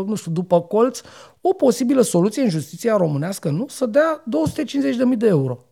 [0.07, 1.01] nu știu, după colț,
[1.41, 3.67] o posibilă soluție în justiția românească, nu?
[3.69, 4.25] Să dea
[5.13, 5.65] 250.000 de euro.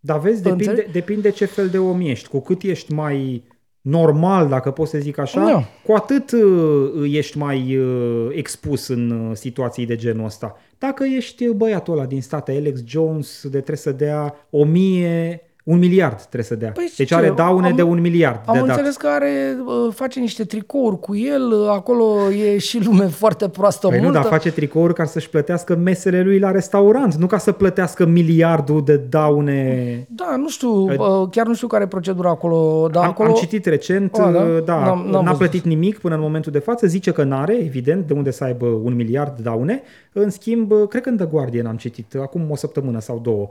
[0.00, 2.28] Dar vezi, depinde, depinde ce fel de om ești.
[2.28, 3.44] Cu cât ești mai
[3.80, 5.62] normal, dacă pot să zic așa, no.
[5.84, 10.56] cu atât uh, ești mai uh, expus în uh, situații de genul ăsta.
[10.78, 16.18] Dacă ești băiatul ăla din state, Alex Jones, de trebuie să dea 1000 un miliard
[16.18, 16.70] trebuie să dea.
[16.70, 17.14] Păi deci ce?
[17.14, 18.96] are daune am, de un miliard Am de înțeles dat.
[18.96, 23.88] că are, uh, face niște tricouri cu el, uh, acolo e și lume foarte proastă
[23.88, 24.16] păi multă.
[24.16, 28.06] nu, dar face tricouri ca să-și plătească mesele lui la restaurant, nu ca să plătească
[28.06, 30.06] miliardul de daune.
[30.08, 32.88] Da, nu știu, uh, chiar nu știu care e procedura acolo.
[32.92, 33.28] Dar am, acolo...
[33.28, 36.58] am citit recent, A, da, da n-am, n-am n-a plătit nimic până în momentul de
[36.58, 39.82] față, zice că n-are, evident, de unde să aibă un miliard de daune.
[40.16, 43.48] În schimb, cred că în The Guardian am citit, acum o săptămână sau două,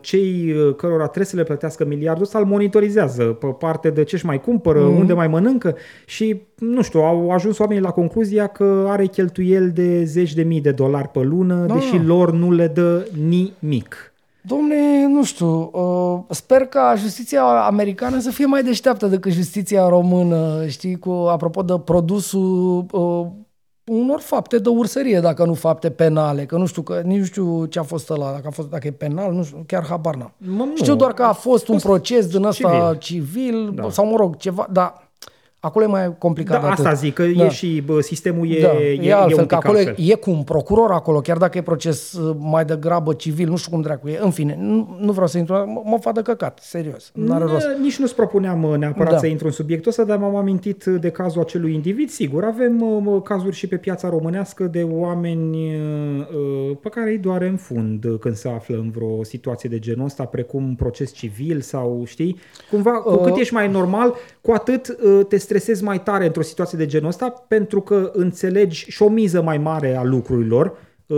[0.00, 4.40] cei cărora trebuie să le plătească miliardul ăsta, îl monitorizează pe parte de ce-și mai
[4.40, 4.98] cumpără, mm.
[4.98, 10.04] unde mai mănâncă și, nu știu, au ajuns oamenii la concluzia că are cheltuieli de
[10.04, 11.74] zeci de mii de dolari pe lună, da.
[11.74, 14.12] deși lor nu le dă nimic.
[14.40, 20.66] Domne, nu știu, uh, sper ca justiția americană să fie mai deșteaptă decât justiția română,
[20.66, 23.26] știi, cu apropo de produsul uh,
[23.88, 27.64] unor fapte de ursărie, dacă nu fapte penale, că nu știu, că nici nu știu
[27.64, 30.32] ce a fost ăla, dacă, a fost, dacă e penal, nu știu, chiar habar n-am.
[30.74, 33.90] Știu doar că a fost un proces din ăsta civil, civil da.
[33.90, 35.07] sau mă rog, ceva, dar
[35.60, 36.60] Acolo e mai complicat.
[36.60, 37.44] Da, asta zic, că da.
[37.44, 39.94] e și bă, sistemul e, da, e, e altfel, e un că acolo altfel.
[39.98, 43.70] e cu un procuror acolo, chiar dacă e proces uh, mai degrabă civil, nu știu
[43.70, 44.18] cum dracu e.
[44.22, 47.10] În fine, nu, nu vreau să intru, mă, mă fac de căcat, serios.
[47.14, 47.66] N-are rost.
[47.80, 49.18] Nici nu-ți propuneam uh, neapărat da.
[49.18, 52.08] să intru în subiectul ăsta, dar m-am amintit de cazul acelui individ.
[52.08, 55.56] Sigur, avem uh, cazuri și pe piața românească de oameni
[56.82, 60.24] pe care îi doare în fund când se află în vreo situație de genul ăsta,
[60.24, 62.38] precum proces civil sau, știi,
[62.70, 64.96] cumva, cu cât ești mai normal, cu atât
[65.28, 69.42] te stresezi mai tare într-o situație de genul ăsta pentru că înțelegi și o miză
[69.42, 70.76] mai mare a lucrurilor.
[71.06, 71.16] Uh,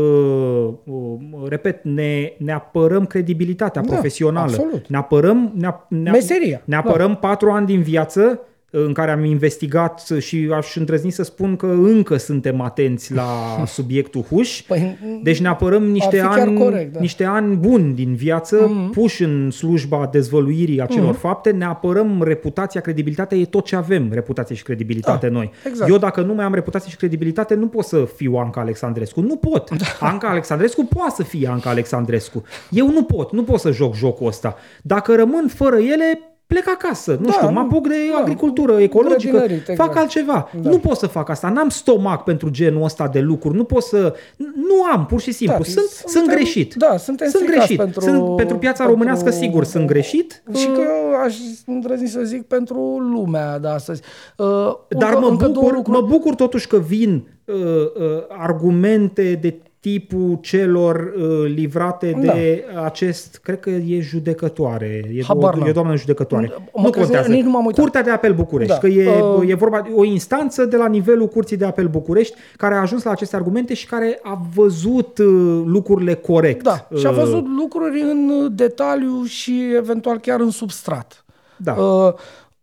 [0.85, 4.51] uh, repet, ne, ne apărăm credibilitatea da, profesională.
[4.51, 4.89] Absolut.
[4.89, 6.62] Ne apărăm, ne, ne, Meseria.
[6.65, 7.15] Ne apărăm da.
[7.15, 8.40] patru ani din viață
[8.70, 13.24] în care am investigat și aș îndrăzni să spun că încă suntem atenți la
[13.66, 14.62] subiectul huș.
[14.62, 17.01] Păi, deci ne apărăm niște ani, corect, da.
[17.01, 18.92] niște ani buni din viață, mm-hmm.
[18.92, 21.20] puși în slujba dezvăluirii acelor mm-hmm.
[21.20, 25.51] fapte, ne apărăm reputația, credibilitatea, e tot ce avem, reputație și credibilitate da, noi.
[25.64, 25.90] Exact.
[25.90, 29.20] Eu dacă nu mai am reputație și credibilitate, nu pot să fiu Anca Alexandrescu.
[29.20, 29.70] Nu pot.
[29.70, 30.06] Da.
[30.06, 32.42] Anca Alexandrescu poate să fie Anca Alexandrescu.
[32.70, 34.56] Eu nu pot, nu pot să joc jocul ăsta.
[34.82, 38.81] Dacă rămân fără ele, plec acasă, nu Da, știu, mă nu, apuc de da, agricultură
[38.81, 39.97] ecologică, grădinărit, fac exact.
[39.97, 40.51] altceva.
[40.62, 40.70] Da.
[40.70, 44.14] Nu pot să fac asta, n-am stomac pentru genul ăsta de lucruri, nu pot să...
[44.36, 46.74] Nu am, pur și simplu, Da, sunt, suntem- sunt greșit.
[46.74, 47.78] da, suntem sunt stricați greșit.
[47.82, 50.43] pentru- sunt, pentru piața pentru- românească, sigur, sunt greșit.
[50.55, 51.35] Și Uh, că eu aș
[51.66, 54.02] îndrăzni să zic pentru lumea de astăzi.
[54.36, 54.47] Uh,
[54.89, 56.01] Dar încă, mă, încă două bucur, lucruri.
[56.01, 57.82] mă bucur totuși că vin uh, uh,
[58.28, 62.32] argumente de tipul celor uh, livrate Da.
[62.32, 65.66] de acest, cred că e judecătoare, e, Habar o, n-am.
[65.66, 66.52] e o doamnă judecătoare.
[66.74, 67.32] Mă nu crezi, contează.
[67.32, 67.81] nici nu m-am uitat.
[67.81, 68.78] Curtea de apel București, Da.
[68.78, 72.35] că e, Uh, e vorba de o instanță de la nivelul Curții de apel București
[72.57, 76.62] care a ajuns la aceste argumente și care a văzut uh, lucrurile corect.
[76.62, 81.24] Da, și a Uh, văzut lucruri în detaliu și eventual chiar în substrat.
[81.57, 81.73] Da.
[81.73, 82.12] Uh,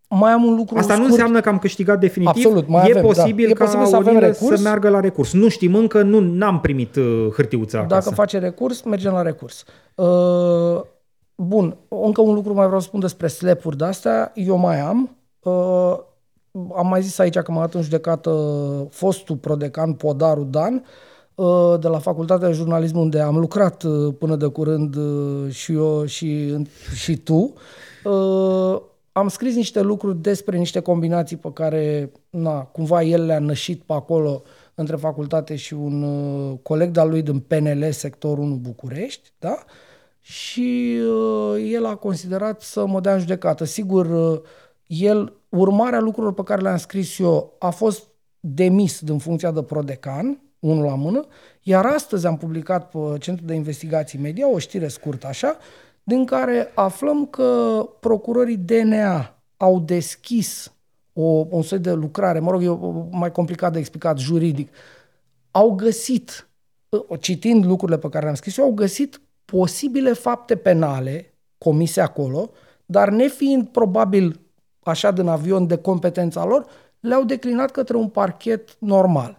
[0.10, 1.12] mai am un lucru Asta nu scurt.
[1.12, 2.44] înseamnă că am câștigat definitiv.
[2.46, 3.52] Absolut, mai e avem, posibil da.
[3.52, 4.56] E ca posibil să avem Olină recurs.
[4.56, 5.34] să meargă la recurs.
[5.34, 8.10] Nu știm încă, nu n-am primit uh, hârtiuța acasă.
[8.10, 9.64] Dacă face recurs, mergem la recurs.
[9.96, 10.82] Uh,
[11.36, 14.32] bun, încă un lucru mai vreau să spun despre slap-uri de-astea.
[14.36, 15.16] Eu mai am.
[15.44, 15.98] Uh,
[16.78, 18.32] am mai zis aici că m-a dat în judecată
[18.90, 20.84] fostul prodecan Podaru Dan
[21.36, 25.74] uh, de la Facultatea de Jurnalism unde am lucrat uh, până de curând uh, și
[25.74, 26.56] eu și,
[26.96, 27.54] și tu.
[29.18, 33.84] Uh, am scris niște lucruri despre niște combinații pe care na, cumva el le-a nășit
[33.84, 34.44] pe acolo
[34.76, 39.64] între facultate și un uh, coleg de-al lui din PNL, sectorul 1 București, da?
[40.20, 43.64] Și uh, el a considerat să mă dea în judecată.
[43.64, 44.42] Sigur, uh,
[44.88, 48.08] el, urmarea lucrurilor pe care le-am scris eu, a fost
[48.40, 51.26] demis din funcția de prodecan, unul la mână,
[51.62, 55.58] iar astăzi am publicat pe Centrul de Investigații Media o știre scurtă așa,
[56.08, 60.74] din care aflăm că procurorii DNA au deschis
[61.14, 62.78] o, un soi de lucrare, mă rog, e
[63.12, 64.74] mai complicat de explicat juridic,
[65.52, 66.50] au găsit,
[67.20, 72.50] citind lucrurile pe care le-am scris eu, au găsit posibile fapte penale comise acolo,
[72.86, 74.40] dar nefiind probabil
[74.84, 76.66] așa din avion de competența lor,
[77.00, 79.38] le-au declinat către un parchet normal.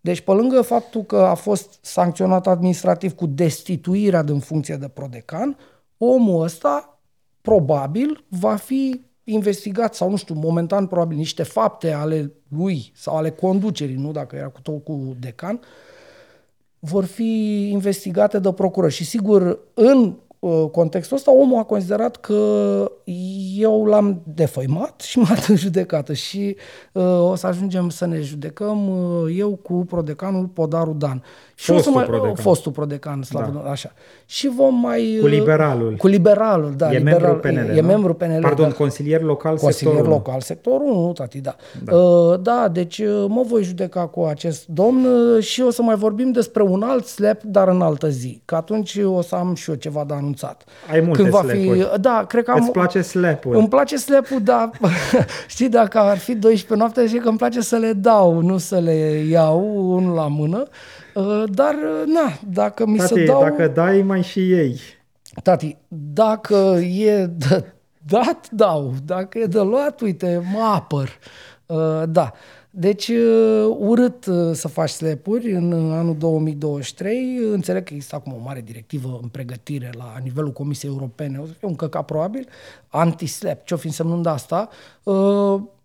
[0.00, 5.56] Deci, pe lângă faptul că a fost sancționat administrativ cu destituirea din funcție de prodecan,
[5.98, 7.00] omul ăsta
[7.40, 13.30] probabil va fi investigat sau nu știu, momentan probabil niște fapte ale lui sau ale
[13.30, 15.60] conducerii, nu dacă era cu tot cu decan,
[16.78, 18.88] vor fi investigate de procură.
[18.88, 20.14] Și sigur, în uh,
[20.72, 22.34] contextul ăsta, omul a considerat că
[23.58, 26.56] eu l-am defăimat și m-a dat în judecată și
[26.92, 31.22] uh, o să ajungem să ne judecăm uh, eu cu prodecanul Podaru Dan.
[31.54, 32.34] Și Fostul o să mai, prodecan.
[32.34, 33.70] Fostul prodecan, slavă, da.
[33.70, 33.92] așa.
[34.26, 35.18] Și vom mai...
[35.20, 35.94] Cu liberalul.
[35.96, 36.92] Cu liberalul, da.
[36.92, 37.86] e liberal, membru PNL, E, e nu?
[37.86, 38.74] membru PNL, Pardon, da.
[38.74, 40.14] consilier local Consilier sectorul unu.
[40.14, 41.56] local, sectorul 1, tati, da.
[41.84, 41.96] Da.
[41.96, 45.96] Uh, da, deci uh, mă voi judeca cu acest domn uh, și o să mai
[45.96, 48.42] vorbim despre un alt slap, dar în altă zi.
[48.44, 50.64] Că atunci o să am și eu ceva de anunțat.
[50.90, 51.80] Ai multe Când va slap-uri.
[51.80, 53.56] fi, da, cred că am, Îți place slap-ul.
[53.56, 54.70] îmi place slap-ul, da.
[55.46, 58.78] Știi, dacă ar fi 12 noapte, zic că îmi place să le dau, nu să
[58.78, 60.62] le iau unul la mână.
[61.14, 63.40] Uh, Dar, uh, na, dacă mi Tati, se dau...
[63.40, 64.80] dacă dai, mai și ei.
[65.42, 67.64] Tati, dacă e de
[68.12, 68.94] dat, dau.
[69.04, 71.08] Dacă e de luat, uite, mă apăr.
[71.66, 72.32] Uh, da.
[72.78, 77.38] Deci, uh, urât uh, să faci slap-uri în anul 2023.
[77.52, 81.38] Înțeleg că există acum o mare directivă în pregătire la nivelul Comisiei Europene.
[81.38, 82.48] O să fie un căcat probabil.
[82.88, 83.64] Anti-slap.
[83.64, 84.68] Ce-o fi însemnând asta?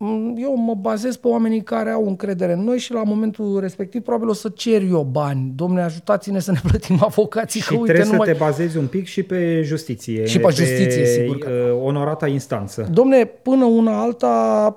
[0.01, 4.01] Uh, eu mă bazez pe oamenii care au încredere în noi și la momentul respectiv
[4.01, 5.51] probabil o să cer eu bani.
[5.55, 7.61] Domne, ajutați-ne să ne plătim avocații.
[7.61, 8.27] Și că, uite, trebuie nu mai...
[8.27, 10.25] să te bazezi un pic și pe justiție.
[10.25, 12.89] Și pe justiție, sigur că uh, onorata instanță.
[12.91, 14.29] Domne, până una alta,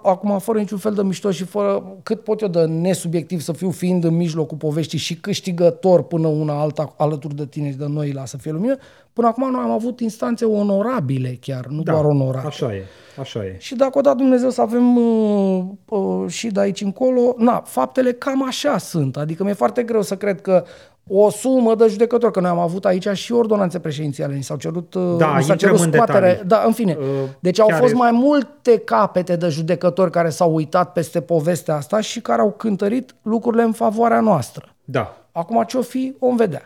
[0.03, 3.71] acum fără niciun fel de mișto și fără cât pot eu de nesubiectiv să fiu
[3.71, 8.13] fiind în mijlocul poveștii și câștigător până una alta alături de tine și de noi
[8.13, 8.77] la să fie lumină,
[9.15, 12.47] până acum noi am avut instanțe onorabile chiar, nu Da, doar onorabile.
[12.47, 12.83] așa e,
[13.21, 13.57] așa e.
[13.59, 18.13] Și dacă o dat Dumnezeu să avem uh, uh, și de aici încolo, na, faptele
[18.13, 19.17] cam așa sunt.
[19.17, 20.65] Adică mi-e foarte greu să cred că
[21.09, 24.95] o sumă de judecători, că noi am avut aici și ordonanțe președințiale, ni s-au cerut,
[24.95, 26.27] uh, Da, ni s-a intrăm cerut în scoatere.
[26.27, 26.49] detalii.
[26.49, 26.97] Da, în fine.
[27.01, 27.07] Uh,
[27.41, 31.75] Deci au chiar fost e- mai multe capete de judecători care s-au uitat peste povestea
[31.75, 34.75] asta și care au cântărit lucrurile în favoarea noastră.
[34.85, 35.17] Da.
[35.33, 36.63] Acum ce-o fi, vom vedea.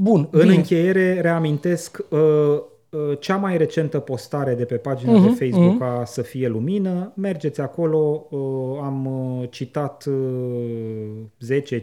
[0.00, 0.54] Bun, În bine.
[0.54, 2.18] încheiere, reamintesc uh,
[2.90, 7.12] uh, cea mai recentă postare de pe pagina Mhm, de Facebook a Să fie lumină.
[7.16, 9.06] Mergeți acolo, uh, am
[9.40, 10.14] uh, citat uh,
[11.46, 11.80] 10-15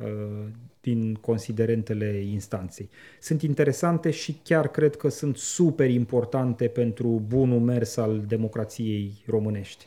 [0.00, 0.06] uh,
[0.82, 2.90] din considerentele instanței.
[3.20, 9.86] Sunt interesante și chiar cred că sunt super importante pentru bunul mers al democrației românești.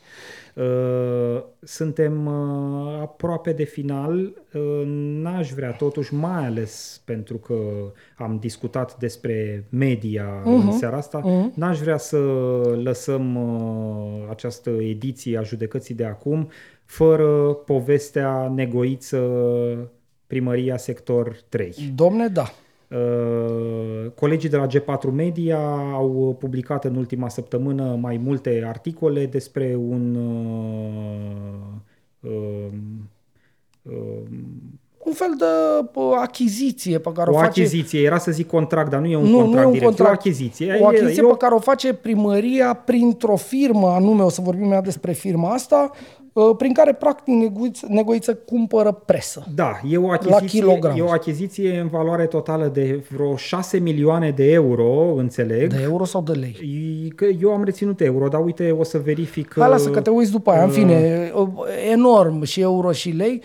[0.53, 4.33] Uh, Suntem uh, aproape de final.
[4.53, 4.83] Uh,
[5.21, 7.55] N-aș vrea totuși, mai ales pentru că
[8.17, 10.45] am discutat despre media uh-huh.
[10.45, 11.53] în seara asta, uh-huh.
[11.53, 12.17] n-aș vrea să
[12.83, 16.49] lăsăm uh, această ediție a judecății de acum
[16.85, 19.17] fără povestea negoiță
[20.35, 21.73] primăria sector 3.
[21.95, 22.51] Domne, da.
[22.87, 25.59] Uh, colegii de la G4 Media
[25.93, 30.89] au publicat în ultima săptămână mai multe articole despre un uh,
[32.19, 32.67] uh,
[33.81, 33.93] uh,
[34.97, 35.45] un fel de
[36.21, 37.61] achiziție pe care o, o face...
[37.61, 39.95] achiziție, era să zic contract, dar nu e un nu, contract nu e un direct,
[39.95, 40.79] contract, e o achiziție.
[40.81, 44.81] O achiziție e, pe care o face primăria printr-o firmă anume, o să vorbim mai
[44.81, 46.24] despre firma asta, Uh,
[46.57, 49.45] prin care practic Negoiță, Negoiță cumpără presă.
[49.55, 54.29] Da, e o, achiziție, la e o achiziție în valoare totală de vreo 6 milioane
[54.29, 55.73] de euro, înțeleg.
[55.73, 56.57] De euro sau de lei?
[57.15, 59.53] Că eu am reținut euro, dar uite, o să verific...
[59.57, 60.63] Hai, lasă că te uiți după aia.
[60.63, 61.47] Uh, în fine, uh,
[61.91, 63.41] enorm și euro și lei.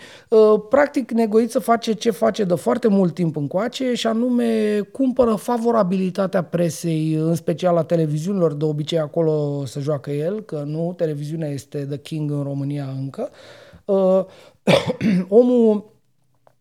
[0.69, 7.13] Practic, Negoiță face ce face de foarte mult timp încoace și anume cumpără favorabilitatea presei,
[7.13, 11.97] în special a televiziunilor, de obicei acolo se joacă el, că nu, televiziunea este the
[11.97, 13.29] king în România România încă,
[13.85, 14.25] uh,
[15.39, 15.89] omul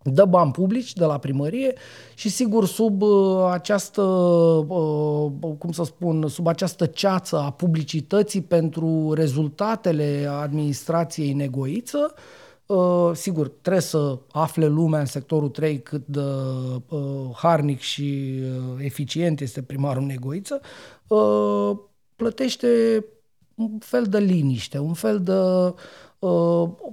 [0.02, 1.74] dă bani publici de la primărie
[2.14, 9.12] și sigur sub uh, această, uh, cum să spun, sub această ceață a publicității pentru
[9.12, 12.14] rezultatele administrației negoiță,
[12.70, 16.20] Uh, sigur, trebuie să afle lumea în sectorul 3 cât de
[16.88, 20.60] uh, harnic și uh, eficient este primarul Negoiță,
[21.06, 21.76] uh,
[22.16, 23.04] plătește
[23.54, 25.74] un fel de liniște, un fel de Uh,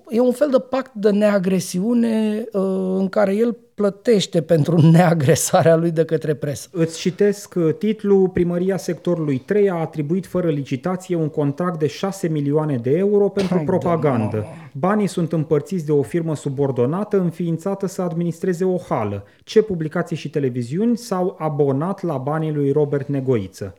[0.09, 2.61] e un fel de pact de neagresiune uh,
[2.97, 6.69] în care el plătește pentru neagresarea lui de către presă.
[6.71, 8.29] Îți citesc uh, titlul.
[8.29, 13.55] Primăria sectorului 3 a atribuit fără licitație un contract de 6 milioane de euro pentru
[13.55, 14.45] Hai propagandă.
[14.73, 19.23] Banii sunt împărțiți de o firmă subordonată înființată să administreze o hală.
[19.43, 23.73] Ce publicații și televiziuni s-au abonat la banii lui Robert Negoiță?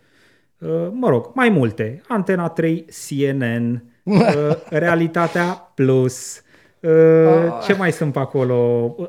[0.93, 2.01] Mă rog, mai multe.
[2.09, 3.88] Antena 3, CNN, Uh,
[4.71, 6.43] realitatea plus.
[6.81, 6.91] Uh,
[7.67, 8.57] ce mai sunt pe acolo?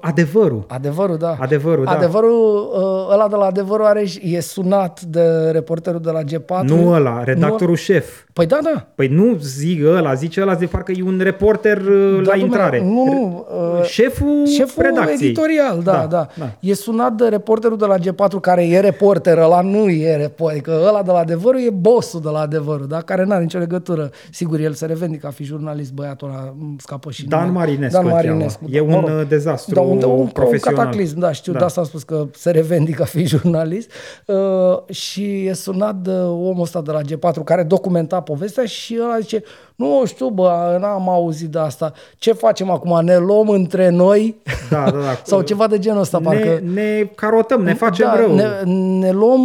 [0.01, 0.63] Adevărul.
[0.67, 1.37] Adevărul, da.
[1.39, 1.91] Adevărul, da.
[1.91, 6.63] Adevărul, uh, ăla de la adevărul are, e sunat de reporterul de la G4.
[6.63, 7.75] Nu ăla, redactorul nu...
[7.75, 8.23] șef.
[8.33, 8.87] Păi da, da.
[8.95, 12.81] Păi nu zic ăla, zice ăla de parcă e un reporter uh, da, la intrare.
[12.83, 13.45] Nu, nu.
[13.49, 15.29] Uh, șeful, șeful redacției.
[15.29, 16.51] editorial, da, da, da, da.
[16.59, 20.55] E sunat de reporterul de la G4 care e reporter, ăla nu e reporter.
[20.55, 23.01] Adică ăla de la adevărul e bossul de la adevărul, da?
[23.01, 24.09] care n-are nicio legătură.
[24.31, 28.01] Sigur, el se revendică a fi jurnalist, băiatul ăla scapă și Dan Marinescu.
[28.01, 28.65] Dan Marinescu.
[28.71, 30.77] E un mă rog, dezastru da, un, un, profesional.
[30.77, 31.57] Un cataclism, da, știu, da.
[31.57, 33.91] de asta am spus că se revendică a fi jurnalist.
[34.25, 39.19] Uh, și e sunat de omul ăsta de la G4 care documenta povestea și ăla
[39.19, 39.43] zice,
[39.75, 41.93] nu știu, bă, n-am auzit de asta.
[42.17, 43.03] Ce facem acum?
[43.03, 44.41] Ne luăm între noi?
[44.69, 45.19] Da, da, da.
[45.23, 46.61] Sau ceva de genul ăsta, ne, parcă.
[46.73, 48.35] Ne carotăm, ne facem da, rău.
[48.35, 49.41] Ne, ne luăm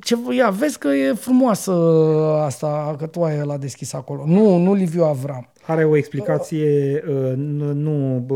[0.00, 1.72] ce, ia, vezi că e frumoasă
[2.44, 4.22] asta, că tu ai la deschis acolo.
[4.26, 5.48] Nu, nu Liviu Avram.
[5.66, 8.34] Are o explicație, uh, nu, nu bă,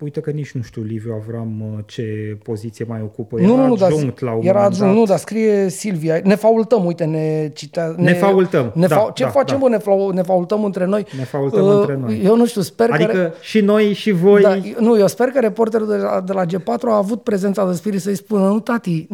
[0.00, 3.40] uite că nici nu știu Liviu Avram uh, ce poziție mai ocupă.
[3.40, 6.20] Era nu, nu, adjunct dar, la un Era adjunct, nu, dar scrie Silvia.
[6.24, 7.94] Ne faultăm, uite, ne citea...
[7.96, 9.66] Ne, ne faultăm, ne da, fa- Ce da, facem, da.
[9.66, 11.06] bă, ne, fa- ne faultăm între noi?
[11.16, 12.20] Ne faultăm uh, între noi.
[12.24, 13.18] Eu nu știu, sper adică că...
[13.18, 14.42] Adică și noi și voi...
[14.42, 17.72] Da, nu, eu sper că reporterul de la, de la G4 a avut prezența de
[17.72, 19.06] spirit să-i spună, nu, tati,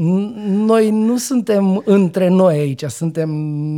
[0.48, 3.28] noi nu suntem între noi aici, suntem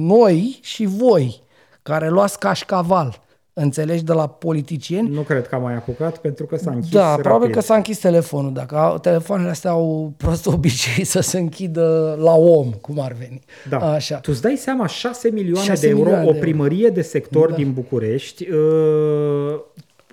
[0.06, 1.42] noi și voi
[1.82, 3.23] care luați cașcaval.
[3.56, 5.08] Înțelegi de la politicieni.
[5.08, 7.22] Nu cred că a mai apucat pentru că s-a închis Da, rapid.
[7.22, 8.52] probabil că s-a închis telefonul.
[8.52, 13.40] Dacă telefoanele astea au prost obicei să se închidă la om, cum ar veni.
[13.68, 13.78] Da.
[13.78, 14.16] Așa.
[14.16, 17.56] Tu îți dai seama, 6 milioane 6 de euro, milioane o primărie de sector da.
[17.56, 19.60] din București, uh,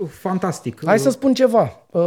[0.08, 0.82] fantastic.
[0.86, 1.80] Hai să spun ceva.
[1.92, 2.02] Uh,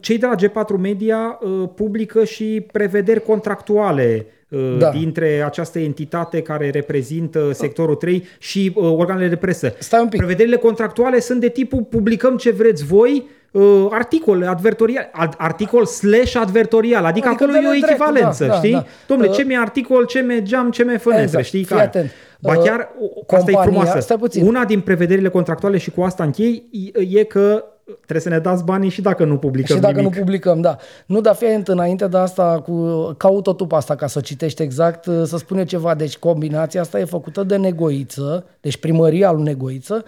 [0.00, 4.43] Cei de la G4 Media uh, publică și prevederi contractuale Uh,
[4.78, 4.90] da.
[4.90, 9.74] dintre această entitate care reprezintă sectorul 3 și uh, organele de presă.
[9.78, 10.18] Stai un pic.
[10.18, 17.04] Prevederile contractuale sunt de tipul publicăm ce vreți voi, uh, articol advertorial, articol slash advertorial,
[17.04, 18.72] adică, adică acolo e o echivalență, da, știi?
[18.72, 19.14] Da, da.
[19.14, 21.44] Dom'le, ce mi articol, ce mi geam, ce mi fănetre, exact.
[21.44, 21.64] știi?
[21.64, 22.10] Fii atent.
[22.40, 24.16] Ba chiar, uh, asta e frumoasă.
[24.42, 26.68] Una din prevederile contractuale și cu asta închei
[27.10, 30.12] e că trebuie să ne dați banii și dacă nu publicăm Și dacă nimic.
[30.12, 30.76] nu publicăm, da.
[31.06, 32.74] Nu, dar fii înainte de asta, cu,
[33.16, 35.94] caută tu pe asta ca să citești exact, să spune ceva.
[35.94, 40.04] Deci combinația asta e făcută de Negoiță, deci primăria lui Negoiță,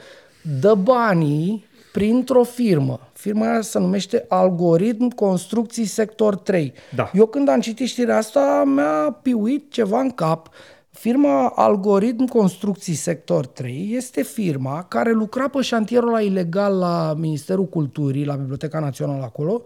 [0.61, 3.01] dă banii printr-o firmă.
[3.13, 6.73] Firma aia se numește Algoritm Construcții Sector 3.
[6.95, 7.11] Da.
[7.15, 10.49] Eu când am citit știrea asta, mi-a piuit ceva în cap
[10.97, 17.65] Firma Algoritm Construcții Sector 3 este firma care lucra pe șantierul ăla ilegal la Ministerul
[17.65, 19.63] Culturii, la Biblioteca Națională acolo,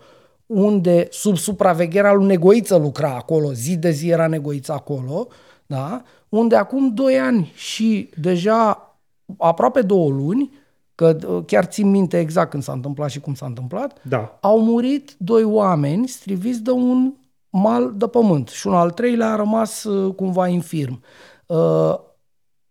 [0.46, 5.28] unde sub supravegherea lui Negoiță lucra acolo, zi de zi era Negoiță acolo,
[5.66, 6.02] da?
[6.28, 8.94] unde acum 2 ani și deja
[9.38, 10.50] aproape două luni,
[10.94, 11.16] că
[11.46, 14.38] chiar țin minte exact când s-a întâmplat și cum s-a întâmplat, Da.
[14.40, 17.12] au murit doi oameni striviți de un
[17.50, 21.02] mal de pământ și un al treilea a rămas uh, cumva infirm.
[21.46, 21.94] Uh,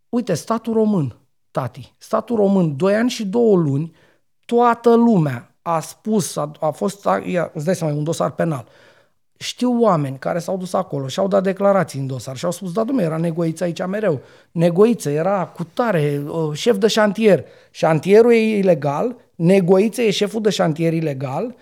[0.08, 1.16] uite, statul român,
[1.50, 3.92] tati, statul român, doi ani și două luni,
[4.44, 8.30] toată lumea a spus, a, a fost, a, ia, îți dai seama, e un dosar
[8.30, 8.66] penal.
[9.36, 12.72] Știu oameni care s-au dus acolo și au dat declarații în dosar și au spus,
[12.72, 14.20] da, dumne, era negoiță aici mereu.
[14.52, 17.44] Negoiță, era cu tare, uh, șef de șantier.
[17.70, 21.54] Șantierul e ilegal, negoiță e șeful de șantier ilegal.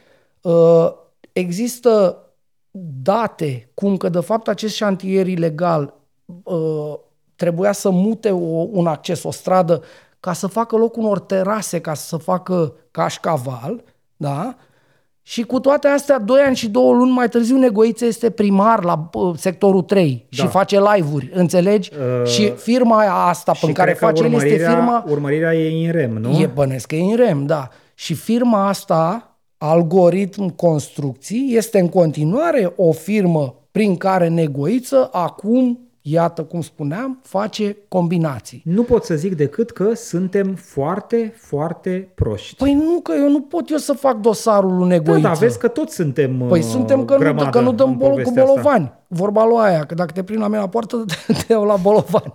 [0.43, 0.93] Uh,
[1.32, 2.23] Există
[3.03, 5.95] date cum că, de fapt, acest șantier ilegal
[6.43, 6.95] uh,
[7.37, 9.83] trebuia să mute o, un acces, o stradă,
[10.21, 13.83] ca să facă loc unor terase, ca să facă cașcaval,
[14.17, 14.57] da?
[15.23, 19.11] Și cu toate astea, doi ani și două luni mai târziu, Negoiță este primar la
[19.13, 20.43] uh, sectorul 3 Da.
[20.43, 21.91] și face live-uri, înțelegi?
[22.23, 25.05] Uh, și firma aia asta pe Și care cred că face el este urmărirea, firma...
[25.09, 26.41] urmărirea e în rem, nu?
[26.41, 27.69] E bănesc că e în rem, da.
[27.95, 36.43] Și firma asta, Algoritm Construcții, este în continuare o firmă prin care Negoiță acum, iată
[36.43, 38.63] cum spuneam, face combinații.
[38.65, 42.57] Nu pot să zic decât că suntem foarte, foarte proști.
[42.57, 45.21] Păi nu, că eu nu pot eu să fac dosarul lui da, Negoiță.
[45.21, 47.97] da, vezi că toți suntem Păi uh, suntem că nu, grămadă că nu dăm în
[47.97, 48.55] bol, cu povestea asta.
[48.55, 48.93] bolovani.
[49.07, 51.77] Vorba lui aia, că dacă te prind la mine la poartă, te, te iau la
[51.77, 52.33] bolovani.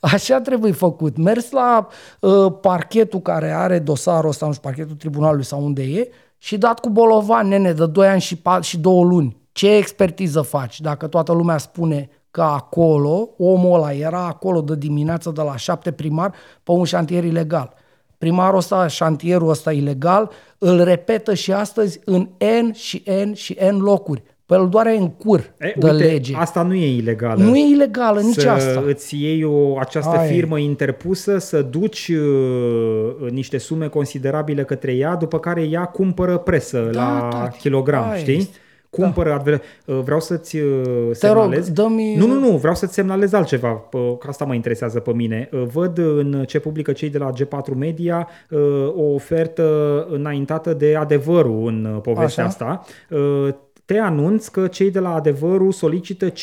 [0.00, 1.16] Așa trebuie făcut.
[1.16, 1.86] Mers la
[2.20, 6.80] uh, parchetul care are dosarul ăsta, nu știu, parchetul tribunalului sau unde e, și dat
[6.80, 9.36] cu bolovani, nene, de 2 ani și, 4, și 2 luni.
[9.52, 15.30] Ce expertiză faci dacă toată lumea spune că acolo, omul ăla era acolo de dimineață
[15.30, 17.74] de la 7 primar pe un șantier ilegal.
[18.18, 23.76] Primarul ăsta, șantierul ăsta ilegal, îl repetă și astăzi în N și N și N
[23.76, 24.22] locuri.
[24.46, 26.34] Pe el doare în cur E, de uite, lege.
[26.36, 27.42] Asta nu e ilegală.
[27.42, 28.82] Nu e ilegală nici să asta.
[28.86, 30.32] îți iei o, această Aia e.
[30.32, 36.88] firmă interpusă, să duci uh, niște sume considerabile către ea, după care ea cumpără presă
[36.92, 38.36] Da, la tati, kilogram, aia știi?
[38.36, 38.56] este.
[38.90, 39.62] Cumpără adver...
[39.86, 41.70] uh, Vreau să-ți uh, Te rog, semnalez.
[41.70, 45.48] dă-mi- Nu, nu, nu, vreau să-ți semnalez altceva, p- că asta mă interesează pe mine.
[45.52, 48.60] Uh, Văd în ce publică cei de la G4 Media uh,
[48.96, 52.52] o ofertă înaintată de adevărul în uh, povestea Așa.
[52.52, 52.82] asta.
[53.10, 53.48] Uh,
[53.86, 56.34] Te anunț că cei de la Adevărul solicită 5.000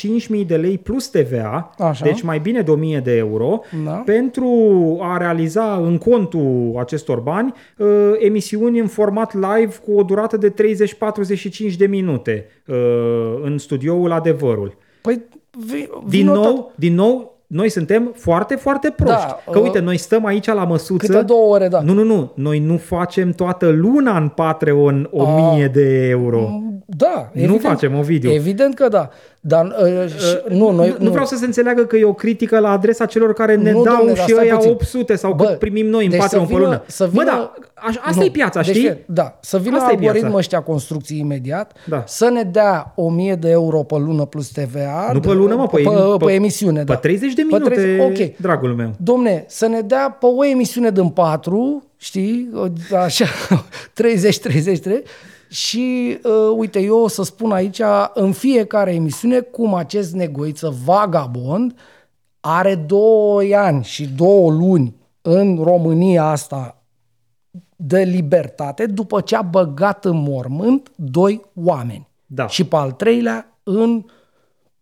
[0.47, 2.05] de lei plus TVA, Așa.
[2.05, 3.91] deci mai bine de 1.000 de euro, Da.
[3.91, 4.47] pentru
[5.01, 7.87] a realiza în contul acestor bani uh,
[8.19, 10.53] emisiuni în format live cu o durată de
[11.73, 12.75] 30-45 de minute uh,
[13.43, 14.77] în studioul Adevărul.
[15.01, 15.21] Păi,
[15.65, 19.25] vi, Din vino nou, din nou, noi suntem foarte, foarte proști.
[19.27, 21.05] Da, că uh, uite, noi stăm aici la măsuță.
[21.05, 21.81] Câte două ore, da.
[21.81, 22.31] Nu, nu, nu.
[22.35, 26.61] Noi nu facem toată luna în Patreon 1000 de euro.
[26.85, 28.31] Da, Nu facem, Ovidiu.
[28.31, 29.09] Evident că da.
[29.45, 32.59] Dar uh, și, nu, noi, nu, nu vreau să se înțeleagă că e o critică
[32.59, 34.71] la adresa celor care ne Nu, dau domne, dar și stai ăia puțin.
[34.71, 36.83] 800 sau Bă, cât primim noi în deci Patreon să pe vină- lună.
[36.87, 38.81] să Bă, vină- da, aș- asta Nu, e piața, deci, știi?
[38.81, 40.37] fie- Da, să vină Asta e algoritmul piața.
[40.37, 42.03] ăștia construcții imediat, Da.
[42.07, 45.09] să ne dea 1000 de euro pe lună plus TVA.
[45.13, 46.93] Nu pe lună, mă, pe, pe, pe, pe emisiune, da.
[46.93, 48.35] Pe 30 de Pe minute, 30 ok.
[48.41, 48.91] dragul meu.
[48.97, 53.25] Domne, să ne dea pe o emisiune din 4, știi, o- așa,
[53.93, 55.03] 30-33,
[55.53, 57.81] și uh, uite, eu o să spun aici
[58.13, 61.75] în fiecare emisiune cum acest negoiță vagabond
[62.39, 66.83] are 2 ani și 2 luni în România asta
[67.75, 72.07] de libertate după ce a băgat în mormânt doi oameni.
[72.25, 72.47] Da.
[72.47, 74.05] Și pe al treilea în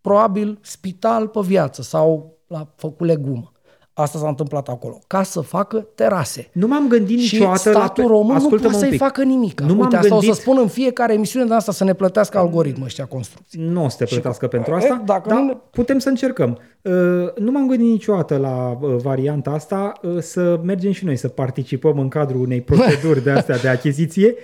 [0.02, 3.52] probabil spital pe viață sau la făcut legumă.
[3.94, 5.00] Asta s-a întâmplat acolo.
[5.08, 6.50] Ca să facă terase.
[6.52, 8.10] Nu m-am gândit Și niciodată statul la...
[8.10, 9.00] român nu Ascultă-mă poate un să-i pic.
[9.00, 9.62] facă nimic.
[9.62, 10.30] Nu m-am Uite, asta gândit...
[10.30, 13.60] o să spun în fiecare emisiune de asta să ne plătească algoritmul ăștia construcții.
[13.62, 16.60] Nu o să te plătească pentru E, asta, dacă dar nu ne- putem să încercăm.
[16.82, 16.94] Uh,
[17.38, 22.00] Nu m-am gândit niciodată la uh, varianta asta uh, să mergem și noi să participăm
[22.00, 24.36] în cadrul unei proceduri de astea de achiziție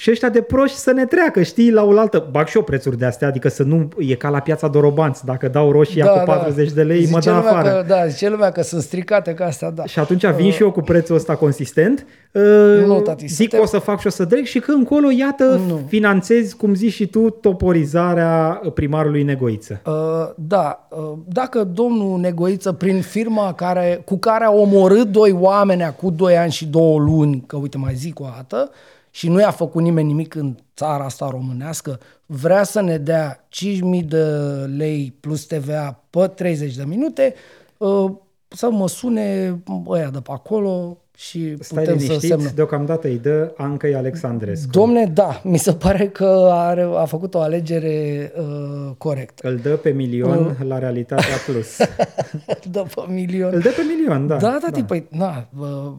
[0.00, 2.28] și ăștia de proști să ne treacă, știi, la oaltă.
[2.30, 5.24] Bag și eu prețuri de astea, adică să nu e ca la piața Dorobanți.
[5.24, 7.68] Dacă dau roșia cu 40 de lei, mă Da, Zice dă lumea afară.
[7.68, 9.84] Că, da, zice lumea că sunt stricate ca astea, da.
[9.86, 12.42] Și atunci vin și eu cu prețul ăsta consistent, uh,
[12.86, 15.08] Nu, tati, zic suntem- că o să fac și o să dreg și că încolo,
[15.10, 15.80] iată, Nu.
[15.88, 19.80] finanțezi, cum zici și tu, toporizarea primarului Negoiță.
[19.86, 19.92] Uh,
[20.34, 26.10] da, uh, dacă domnul Negoiță, prin firma care, cu care a omorât doi oameni cu
[26.10, 28.70] doi ani și două luni, că uite mai zic o dată,
[29.10, 33.48] și nu i-a făcut nimeni nimic în țara asta românească, vrea să ne dea
[34.00, 34.24] 5.000 de
[34.76, 37.34] lei plus TVA pe 30 de minute,
[37.76, 38.10] uh,
[38.48, 42.52] să mă sune ăia de pe acolo și Stai putem să liniștit, semnăm.
[42.54, 44.70] deocamdată îi dă Ancăi Alexandrescu.
[44.70, 49.48] Domne, da, mi se pare că are, a făcut o alegere uh, corectă.
[49.48, 51.76] Îl dă pe milion la Realitatea Plus.
[52.72, 53.50] Dă pe milion.
[53.54, 54.36] Îl dă pe milion, da.
[54.36, 54.84] Da, da, da.
[54.84, 55.92] păi, na, uh,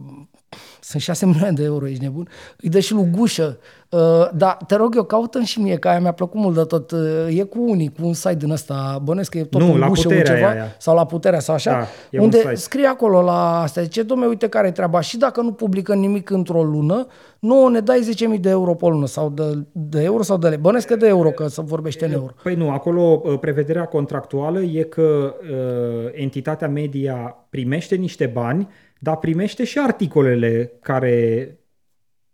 [0.84, 2.28] sunt 6 milioane de euro, ești nebun.
[2.60, 3.58] Îi dă și lui Gușă.
[3.88, 4.00] Uh,
[4.34, 6.90] dar te rog eu, caută și mie, că aia mi-a plăcut mult de tot.
[6.90, 6.98] Uh,
[7.38, 9.88] e cu unii, cu un site din ăsta, bănesc că e tot Nu, un la
[9.88, 10.74] Gușă, un puterea ceva, aia.
[10.78, 12.54] sau la puterea sau așa, Da, e un unde site.
[12.54, 15.00] scrie acolo la asta, zice, domne, uite care e treaba.
[15.00, 17.06] Și dacă nu publică nimic într-o lună,
[17.38, 20.58] nu ne dai 10.000 de euro pe lună, sau de, de euro sau de lei.
[20.58, 22.32] Bănesc că de euro, că se vorbește în euro.
[22.42, 28.68] Păi nu, acolo uh, prevederea contractuală e că uh, entitatea media primește niște bani,
[29.02, 31.46] dar primește și articolele care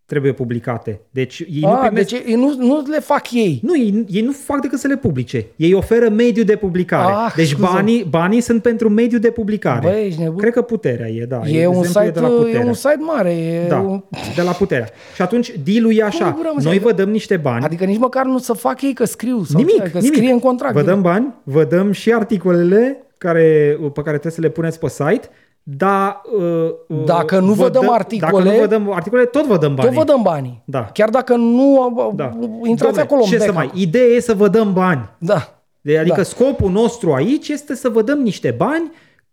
[0.05, 1.01] trebuie publicate.
[1.11, 2.09] Deci ei nu A, primesc...
[2.09, 3.61] deci ei nu, nu le fac ei.
[3.62, 5.47] Nu, ei, ei nu fac decât să le publice.
[5.57, 7.12] Ei oferă mediu de publicare.
[7.12, 7.66] Ah, deci scuze.
[7.73, 9.89] banii, banii sunt pentru mediu de publicare.
[9.89, 10.36] Băi, ești nebun?
[10.39, 11.40] Cred că puterea e, da.
[11.47, 12.66] E un, exemplu site, de la e puterea.
[12.66, 13.31] un site mare.
[13.32, 14.03] E Da, un...
[14.35, 14.89] de la puterea.
[15.15, 16.32] Și atunci deal-ul e așa.
[16.36, 17.65] gura, mă, Noi zic, vă dăm niște bani.
[17.65, 19.45] Adică nici măcar nu să fac ei că scriu.
[19.45, 20.15] Sau Nimic, că nimic.
[20.15, 20.74] scrie în contract.
[20.74, 24.89] Vă dăm bani, vă dăm și articolele care, pe care trebuie să le puneți pe
[24.89, 25.28] site,
[25.77, 26.20] dar...
[26.36, 29.74] uh, Dacă nu vă dăm dă- articole- Dacă nu vă dăm articole, tot vă dăm
[29.74, 29.89] bani.
[29.89, 30.62] Tot vă dăm banii.
[30.65, 30.90] Da.
[30.93, 32.32] Chiar dacă nu Da.
[32.65, 33.73] intrați Dom'le, acolo în Ce să backup.
[33.73, 33.82] mai...
[33.82, 35.11] Ideea e să vă dăm bani.
[35.19, 35.49] Da.
[35.81, 36.23] De, adică Da.
[36.23, 38.90] scopul nostru aici este să vă dăm niște bani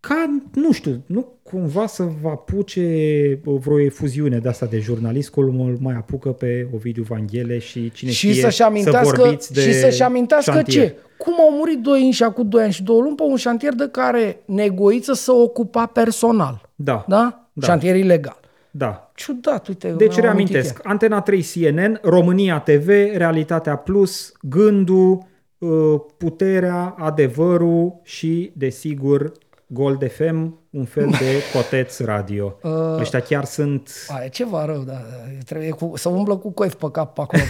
[0.08, 2.82] ca, nu știu, nu cumva să vă apuce
[3.44, 8.12] vreo efuziune de asta de jurnalist, cum îl mai apucă pe Ovidiu Vanghele și cine
[8.12, 10.88] și știe să-și amintească, să vorbiți de și să-și amintească șantier.
[10.88, 10.96] ce?
[11.18, 13.88] Cum au murit doi inși acum doi ani și două luni pe un șantier de
[13.92, 16.70] care negoiță să ocupa personal.
[16.76, 17.50] Da, Da?
[17.54, 17.68] Da.
[17.68, 18.40] Șantier ilegal.
[18.72, 19.12] da.
[19.16, 19.88] Ciudat, uite.
[19.98, 20.92] Deci mi-am amintit reamintesc, iar.
[20.92, 25.26] Antena 3 CNN, România TV, Realitatea Plus, Gândul,
[25.58, 29.32] uh, Puterea, Adevărul și, desigur,
[29.76, 32.56] Gold FM, un fel de coteț radio.
[32.64, 33.90] Uh, Ăștia chiar sunt...
[34.08, 34.92] A, e ceva rău, da.
[34.92, 35.00] da.
[35.46, 37.42] Trebuie cu, să umblă cu coif pe cap pe acolo.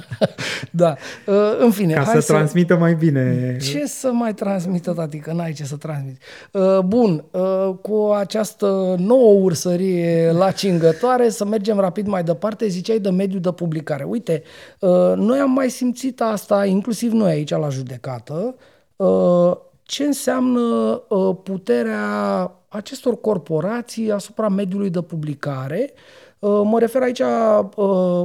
[0.82, 0.94] da.
[1.26, 3.56] Uh, în fine, Ca hai să să transmită mai bine.
[3.60, 6.18] Ce să mai transmită, tati, că n-ai ce să transmiți.
[6.52, 12.98] Uh, bun, uh, cu această nouă ursărie la cingătoare, să mergem rapid mai departe, ziceai
[12.98, 14.04] de mediu de publicare.
[14.04, 14.42] Uite,
[14.80, 18.54] uh, noi am mai simțit asta, inclusiv noi aici la judecată,
[18.96, 20.60] uh, ce înseamnă
[21.08, 25.92] uh, puterea acestor corporații asupra mediului de publicare.
[26.38, 27.68] Uh, Mă refer aici, uh,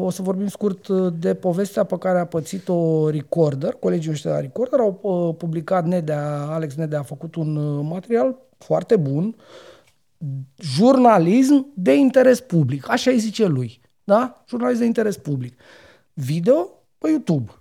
[0.01, 3.73] o să vorbim scurt uh, de povestea pe care a pățit-o Recorder.
[3.73, 7.85] Colegii ăștia de la Recorder au uh, publicat Nedea, Alex Nedea a făcut un uh,
[7.89, 9.35] material foarte bun,
[10.57, 14.43] jurnalism de interes public, așa îi zice lui, da?
[14.47, 15.59] Jurnalism de interes public.
[16.13, 17.51] Video pe YouTube.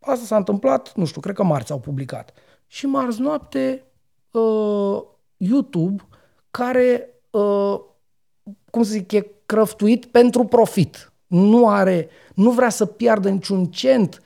[0.00, 2.32] Asta s-a întâmplat, nu știu, cred că marți au publicat.
[2.72, 3.84] Și marți noapte
[4.30, 5.02] uh,
[5.36, 6.02] YouTube,
[6.50, 7.80] care, uh,
[8.70, 11.12] cum să zic, e crăftuit pentru profit.
[11.26, 14.22] Nu are, nu vrea să piardă niciun cent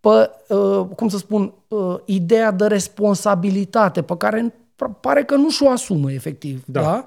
[0.00, 4.54] pe, uh, cum să spun, uh, ideea de responsabilitate pe care
[5.00, 6.62] pare că nu și-o asumă efectiv.
[6.66, 6.80] Da.
[6.80, 7.04] Da?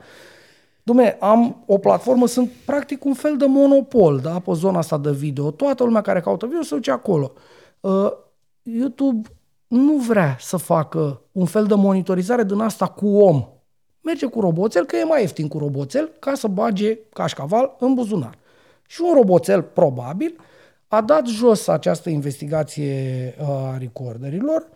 [0.84, 5.12] Dumne, am o platformă, sunt practic un fel de monopol, da, pe zona asta de
[5.12, 5.52] video.
[5.52, 7.32] Toată lumea care caută video se duce acolo.
[7.80, 8.12] Uh,
[8.62, 9.30] YouTube
[9.70, 13.48] nu vrea să facă un fel de monitorizare din asta cu om.
[14.02, 18.38] Merge cu roboțel, că e mai ieftin cu roboțel, ca să bage cașcaval în buzunar.
[18.88, 20.36] Și un roboțel, probabil,
[20.88, 24.68] a dat jos această investigație a recorderilor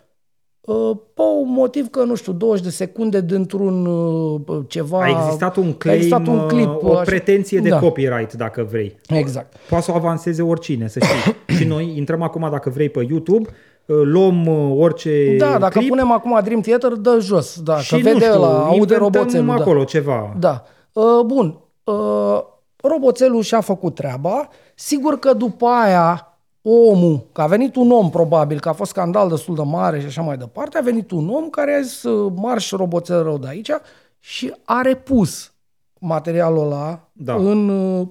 [0.61, 5.03] uh, pe un motiv că, nu știu, 20 de secunde dintr-un uh, ceva...
[5.03, 7.01] A existat un a claim, existat un clip, o așa.
[7.01, 7.79] pretenție de Da.
[7.79, 8.97] copyright, dacă vrei.
[9.07, 9.55] Exact.
[9.69, 11.35] Poate să o avanseze oricine, să știi.
[11.57, 15.89] și noi intrăm acum, dacă vrei, pe YouTube, uh, luăm uh, orice Da, dacă clip
[15.89, 17.61] punem acum Dream Theater, dă jos.
[17.61, 19.45] Da, și, că vede nu știu, ăla, aude inventăm roboțelul.
[19.47, 19.53] Da.
[19.53, 20.33] acolo ceva.
[20.39, 20.63] Da.
[20.93, 21.59] Uh, bun.
[21.83, 22.39] Uh,
[22.81, 24.47] roboțelul și-a făcut treaba.
[24.75, 29.29] Sigur că după aia omul, că a venit un om probabil, că a fost scandal
[29.29, 32.31] destul de mare și așa mai departe, a venit un om care a zis uh,
[32.35, 33.69] marș roboțel rău de aici
[34.19, 35.53] și a repus
[35.99, 37.35] materialul ăla Da.
[37.35, 38.07] în uh,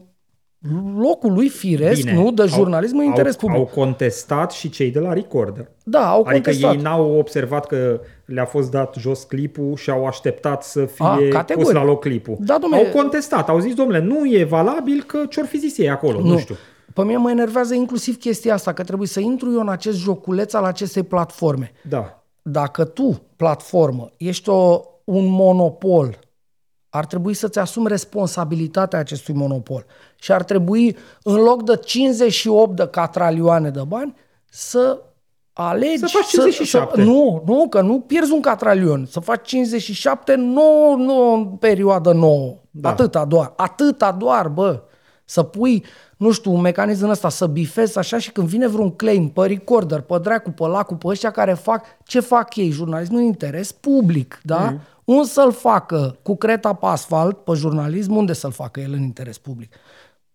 [0.98, 3.56] locul lui firesc, Bine, nu, de au- jurnalism în interes au, public.
[3.58, 5.68] Au contestat și cei de la Recorder.
[5.84, 6.74] da, au Adică contestat.
[6.74, 11.14] ei n-au observat că le-a fost dat jos clipul și au așteptat să fie A,
[11.16, 11.72] pus categoric.
[11.72, 12.36] la loc clipul.
[12.40, 12.76] Da, dom'le.
[12.86, 16.26] au contestat, au zis, domnule, nu e valabil că ce-or fi zis ei acolo, nu,
[16.26, 16.54] nu știu.
[16.94, 20.52] Pe mine mă enervează inclusiv chestia asta, că trebuie să intru eu în acest joculeț
[20.52, 21.72] al acestei platforme.
[21.88, 22.24] Da.
[22.42, 26.18] Dacă tu, platformă, ești o, un monopol,
[26.88, 29.84] ar trebui să-ți asumi responsabilitatea acestui monopol.
[30.22, 34.14] Și ar trebui, în loc de 58 de catralioane de bani,
[34.50, 35.02] să
[35.52, 36.94] alegi Să faci 57.
[36.94, 39.06] Să, nu, nu, că nu pierzi un catralion.
[39.10, 42.54] Să faci 57, nu, nu în perioadă nouă.
[42.70, 42.88] Da.
[42.88, 43.52] Atâta doar.
[43.56, 44.82] Atâta doar, bă.
[45.24, 45.84] Să pui,
[46.16, 50.00] nu știu, un mecanism ăsta, să bifezi așa și când vine vreun claim pe recorder,
[50.00, 52.70] pe dracu, pe lacu, pe ăștia care fac, ce fac ei?
[52.70, 54.70] Jurnalismul în interes public, da?
[54.70, 54.80] Mm.
[55.04, 59.38] Un să-l facă cu creta pe asfalt, pe jurnalism, unde să-l facă el în interes
[59.38, 59.74] public?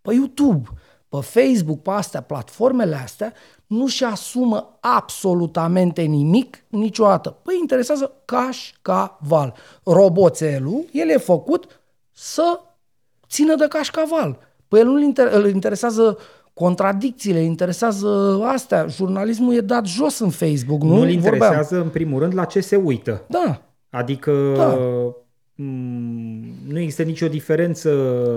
[0.07, 0.69] Pe YouTube,
[1.09, 3.33] pe Facebook, pe astea, platformele astea,
[3.67, 7.37] nu-și asumă absolutamente nimic niciodată.
[7.43, 9.53] Păi interesează caș ca val.
[9.83, 11.81] Roboțelul, el e făcut
[12.11, 12.59] să
[13.29, 14.37] țină de cașcaval.
[14.67, 16.17] Păi el nu inter- îl interesează
[16.53, 18.87] contradicțiile, interesează astea.
[18.87, 20.95] Jurnalismul e dat jos în Facebook, nu?
[20.95, 21.83] Nu-l interesează, Vorbeam.
[21.83, 23.23] în primul rând, la ce se uită.
[23.27, 23.61] Da.
[23.89, 24.77] Adică da.
[25.57, 27.89] M- nu există nicio diferență...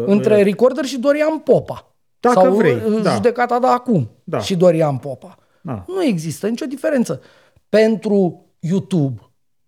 [0.07, 1.95] Între Recorder și Dorian Popa.
[2.21, 3.15] Dacă Sau vrei, da.
[3.15, 4.39] judecata de acum Da.
[4.39, 5.39] și Dorian Popa.
[5.63, 5.85] Da.
[5.89, 7.21] Nu există nicio diferență.
[7.69, 9.21] Pentru YouTube,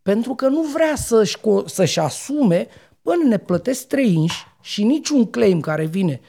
[0.02, 2.66] pentru că nu vrea să-și, co- să-și asume,
[3.02, 6.20] până ne plătesc trei inși și niciun claim care vine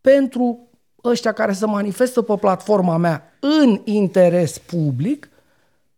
[0.00, 0.68] pentru
[1.04, 5.28] ăștia care se manifestă pe platforma mea în interes public,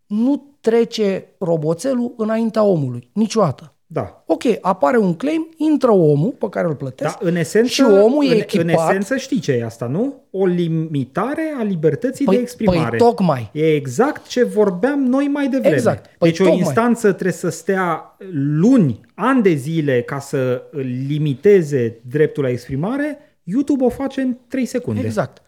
[0.06, 3.10] nu trece roboțelul înaintea omului.
[3.12, 3.72] Niciodată.
[3.90, 4.22] Da.
[4.26, 8.24] Ok, apare un claim, intră omul pe care îl plătesc Da, în esență, și omul
[8.26, 8.64] e în, echipat.
[8.64, 10.14] în esență știi ce e asta, nu?
[10.30, 12.88] O limitare a libertății Păi- de exprimare.
[12.96, 13.50] păi tocmai.
[13.52, 15.74] E exact ce vorbeam noi mai devreme.
[15.74, 16.16] Exact.
[16.18, 16.58] Păi deci o tocmai.
[16.62, 20.62] instanță trebuie să stea luni, ani de zile ca să
[21.06, 25.00] limiteze dreptul la exprimare, YouTube o face în 3 secunde.
[25.00, 25.42] Exact.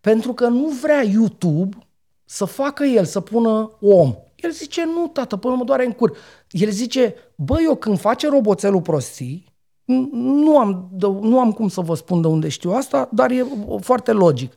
[0.00, 1.76] Pentru că nu vrea YouTube
[2.24, 4.14] să facă el, să pună om.
[4.42, 6.16] El zice, nu, tată, până mă doare în cur.
[6.50, 9.44] El zice, bă, eu când face roboțelul prostii,
[9.82, 13.30] n- nu am, de, nu am cum să vă spun de unde știu asta, dar
[13.30, 13.46] e
[13.80, 14.52] foarte logic.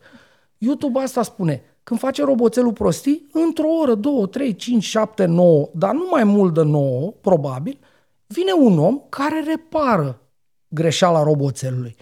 [0.58, 5.94] YouTube asta spune, când face roboțelul prostii, într-o oră, două, trei, cinci, șapte, nouă, dar
[5.94, 7.80] nu mai mult de nouă, probabil,
[8.28, 10.22] vine un om care repară
[10.68, 11.96] greșeala roboțelului.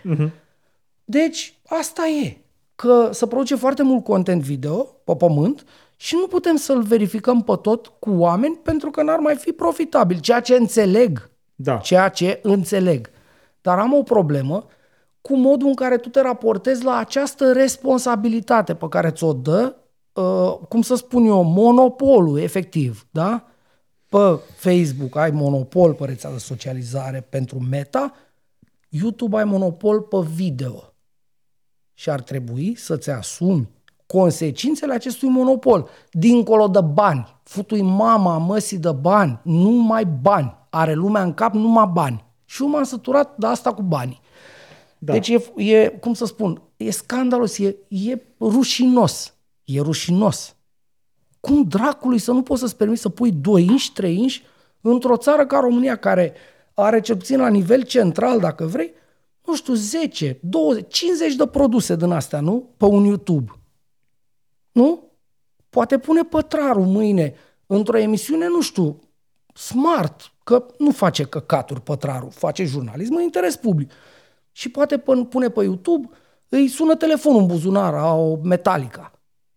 [1.06, 2.38] Deci, asta e.
[2.76, 5.66] Că se produce foarte mult content video pe pământ
[6.02, 10.20] și nu putem să-l verificăm pe tot cu oameni pentru că n-ar mai fi profitabil.
[10.20, 11.32] Ceea ce înțeleg.
[11.56, 11.78] Da.
[11.78, 13.10] Ceea ce înțeleg.
[13.62, 14.66] Dar am o problemă
[15.22, 19.76] cu modul în care tu te raportezi la această responsabilitate pe care ți-o dă,
[20.14, 23.48] uh, cum să spun eu, monopolul, efectiv, da?
[24.10, 28.14] Pe Facebook ai monopol pe rețea de socializare pentru meta,
[28.90, 30.94] YouTube ai monopol pe video
[31.94, 33.70] și ar trebui să-ți asumi
[34.12, 35.90] consecințele acestui monopol.
[36.12, 40.56] Dincolo de bani, futui mama măsii de bani, numai bani.
[40.70, 42.24] Are lumea în cap numai bani.
[42.46, 44.22] Și eu m-am săturat de asta cu banii.
[44.98, 45.14] Da.
[45.14, 49.34] Deci e, e, cum să spun, e scandalos, e, e rușinos.
[49.64, 50.56] E rușinos.
[51.40, 54.44] Cum dracului să nu poți să-ți permiți să pui 2 inși, 3 inși
[54.82, 56.34] într-o țară ca România care
[56.74, 58.94] are cel puțin la nivel central, dacă vrei,
[59.46, 62.70] nu știu, 10, 20, 50 de produse din astea, nu?
[62.78, 63.61] Pe un YouTube.
[64.72, 65.12] Nu?
[65.70, 67.34] Poate pune pătrarul mâine
[67.66, 69.00] într-o emisiune, nu știu,
[69.54, 73.92] smart, că nu face căcaturi pătrarul, face jurnalism în interes public.
[74.52, 76.10] Și poate pân- pune pe YouTube,
[76.50, 79.12] îi sună telefonul în buzunar, a o Metallica.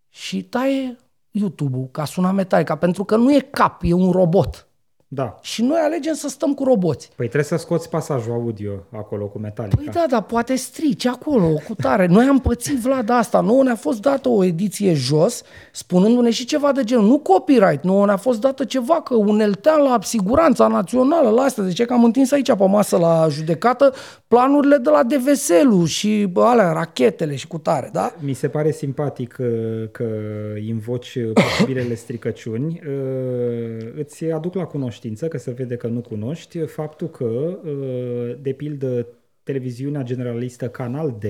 [0.09, 0.97] Și taie
[1.31, 4.69] YouTube-ul ca suna Metallica, pentru că nu e cap, e un robot.
[5.15, 5.39] Da.
[5.41, 7.11] Și noi alegem să stăm cu roboți.
[7.17, 9.77] Păi trebuie să scoți pasajul audio acolo cu Metallica.
[9.77, 12.07] Păi da, dar poate strici acolo, cu tare.
[12.07, 13.41] Noi am pățit, Vlad, asta.
[13.41, 15.43] Nouă ne-a fost dată o ediție jos,
[15.73, 17.07] spunându-ne și ceva de genul.
[17.07, 21.63] Nu copyright, nouă ne-a fost dată ceva, că uneltea la siguranța națională, la asta.
[21.63, 23.93] Zice că am întins aici pe masă la judecată
[24.29, 28.15] planurile de la DVSL-ul și bă, alea, rachetele și cu tare, da?
[28.19, 29.45] Mi se pare simpatic că,
[29.93, 30.05] că
[30.67, 32.81] invoci posibilele stricăciuni.
[32.87, 38.53] Uh, Îți aduc la cunoștință, că se vede că nu cunoști, faptul că, uh, de
[38.53, 39.07] pildă,
[39.43, 41.25] televiziunea generalistă Canal D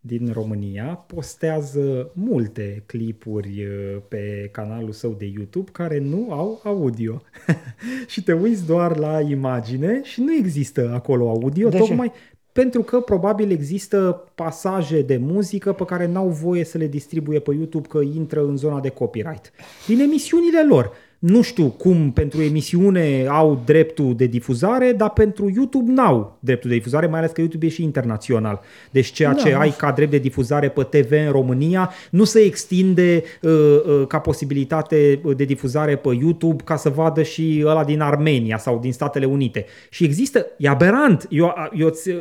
[0.00, 7.22] din România postează multe clipuri uh, pe canalul său de YouTube care nu au audio.
[8.12, 11.82] și te uiți doar la imagine și nu există acolo audio, De ce?
[11.82, 12.12] tocmai
[12.52, 17.54] pentru că probabil există pasaje de muzică pe care n-au voie să le distribuie pe
[17.54, 19.52] YouTube că intră în zona de copyright.
[19.86, 20.92] Din emisiunile lor.
[21.18, 26.76] Nu știu cum pentru emisiune au dreptul de difuzare, dar pentru YouTube n-au dreptul de
[26.76, 28.60] difuzare, mai ales că YouTube e și internațional.
[28.90, 29.58] Deci ceea ce Da.
[29.58, 34.18] ai ca drept de difuzare pe TV în România nu se extinde uh, uh, ca
[34.18, 39.24] posibilitate de difuzare pe YouTube ca să vadă și ăla din Armenia sau din Statele
[39.26, 39.64] Unite.
[39.90, 42.16] Și există, e aberant, eu, eu îți, uh,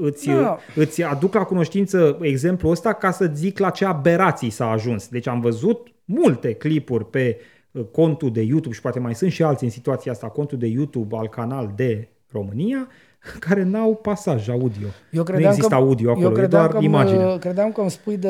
[0.00, 0.58] îți, Da.
[0.74, 5.08] îți aduc la cunoștință exemplul ăsta ca să zic la ce aberații s-a ajuns.
[5.08, 7.51] Deci am văzut multe clipuri pe uh,
[7.90, 11.16] contul de YouTube și poate mai sunt și alții în situația asta, contul de YouTube
[11.16, 12.88] al canal de România,
[13.46, 14.86] care n-au pasaj audio.
[15.10, 17.24] Eu nu există audio acolo, eu e credeam doar că imagine.
[17.24, 18.28] Mă, credeam că îmi spui de...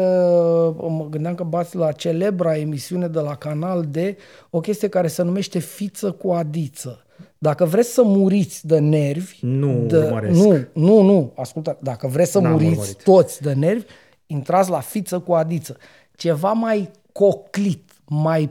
[0.77, 4.17] Mă gândeam că bați la celebra emisiune de la Canal de
[4.51, 7.05] o chestie care se numește Fiță cu Adiță.
[7.39, 9.39] Dacă vreți să muriți de nervi...
[9.41, 10.41] Nu de, urmăresc.
[10.41, 11.33] Nu, nu, nu.
[11.37, 13.03] Ascultă, dacă vreți să N-am muriți urmărit.
[13.03, 13.85] toți de nervi,
[14.27, 15.77] intrați la Fiță cu Adiță.
[16.17, 18.51] Ceva mai coclit, mai...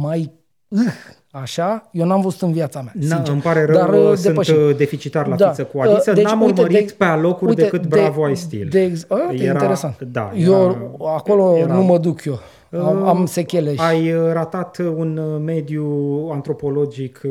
[0.00, 0.32] mai
[0.68, 0.78] uh,
[1.30, 3.32] așa, eu n-am văzut în viața mea, Na, sincer.
[3.32, 4.56] îmi pare rău, Dar, Dar, uh, sunt depășit.
[4.56, 5.48] uh, deficitar la Da.
[5.48, 6.12] fiță cu Adiță.
[6.12, 8.68] Deci, N-am uite, urmărit de- pe alocuri uite, decât de- Bravo I Still.
[8.70, 9.98] De, ex- a, era, interesant.
[10.12, 12.38] Da, eu era- acolo era- nu mă duc eu.
[12.72, 13.80] Am, am sechele și...
[13.80, 15.86] Ai uh, ratat un uh, mediu
[16.32, 17.30] antropologic uh,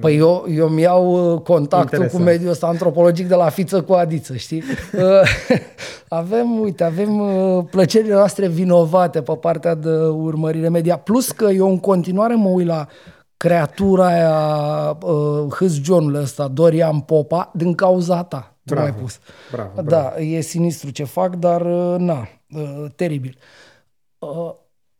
[0.00, 2.10] Păi eu, eu mi iau uh, contactul Interesant.
[2.10, 4.62] cu mediul ăsta antropologic de la fiță cu adiță, știi?
[4.92, 5.02] Uh,
[6.08, 10.96] avem, uite, avem uh, plăcerile noastre vinovate pe partea de urmărire media.
[10.96, 12.86] Plus că eu în continuare mă uit la
[13.36, 18.56] creatura aia, uh, hâzgionul ăsta, Dorian Popa, din cauza ta.
[18.64, 19.18] Tu Bravo, m-ai pus.
[19.52, 19.88] bravo, bravo.
[19.88, 23.36] Da, e sinistru ce fac, dar uh, na, uh, teribil.
[23.36, 23.63] Uh,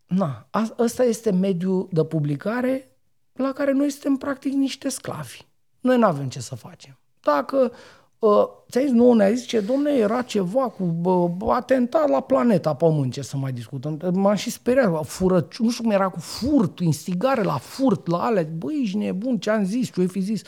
[0.05, 2.89] na, a- ăsta este mediul de publicare
[3.33, 5.45] la care noi suntem practic niște sclavi.
[5.79, 6.97] Noi nu avem ce să facem.
[7.21, 7.71] Dacă
[8.19, 12.73] uh, ți-ai zis, nu ne-ai zis ce, domne, era ceva cu uh, atentat la planeta
[12.73, 13.99] Pământ, ce să mai discutăm.
[14.13, 18.47] M-am și speriat, fură, nu știu cum era cu furt, instigare la furt, la alea.
[18.57, 20.41] Băi, ești nebun, ce-am zis, ce-ai fi zis.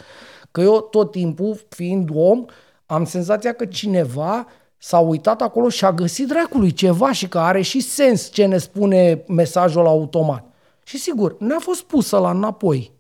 [0.51, 2.45] Că eu tot timpul, fiind om,
[2.85, 4.47] am senzația că cineva
[4.77, 8.57] s-a uitat acolo și a găsit dracului ceva și că are și sens ce ne
[8.57, 10.45] spune mesajul automat.
[10.83, 12.91] Și sigur, ne-a fost pusă la înapoi.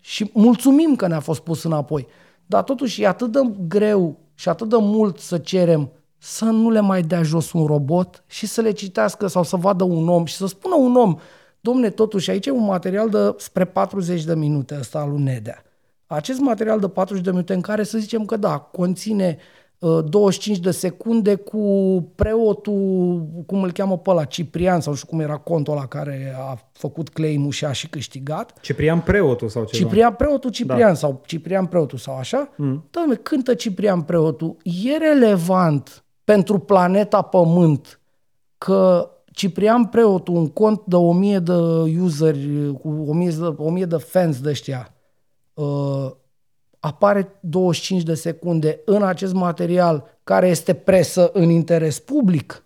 [0.00, 2.06] Și mulțumim că ne-a fost pus înapoi.
[2.46, 6.80] Dar totuși e atât de greu și atât de mult să cerem să nu le
[6.80, 10.34] mai dea jos un robot și să le citească sau să vadă un om și
[10.34, 11.16] să spună un om,
[11.60, 15.62] domne, totuși aici e un material de spre 40 de minute ăsta al lui Nedea.
[16.06, 20.58] Acest material de 40 de minute în care să zicem că da, conține uh, 25
[20.58, 21.58] de secunde cu
[22.14, 26.34] preotul, cum îl cheamă pe ăla, Ciprian sau nu știu cum era contul ăla care
[26.38, 28.60] a făcut claim-ul și a și câștigat.
[28.60, 29.84] Ciprian Preotul sau ceva.
[29.84, 30.94] Ciprian Preotul Ciprian da.
[30.94, 32.48] sau Ciprian Preotul sau așa.
[32.56, 32.84] Mm.
[32.90, 34.56] Doamne, cântă Ciprian Preotul.
[34.62, 38.00] E relevant pentru planeta Pământ
[38.58, 41.52] că Ciprian Preotul, un cont de 1000 de
[42.00, 44.94] useri, cu 1000 de, 1000 de fans de ăștia,
[45.54, 46.10] uh,
[46.86, 52.64] apare 25 de secunde în acest material care este presă în interes public.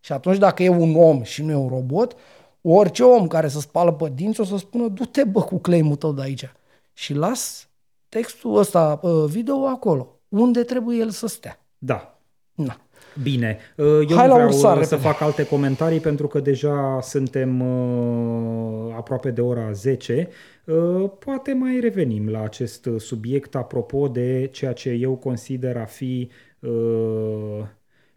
[0.00, 2.16] Și atunci dacă e un om și nu e un robot,
[2.62, 6.12] orice om care să spală pe dinți o să spună du-te bă cu claim-ul tău
[6.12, 6.52] de aici.
[6.92, 7.68] Și las
[8.08, 11.60] textul ăsta, uh, video acolo, unde trebuie el să stea.
[11.78, 12.18] Da.
[12.54, 12.76] Na.
[13.22, 15.08] Bine, Uh, eu Hai nu la vreau ursar, uh, să repede.
[15.08, 20.28] fac alte comentarii pentru că deja suntem uh, aproape de ora 10.
[20.64, 25.84] Uh, Poate mai revenim la acest uh, subiect apropo de ceea ce eu consider a
[25.84, 26.30] fi
[26.60, 27.66] uh,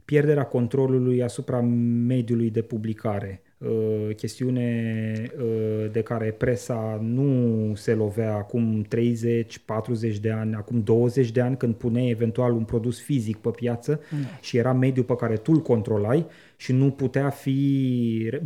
[0.05, 1.61] pierderea controlului asupra
[2.07, 3.41] mediului de publicare.
[3.57, 10.81] Uh, chestiune uh, de care presa nu se lovea acum 30, 40 de ani, acum
[10.83, 14.01] 20 de ani când puneai eventual un produs fizic pe piață
[14.41, 16.25] și era mediul pe care tu îl controlai
[16.57, 17.59] și nu putea fi...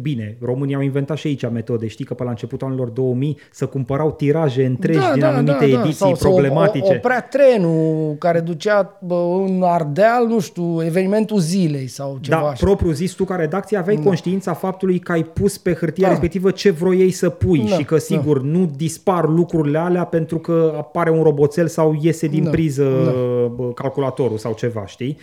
[0.01, 1.87] Bine, România au inventat și aici metode.
[1.87, 6.15] Știi că pe la începutul anilor 2000 să cumpărau tiraje întregi din anumite ediții Sau
[6.15, 6.91] să problematice.
[6.91, 12.47] o- oprea trenul care ducea bă, în Ardeal, nu știu, evenimentul zilei sau ceva Da,
[12.47, 12.65] așa.
[12.65, 16.09] propriu zis, tu ca redacție aveai conștiința faptului că ai pus pe hârtia Da.
[16.09, 20.73] respectivă ce vroiei să pui Da, și că sigur nu dispar lucrurile alea pentru că
[20.77, 23.11] apare un roboțel sau iese din Da, priză da.
[23.55, 25.17] bă, calculatorul sau ceva, știi?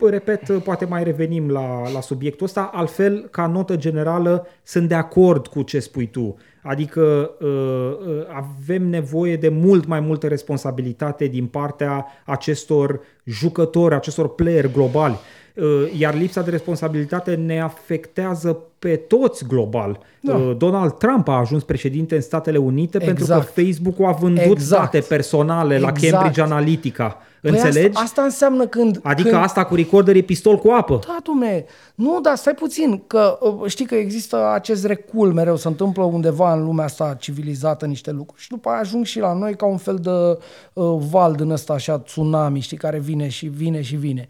[0.00, 2.70] Uh, Repet, poate mai revenim la, la subiectul ăsta.
[2.72, 6.36] Altfel, ca notă generală, sunt de acord cu ce spui tu.
[6.62, 14.34] Adică uh, uh, avem nevoie de mult mai multă responsabilitate din partea acestor jucători, acestor
[14.34, 15.18] player globali.
[15.58, 19.98] Uh, Iar lipsa de responsabilitate ne afectează pe toți global.
[20.20, 20.34] Da.
[20.34, 23.54] Uh, Donald Trump a ajuns președinte în Statele Unite pentru că Exact.
[23.54, 24.82] Facebook a vândut Exact.
[24.82, 26.12] date personale la Exact.
[26.12, 27.22] Cambridge Analytica.
[27.40, 27.86] Păi Înțelegi?
[27.86, 29.00] Asta, asta înseamnă când...
[29.02, 29.42] Adică când...
[29.42, 30.98] asta cu recorder e pistol cu apă.
[31.06, 31.64] Da, domne,
[31.94, 36.52] nu, dar stai puțin, că uh, știi că există acest recul mereu, se întâmplă undeva
[36.52, 39.76] în lumea asta civilizată niște lucruri și după aia ajung și la noi ca un
[39.76, 40.38] fel de
[40.72, 44.28] uh, val din ăsta așa, tsunami, știi, care vine și vine și vine.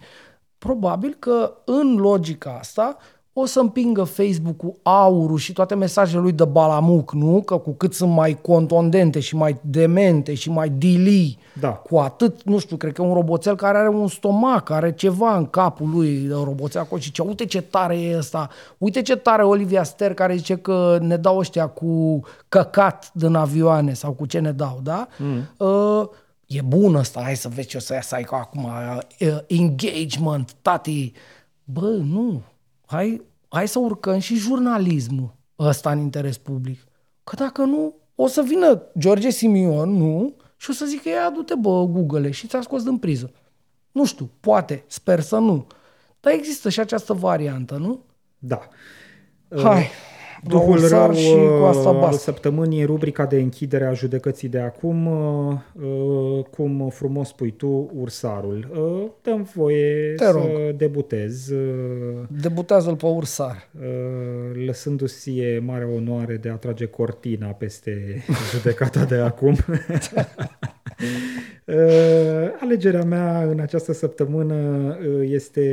[0.59, 2.97] Probabil că în logica asta
[3.32, 7.43] o să împingă Facebook-ul aurul și toate mesajele lui de balamuc, nu?
[7.44, 11.68] Că cu cât sunt mai contondente și mai demente și mai dilii, Da.
[11.68, 15.47] cu atât, nu știu, cred că un roboțel care are un stomac, are ceva în
[15.47, 18.48] capul lui, un roboțel acolo și zice, uite ce tare e ăsta,
[18.78, 23.93] uite ce tare Olivia Ster care zice că ne dau ăștia cu căcat din avioane
[23.93, 25.06] sau cu ce ne dau, da?
[25.18, 25.66] Mm.
[25.66, 26.09] Uh,
[26.48, 28.98] e bun ăsta, hai să vezi ce o să iasă aici acum, uh,
[29.46, 31.12] engagement, tati.
[31.64, 32.42] Bă, nu,
[32.86, 36.86] hai, hai să urcăm și jurnalismul ăsta în interes public.
[37.24, 40.34] Că dacă nu, o să vină George Simion, nu?
[40.56, 43.32] Și o să zică, ia du-te, bă, Google și ți-a scos din priză.
[43.92, 45.66] Nu știu, poate, sper să nu.
[46.20, 48.04] Dar există și această variantă, nu?
[48.38, 48.68] Da.
[49.62, 49.90] Hai,
[50.47, 52.16] Duhul Ursar rău și cu asta uh, al basta.
[52.19, 58.69] săptămânii, rubrica de închidere a judecății de acum, uh, uh, cum frumos spui tu, Ursarul.
[58.73, 60.77] Uh, Dăm voie Te să rog.
[60.77, 63.69] debutez, uh, Debutează-l pe Ursar.
[63.81, 69.56] uh, lăsându-ți ție mare onoare de a trage cortina peste judecata de acum.
[71.64, 71.74] Uh,
[72.60, 74.54] alegerea mea în această săptămână
[75.00, 75.66] uh, este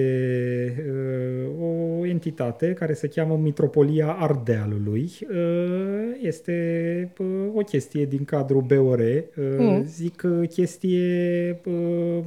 [0.89, 1.65] uh,
[1.99, 5.11] o entitate care se cheamă Mitropolia Ardealului.
[5.29, 8.99] Uh, Este uh, o chestie din cadrul BOR.
[8.99, 9.23] Uh,
[9.57, 9.83] Mm.
[9.85, 12.23] Zic uh, chestie, uh, uh,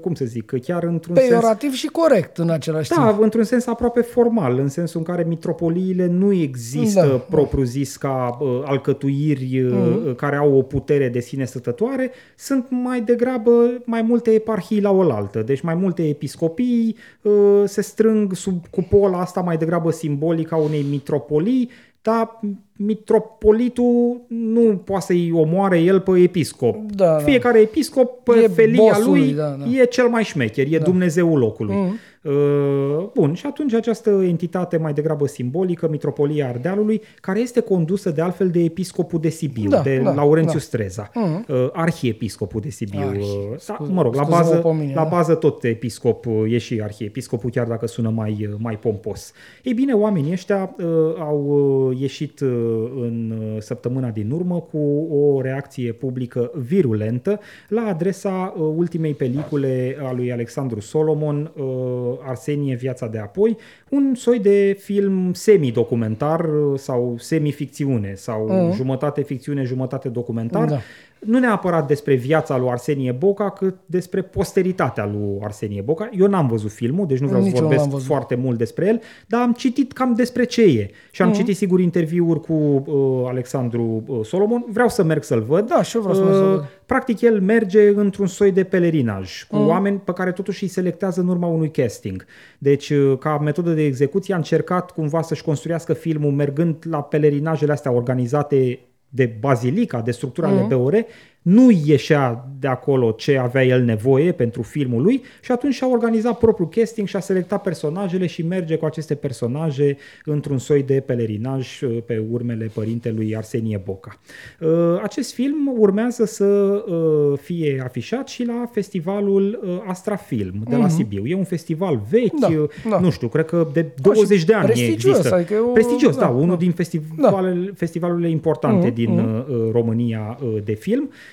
[0.00, 1.28] cum să zic, chiar într-un sens...
[1.28, 3.22] Peiorativ și corect în același Da, timp.
[3.22, 7.16] într-un sens aproape formal, în sensul în care mitropoliile nu există Da.
[7.36, 10.14] propriu-zis ca uh, alcătuiri uh, Mhm.
[10.14, 15.42] care au o putere de sine stătătoare, sunt mai degrabă mai multe eparhii la oaltă,
[15.42, 17.32] deci mai multe episcopii uh,
[17.64, 21.70] se strâng sub cupola asta mai degrabă simbolică a unei mitropolii,
[22.02, 22.40] dar
[22.86, 26.76] mitropolitul nu poate să-i omoare el pe episcop.
[26.94, 27.18] Da, da.
[27.18, 29.64] Fiecare episcop, pe E felia bossul lui, lui, da, da.
[29.80, 31.74] e cel mai șmecher, e Dumnezeul locului.
[31.74, 31.98] Mhm.
[32.24, 38.20] Uh, Bun, și atunci această entitate mai degrabă simbolică, Mitropolia Ardealului, care este condusă de
[38.20, 40.58] altfel de episcopul de Sibiu, Da, de da, Laurențiu da.
[40.58, 41.44] Streza, Mhm.
[41.48, 43.00] uh, arhiepiscopul de Sibiu.
[43.06, 45.08] Arhi, uh, da, scuze- mă rog, la scuze-mă bază, pe mine, la da.
[45.08, 49.32] bază tot episcop uh, e și arhiepiscopul, chiar dacă sună mai, uh, mai pompos.
[49.62, 50.84] Ei bine, oamenii ăștia uh,
[51.18, 51.44] au
[51.90, 52.48] uh, ieșit uh,
[52.96, 54.78] în uh, săptămâna din urmă cu
[55.10, 62.74] o reacție publică virulentă la adresa uh, ultimei pelicule a lui Alexandru Solomon, uh, Arsenie,
[62.74, 63.56] Viața de apoi,
[63.88, 68.74] un soi de film semi-documentar uh, sau semi-ficțiune sau Mhm.
[68.74, 70.78] jumătate ficțiune, jumătate documentar, Da.
[71.26, 76.08] Nu neapărat despre viața lui Arsenie Boca, cât despre posteritatea lui Arsenie Boca.
[76.18, 78.12] Eu n-am văzut filmul, deci nu vreau Nici să eu nu vorbesc l-am văzut.
[78.14, 80.90] foarte mult despre el, dar am citit cam despre ce e.
[81.10, 81.36] Și am Mhm.
[81.36, 84.64] citit sigur interviuri cu uh, Alexandru uh, Solomon.
[84.68, 85.66] Vreau să merg să-l văd.
[85.68, 86.64] Da, și eu vreau să merg să-l văd.
[86.86, 89.68] Practic el merge într-un soi de pelerinaj cu Mhm.
[89.68, 92.24] oameni pe care totuși îi selectează în urma unui casting.
[92.58, 97.72] Deci uh, ca metodă de execuție a încercat cumva să-și construiască filmul mergând la pelerinajele
[97.72, 98.78] astea organizate
[99.12, 100.58] de bazilica, de structura Mhm.
[100.58, 101.06] ale BOR,
[101.42, 106.38] nu ieșea de acolo ce avea el nevoie pentru filmul lui și atunci și-a organizat
[106.38, 111.80] propriul casting și a selectat personajele și merge cu aceste personaje într-un soi de pelerinaj
[111.80, 114.18] uh, pe urmele părintelui Arsenie Boca.
[114.60, 114.68] Uh,
[115.02, 120.88] Acest film urmează să uh, fie afișat și la festivalul uh, Astra Film de la
[120.88, 121.26] Sibiu.
[121.26, 123.00] E un festival vechi, Da, uh, da.
[123.00, 125.34] nu știu, cred că de 20 de ani prestigios, există.
[125.34, 126.54] adică e o- Prestigios, da, da, unul da.
[126.56, 129.44] din festivalele, festivalurile importante Mhm, din mhm.
[129.48, 131.02] uh, România uh, de film.
[131.10, 131.31] Uh,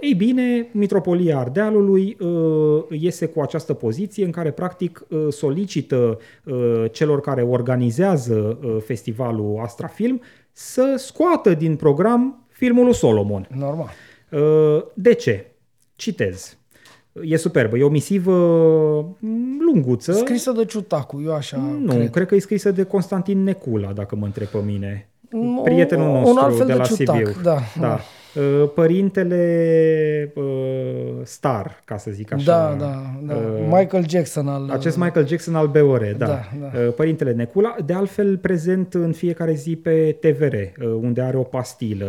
[0.00, 6.84] Ei bine, Mitropolia Ardealului uh, iese cu această poziție în care practic uh, solicită uh,
[6.92, 10.20] celor care organizează uh, festivalul Astra Film
[10.52, 13.48] să scoată din program filmul lui Solomon.
[13.58, 13.90] Normal.
[14.30, 15.50] Uh, De ce?
[15.96, 16.56] Citez.
[17.22, 17.76] E superbă.
[17.78, 18.32] E o misivă
[19.18, 20.12] mm, lunguță.
[20.12, 22.10] Scrisă de Ciutacu, eu așa Nu, cred.
[22.10, 25.08] cred că e scrisă de Constantin Necula, dacă mă întreb pe mine.
[25.32, 27.32] Un- Prietenul un nostru alt fel de de la ciutac, Sibiu.
[27.42, 27.86] da, da.
[27.86, 28.00] da.
[28.36, 30.42] Uh, părintele uh,
[31.22, 32.44] Star, ca să zic așa.
[32.44, 33.34] Da, da, da.
[33.34, 34.70] Uh, Michael Jackson al...
[34.70, 36.26] Acest Michael Jackson al BOR, da.
[36.26, 36.78] Da, da.
[36.96, 40.54] Părintele Necula, de altfel prezent în fiecare zi pe TVR,
[41.00, 42.06] unde are o pastilă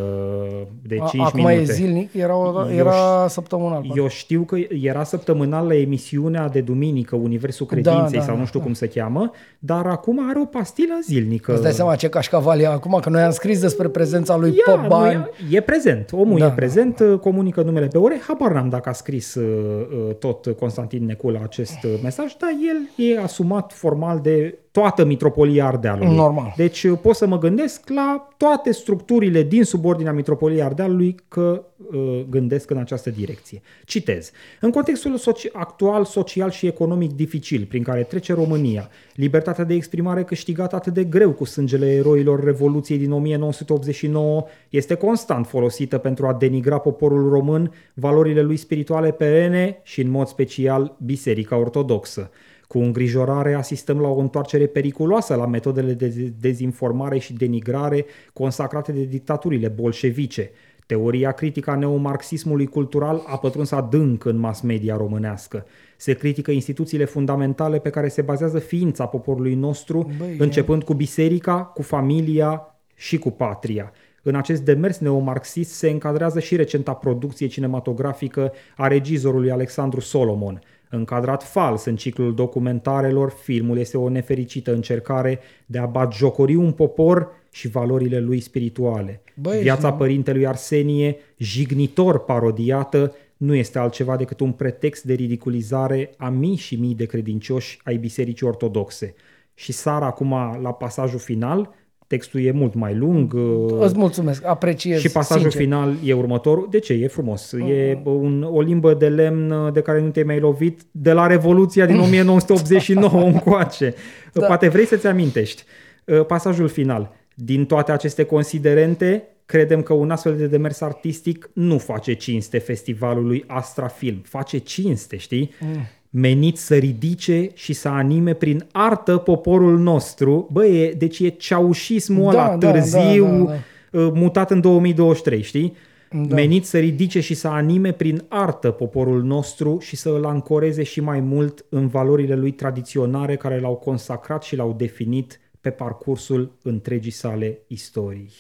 [0.82, 1.62] de 5 Acum minute.
[1.62, 2.36] e zilnic, era,
[2.76, 3.92] era eu, săptămânal.
[3.96, 8.38] Eu știu că era săptămânal la emisiunea de duminică, Universul da, Credinței, da, da, sau
[8.38, 8.66] nu știu da.
[8.66, 11.54] cum se cheamă, dar acum are o pastilă zilnică.
[11.54, 14.74] Îți dai seama ce cașcaval e acum, că noi am scris despre prezența lui Ia,
[14.74, 15.30] pe bani.
[15.52, 17.18] E prezent, omul da, e prezent, da.
[17.18, 21.84] comunică numele pe ore, habar n-am dacă a scris uh, uh, tot Constantin Necula acest
[21.84, 26.16] uh, mesaj, dar el e asumat formal de toată mitropolia Ardealului.
[26.16, 26.54] Normal.
[26.56, 32.26] Deci uh, pot să mă gândesc la toate structurile din subordinea mitropoliei Ardealului că uh,
[32.30, 33.62] gândesc în această direcție.
[33.86, 34.32] Citez.
[34.62, 40.24] În contextul soci- actual, social și economic dificil prin care trece România, libertatea de exprimare
[40.24, 46.34] câștigată atât de greu cu sângele eroilor Revoluției din 1989 este constant folosită pentru a
[46.34, 52.32] denigra poporul român, valorile lui spirituale perene și în mod special Biserica Ortodoxă.
[52.68, 59.04] Cu îngrijorare asistăm la o întoarcere periculoasă la metodele de dezinformare și denigrare consacrate de
[59.04, 60.52] dictaturile bolșevice.
[60.86, 65.66] Teoria critică a neomarxismului cultural a pătruns adânc în mass media românească.
[65.98, 71.64] Se critică instituțiile fundamentale pe care se bazează ființa poporului nostru, Băi, începând cu biserica,
[71.64, 73.92] cu familia și cu patria.
[74.24, 81.44] În acest demers neomarxist se încadrează și recenta producție cinematografică a regizorului Alexandru Solomon– Încadrat
[81.44, 87.68] fals în ciclul documentarelor, filmul este o nefericită încercare de a batjocori un popor și
[87.68, 89.22] valorile lui spirituale.
[89.34, 89.98] Băi, Viața și...
[89.98, 96.76] părintelui Arsenie, jignitor parodiată, nu este altceva decât un pretext de ridiculizare a mii și
[96.76, 99.16] mii de credincioși ai bisericii ortodoxe.
[99.54, 101.76] Și sar acum la pasajul final,
[102.08, 103.34] Textul e mult mai lung.
[103.34, 105.00] Uh, Îți mulțumesc, apreciez.
[105.00, 105.62] Și pasajul sincer.
[105.62, 106.68] final e următorul.
[106.72, 106.94] De ce?
[106.94, 107.52] E frumos.
[107.52, 107.68] Mm.
[107.68, 111.28] E un, o limbă de lemn uh, de care nu te-ai mai lovit de la
[111.28, 113.94] Revoluția din 1989 încoace.
[114.34, 114.46] Da.
[114.46, 115.64] Poate vrei să-ți amintești.
[116.06, 117.16] Uh, pasajul final.
[117.34, 123.44] Din toate aceste considerente, credem că un astfel de demers artistic nu face cinste festivalului
[123.48, 124.22] Astra Film.
[124.24, 125.52] Face cinste, știi?
[125.60, 130.50] Mm menit să ridice și să anime prin artă poporul nostru.
[130.52, 133.54] Bă, e, deci e ceaușismul da, ăla da, târziu, da, da,
[133.92, 134.00] da.
[134.00, 135.76] Uh, mutat în 2023, știi?
[136.12, 136.36] Da.
[136.36, 141.02] Menit să ridice și să anime prin artă poporul nostru și să îl ancoreze și
[141.02, 147.12] mai mult în valorile lui tradiționare care l-au consacrat și l-au definit pe parcursul întregii
[147.12, 148.32] sale istorii.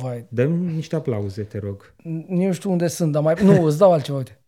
[0.00, 0.26] Vai.
[0.28, 1.94] Dăm niște aplauze, te rog.
[2.28, 3.34] Nu știu unde sunt, dar mai...
[3.42, 4.43] Nu, îți dau altceva, uite.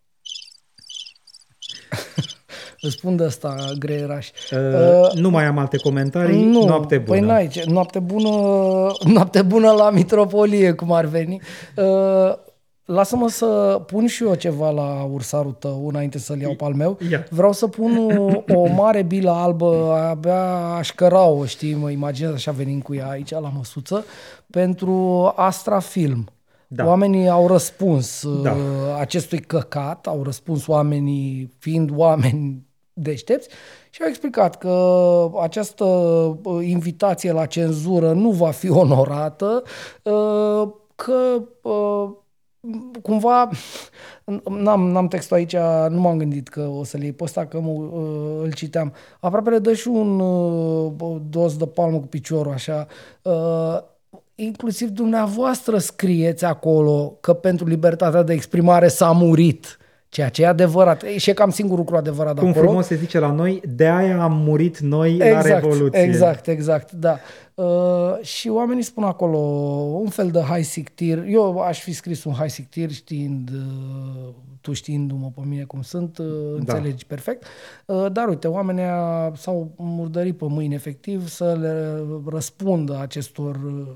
[2.81, 4.29] Îți spun de asta, greieraș.
[4.51, 6.45] Uh, uh, nu mai am alte comentarii.
[6.45, 7.19] Nu, noapte bună.
[7.19, 7.63] Păi n-ai ce.
[7.67, 8.29] Noapte bună,
[9.03, 11.41] noapte bună la Mitropolie, cum ar veni.
[11.75, 12.33] Uh,
[12.87, 16.97] Lasă-mă să pun și eu ceva la ursarul tău înainte să-l iau pe al meu.
[17.09, 17.23] Yeah.
[17.29, 22.51] Vreau să pun o, o mare bilă albă, abia aș căra-o, știi, mă imaginez așa
[22.51, 24.05] venind cu ea aici la măsuță,
[24.49, 26.27] pentru Astra Film.
[26.67, 26.85] Da.
[26.85, 28.51] Oamenii au răspuns da.
[28.51, 28.57] Uh,
[28.99, 33.49] acestui căcat, au răspuns oamenii fiind oameni deștepți
[33.89, 39.63] și au explicat că această uh, invitație la cenzură nu va fi onorată,
[40.03, 41.41] uh, că
[43.01, 43.49] cumva
[44.63, 45.55] n-am, n-am textul aici,
[45.89, 47.71] nu m-am gândit că o să-l iei pe ăsta, că mă,
[48.43, 48.93] îl citeam.
[49.19, 50.17] Aproape le dă și un
[51.29, 52.87] dos de palmă cu piciorul, așa
[54.39, 59.77] inclusiv dumneavoastră scrieți acolo că pentru libertatea de exprimare s-a murit.
[60.09, 61.03] Ceea ce e adevărat.
[61.03, 62.65] E și e cam singurul lucru adevărat Cum acolo.
[62.65, 66.01] frumos se zice la noi, de aia am murit noi exact, la Revoluție.
[66.01, 67.19] Exact, exact, da.
[67.53, 69.37] Uh, și oamenii spun acolo
[70.01, 71.23] un fel de high sictir.
[71.27, 76.17] Eu aș fi scris un high sictir știind, uh, tu știindu-mă pe mine cum sunt,
[76.17, 76.55] uh, da.
[76.57, 77.15] înțelegi da.
[77.15, 77.45] perfect.
[77.85, 78.83] Uh, dar uite, oamenii
[79.35, 83.87] s-au murdărit pe mâini efectiv să le răspundă acestor uh,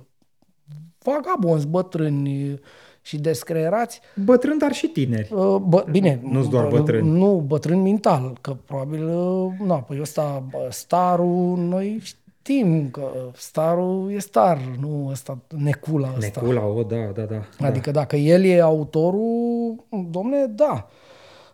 [1.04, 2.60] vagabonzi, bătrâni
[3.02, 4.02] și descreerați.
[4.16, 5.34] Bătrâni, dar și tineri.
[5.34, 6.20] Uh, bă, bine.
[6.24, 7.10] Nu doar bătrâni.
[7.10, 14.20] Nu, bătrâni mental, că probabil, uh, na, păi ăsta, starul, noi știm că starul e
[14.20, 16.42] star, nu ăsta, necula ăsta.
[16.42, 17.68] Necula, o, da, da, da.
[17.68, 18.00] Adică da.
[18.00, 19.76] dacă el e autorul,
[20.10, 20.88] domne, da.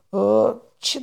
[0.09, 1.01] Uh, ce,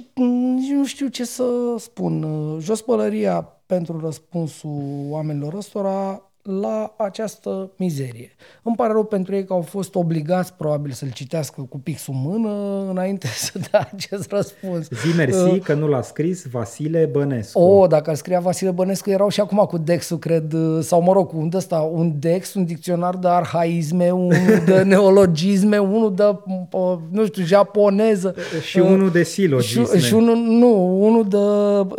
[0.65, 1.45] nu știu ce să
[1.79, 2.27] spun.
[2.61, 8.31] Jos pălăria pentru răspunsul oamenilor ăstora la această mizerie.
[8.63, 12.21] Îmi pare rău pentru ei că au fost obligați probabil să-l citească cu pixul în
[12.31, 14.89] mână înainte să dea acest răspuns.
[14.89, 17.61] Zi mersi uh, că nu l-a scris Vasile Bănescu.
[17.61, 21.13] O, dacă ar scria Vasile Bănescu, erau și acum cu Dexul, cred, uh, sau mă
[21.13, 24.33] rog, un ăsta, un Dex, un dicționar de arhaisme, un
[24.67, 26.37] de neologisme, unul de,
[26.71, 28.35] uh, nu știu, japoneză.
[28.63, 29.99] Și uh, unul de silogisme.
[29.99, 31.37] Și, și unul, nu, unul de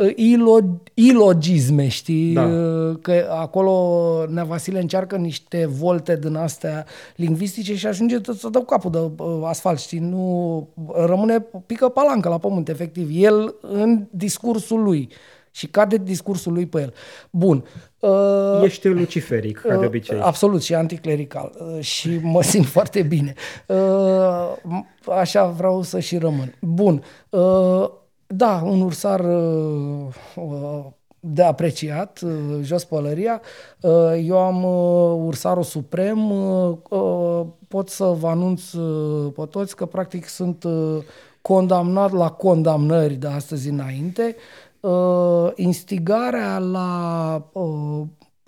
[0.04, 0.58] uh, ilo,
[0.94, 2.34] ilogisme, știi?
[2.34, 2.42] Da.
[2.42, 3.74] Uh, că acolo
[4.36, 6.86] Nea Vasile încearcă niște volte din astea
[7.16, 10.00] lingvistice și ajunge să dă capul de uh, asfalt, știi?
[10.00, 13.10] Nu, rămâne, pică palancă la pământ, efectiv.
[13.12, 15.10] El în discursul lui
[15.52, 16.94] și cade discursul lui pe el.
[17.30, 17.66] Bun.
[18.00, 20.20] Uh, Ești luciferic, ca de obicei.
[20.20, 21.52] Absolut, și anticlerical.
[21.60, 23.34] Uh, și mă simt foarte bine.
[23.68, 24.84] Uh,
[25.18, 26.56] așa vreau să și rămân.
[26.62, 27.04] Bun.
[27.30, 27.90] Uh,
[28.28, 30.86] da, un ursar uh,
[31.28, 32.32] de apreciat, uh,
[32.62, 33.42] jos pălăria.
[33.82, 33.92] Uh,
[34.26, 36.34] eu am uh, Ursarul Suprem,
[37.68, 38.62] pot să vă anunț
[39.36, 40.66] pe toți că practic sunt
[41.42, 44.36] condamnat la condamnări de astăzi înainte.
[45.56, 47.42] Instigarea la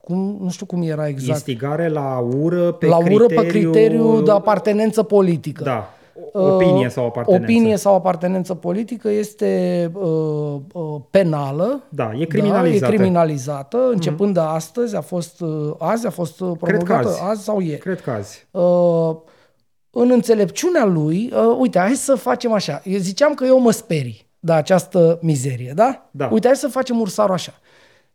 [0.02, 1.30] cum, nu știu cum era exact.
[1.30, 3.26] Instigare la ură pe la criteriu...
[3.26, 5.64] ură pe criteriu de apartenență politică.
[5.64, 5.97] Da.
[6.32, 7.44] Opinie sau apartenență.
[7.44, 11.84] Opinie sau apartenență politică este uh, uh, penală.
[11.90, 12.86] Da, e criminalizată.
[12.86, 13.90] Da, e criminalizată.
[13.92, 14.34] Începând mm-hmm.
[14.34, 17.22] de astăzi, a fost, uh, azi a fost uh, promulgată, Cred azi.
[17.24, 17.80] azi sau ieri.
[17.80, 18.48] Cred că azi.
[18.52, 19.16] Uh,
[19.90, 22.82] în înțelepciunea lui, uh, uite, hai să facem așa.
[22.84, 26.10] Eu ziceam că eu mă sperii de această mizerie, da?
[26.12, 26.30] Da.
[26.32, 27.54] Uite, hai să facem ursarul așa.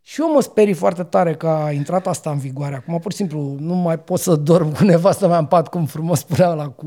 [0.04, 2.74] Și eu mă sperii foarte tare că a intrat asta în vigoare.
[2.74, 5.86] Acum, pur și simplu, nu mai pot să dorm cu nevastă mea în pat, cum
[5.86, 6.86] frumos spunea la cu,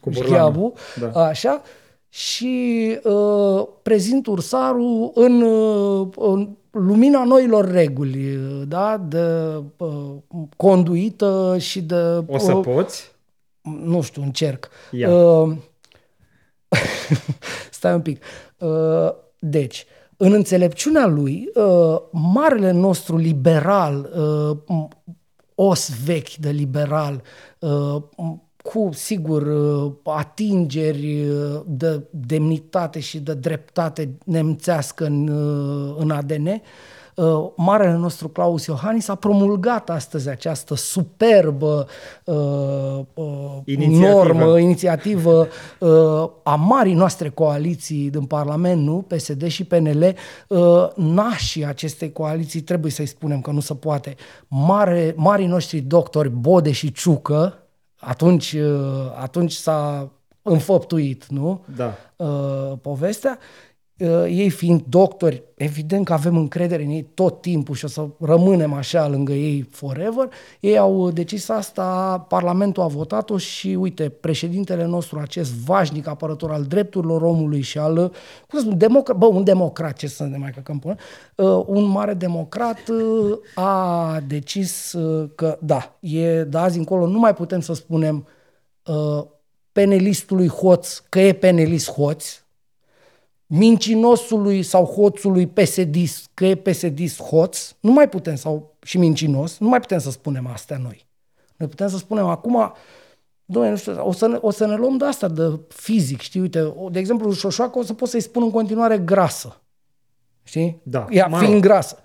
[0.00, 1.26] cu șchiabul, da.
[1.26, 1.62] așa.
[2.08, 8.38] Și uh, prezint ursarul în, uh, în lumina noilor reguli,
[8.68, 9.04] da?
[9.08, 9.26] De
[9.76, 10.14] uh,
[10.56, 12.24] conduită și de...
[12.26, 13.14] O să uh, poți?
[13.62, 14.68] Nu știu, încerc.
[14.92, 15.56] Uh,
[17.70, 18.22] stai un pic.
[18.58, 19.86] Uh, deci,
[20.16, 24.10] în înțelepciunea lui, uh, marele nostru liberal,
[24.68, 24.86] uh,
[25.54, 27.22] os vechi de liberal,
[27.58, 28.02] uh,
[28.62, 29.52] cu, sigur,
[30.04, 31.24] atingeri
[31.66, 35.28] de demnitate și de dreptate nemțească în,
[35.98, 36.62] în ADN,
[37.16, 41.86] uh, marele nostru Claus Iohannis a promulgat astăzi această superbă
[42.24, 43.24] uh, uh,
[43.64, 44.08] inițiativă.
[44.08, 45.48] normă, inițiativă
[45.78, 49.04] uh, a marii noastre coaliții din Parlament, nu?
[49.08, 50.14] PSD și PNL,
[50.48, 54.14] uh, nașii acestei coaliții, trebuie să-i spunem că nu se poate,
[54.48, 57.58] mare, marii noștri doctori Bode și Ciucă,
[57.98, 60.10] atunci, uh, atunci s-a
[60.42, 61.64] înfăptuit, nu?
[61.76, 61.94] Da.
[62.16, 63.38] Uh, povestea.
[63.98, 68.08] Uh, ei fiind doctori, evident că avem încredere în ei tot timpul și o să
[68.20, 70.28] rămânem așa lângă ei forever.
[70.60, 76.64] Ei au decis asta, Parlamentul a votat-o și uite, președintele nostru, acest vașnic apărător al
[76.64, 77.94] drepturilor omului și al,
[78.48, 80.94] cum să spun, democrat, bă, un democrat, ce să ne mai căcăm până,
[81.36, 87.18] uh, un mare democrat uh, a decis uh, că da, e de azi încolo nu
[87.18, 88.26] mai putem să spunem
[88.86, 89.24] uh,
[89.72, 92.44] penelistului hoț că e penelist hoț,
[93.46, 95.96] mincinosului sau hoțului psd
[96.34, 100.46] că e psd hoț, nu mai putem, sau și mincinos, nu mai putem să spunem
[100.46, 101.06] astea noi.
[101.56, 102.72] Noi putem să spunem acum,
[103.48, 106.40] Doamne, nu știu, o să, ne, o să ne luăm de asta, de fizic, știi,
[106.40, 109.60] uite, de exemplu, șoșoacă o să pot să-i spun în continuare grasă.
[110.42, 110.80] Știi?
[110.82, 111.06] Da.
[111.10, 111.98] Ea mă fiind grasă.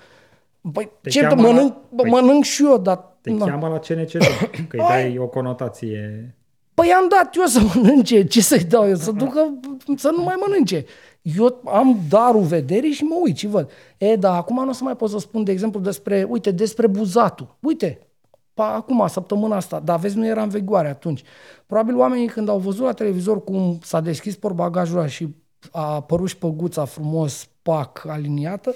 [0.74, 1.82] Păi, te ce, mănânc, la...
[1.96, 3.10] păi, mănânc și eu, dar...
[3.22, 3.46] Te na.
[3.46, 4.24] cheamă la CNCD,
[4.68, 6.36] că îi dai o conotație...
[6.74, 8.96] Păi am dat eu să mănânce, ce să-i dau eu?
[8.96, 9.60] Să ducă,
[9.96, 10.86] să nu mai mănânce.
[11.22, 13.70] Eu am darul vederii și mă uit și văd.
[13.98, 16.88] E, dar acum nu o să mai pot să spun, de exemplu, despre, uite, despre
[16.88, 17.56] buzatul.
[17.60, 18.08] Uite,
[18.54, 21.24] pa, acum, săptămâna asta, dar vezi, nu era în vigoare atunci.
[21.66, 25.28] Probabil oamenii când au văzut la televizor cum s-a deschis porbagajul și
[25.72, 28.76] a apărut și păguța frumos, pac, aliniată,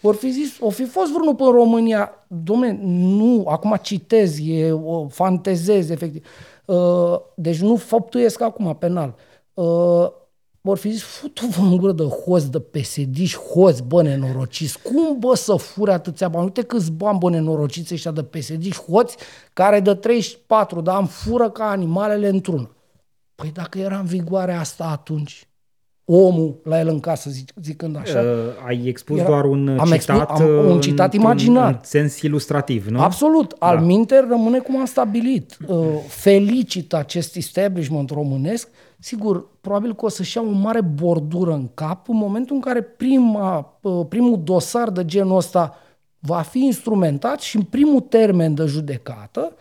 [0.00, 5.08] vor fi zis, o fi fost vreunul pe România, domne, nu, acum citez, e, o
[5.08, 6.26] fantezez, efectiv.
[6.64, 9.14] Uh, deci nu făptuiesc acum penal.
[9.54, 10.08] Uh,
[10.60, 14.82] vor fi zis, futu-vă în gură de hoț, de pesediși, hoț, bă, nenorociți.
[14.82, 16.44] Cum, bă, să fure atâția bani?
[16.44, 19.16] Uite câți bani, bă, nenorociți ăștia de pesediși, hoți,
[19.52, 22.70] care de 34 de ani fură ca animalele într-una.
[23.34, 25.48] Păi dacă era în vigoare asta atunci,
[26.04, 28.20] omul la el în casă, zic, zicând așa.
[28.20, 31.68] Uh, ai expus era, doar un am citat, expus, am, un citat imaginar.
[31.68, 33.00] În, în sens ilustrativ, nu?
[33.00, 33.54] Absolut.
[33.58, 33.66] Da.
[33.66, 35.56] Al minter rămâne cum am stabilit.
[35.66, 35.76] Uh,
[36.08, 38.68] felicit acest establishment românesc.
[39.02, 42.82] Sigur, probabil că o să-și ia o mare bordură în cap în momentul în care
[42.82, 45.76] prima, uh, primul dosar de genul ăsta
[46.18, 49.56] va fi instrumentat și în primul termen de judecată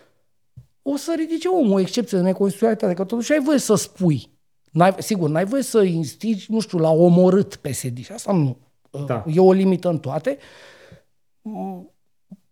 [0.82, 4.38] o să ridice omul o excepție de neconstituționalitate, că totuși ai voie să spui.
[4.72, 8.58] N-ai, sigur, n-ai voie să instigi, nu știu, la omorât PSD și asta nu.
[9.06, 9.24] Da.
[9.28, 10.38] E o limită în toate.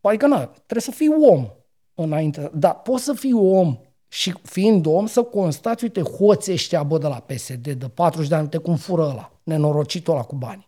[0.02, 1.48] Adică, na, trebuie să fii om
[1.94, 2.52] înainte.
[2.54, 3.78] Dar poți să fii om
[4.18, 8.36] și fiind om să constați, uite, hoții ăștia, bă, de la PSD, de 40 de
[8.36, 10.68] ani, uite cum fură ăla, nenorocitul ăla cu bani.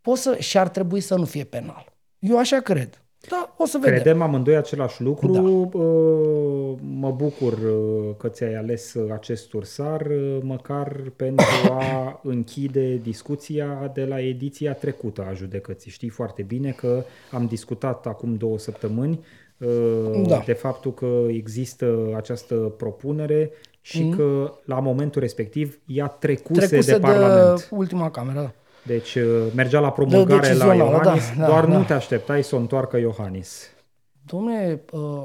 [0.00, 1.92] Poți să, și ar trebui să nu fie penal.
[2.18, 3.02] Eu așa cred.
[3.28, 3.94] Da, o să vedem.
[3.94, 5.32] Credem amândoi același lucru.
[5.32, 5.40] Da.
[6.80, 13.90] Mă bucur uh, că ți-ai ales uh, acest ursar, uh, măcar pentru a închide discuția
[13.94, 15.90] de la ediția trecută a judecății.
[15.90, 19.20] Știi foarte bine că am discutat acum două săptămâni
[20.26, 20.42] da.
[20.46, 24.16] de faptul că există această propunere și mm.
[24.16, 27.58] că la momentul respectiv ea trecuse, trecuse de Parlament.
[27.58, 28.54] de ultima cameră.
[28.82, 29.24] Deci uh,
[29.54, 31.76] mergea la promulgare la Iohannis, da, da, doar da.
[31.76, 33.70] nu te așteptai să o întoarcă Iohannis.
[34.26, 35.24] Dom'le, uh,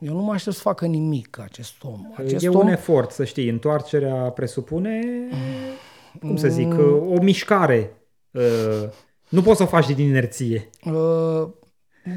[0.00, 2.12] eu nu mă aștept să facă nimic acest om.
[2.16, 2.58] Acest e om...
[2.58, 3.48] un efort, să știi.
[3.48, 6.28] Întoarcerea presupune, mm.
[6.28, 7.12] cum să zic, mm.
[7.12, 7.92] o mișcare.
[8.30, 8.88] Uh,
[9.28, 10.70] nu poți să o faci din inerție.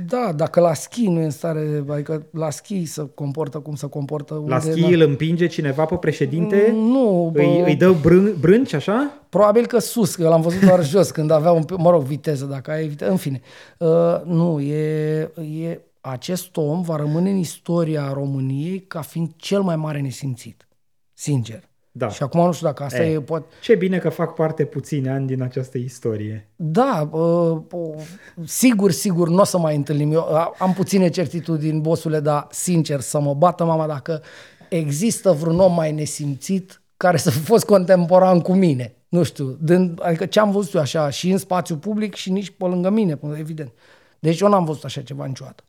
[0.07, 3.87] Da, dacă la schi nu e în stare, adică la schi să comportă cum să
[3.87, 4.43] comportă.
[4.47, 6.69] La schi îl împinge cineva pe președinte?
[6.71, 7.29] Mm, nu.
[7.33, 9.25] Bă, îi, îi dă brân, brânci așa?
[9.29, 12.71] Probabil că sus, că l-am văzut doar jos când avea un, mă rog, viteză, dacă
[12.71, 13.41] ai viteză, în fine.
[13.77, 15.19] Uh, nu, e,
[15.61, 20.67] e, acest om va rămâne în istoria României ca fiind cel mai mare nesimțit.
[21.13, 21.71] Sincer.
[21.95, 22.09] Da.
[22.09, 23.13] Și acum nu știu dacă asta e...
[23.13, 23.45] e pot...
[23.61, 26.49] Ce bine că fac parte puțini ani din această istorie.
[26.55, 28.01] Da, uh, uh,
[28.45, 30.11] sigur, sigur, nu o să mai întâlnim.
[30.11, 34.21] Eu am puține certitudini, bosule, dar sincer, să mă bată mama dacă
[34.69, 38.95] există vreun om mai nesimțit care să fi fost contemporan cu mine.
[39.09, 42.49] Nu știu, din, adică ce am văzut eu așa și în spațiu public și nici
[42.49, 43.71] pe lângă mine, evident.
[44.19, 45.63] Deci eu n-am văzut așa ceva niciodată.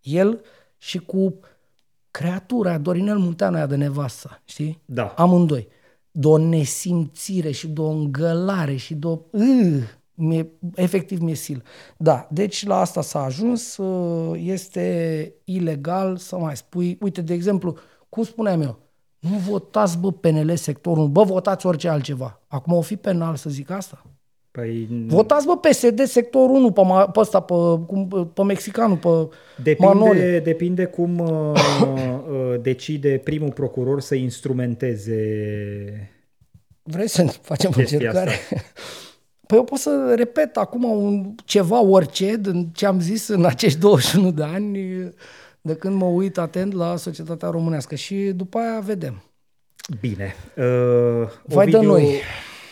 [0.00, 0.40] El
[0.76, 1.38] și cu
[2.16, 4.82] creatura, Dorinel Munteanu aia de nevasta, știi?
[4.84, 5.14] Da.
[5.16, 5.68] Amândoi.
[6.10, 9.18] De o nesimțire și de o îngălare și de o...
[9.30, 9.82] Uh,
[10.14, 11.60] mie, efectiv mi-e sil.
[11.96, 13.76] Da, deci la asta s-a ajuns.
[13.76, 16.98] Uh, este ilegal să mai spui...
[17.00, 17.76] Uite, de exemplu,
[18.08, 18.78] cum spuneam eu,
[19.18, 22.40] nu votați, bă, PNL sectorul, bă, votați orice altceva.
[22.46, 24.06] Acum o fi penal să zic asta?
[24.56, 24.88] Păi...
[25.06, 27.54] Votați, bă, PSD sectorul 1 pe, pe ăsta, pe,
[27.86, 30.40] cum, pe mexicanul, pe depinde, Manole.
[30.44, 31.52] Depinde cum uh,
[31.82, 35.20] uh, decide primul procuror să instrumenteze
[36.82, 38.32] Vrei să facem încercare?
[39.46, 43.78] Păi eu pot să repet acum un, ceva orice din ce am zis în acești
[43.78, 44.78] 21 de ani
[45.60, 49.22] de când mă uit atent la societatea românească și după aia vedem.
[50.00, 50.34] Bine.
[50.56, 52.20] Uh, Vai de noi.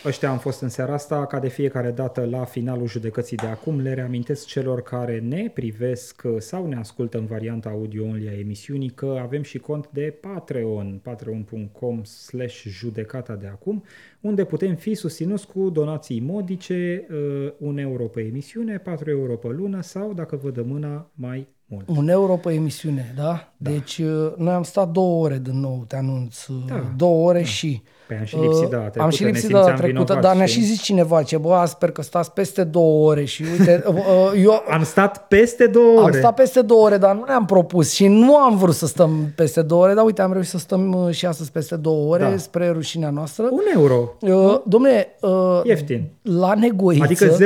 [0.05, 3.79] Ăștia am fost în seara asta, ca de fiecare dată la finalul judecății de acum.
[3.79, 9.19] Le reamintesc celor care ne privesc sau ne ascultă în varianta audio-only a emisiunii că
[9.21, 13.83] avem și cont de Patreon, patreon.com slash judecata de acum,
[14.21, 19.47] unde putem fi susținuți cu donații modice, uh, un euro pe emisiune, 4 euro pe
[19.47, 21.87] lună sau, dacă vă dă mâna, mai mult.
[21.87, 23.53] Un euro pe emisiune, da?
[23.57, 23.71] da.
[23.71, 26.45] Deci uh, noi am stat două ore din nou, te anunț.
[26.45, 26.93] Uh, da.
[26.97, 27.45] Două ore da.
[27.45, 27.81] și...
[28.07, 30.81] Păi am și lipsit data trecută, Am și lipsit data trecută, dar ne-a și zis
[30.81, 33.95] cineva ce, bă, sper că stați peste două ore și uite, uh,
[34.43, 34.63] eu...
[34.69, 36.01] Am stat peste două ore.
[36.01, 39.31] Am stat peste două ore, dar nu ne-am propus și nu am vrut să stăm
[39.35, 42.37] peste două ore, dar uite, am reușit să stăm și astăzi peste două ore, da.
[42.37, 43.43] spre rușinea noastră.
[43.51, 44.15] Un euro.
[44.19, 46.09] Uh, domne, uh, Ieftin.
[46.21, 47.03] La negoiță...
[47.03, 47.37] Adică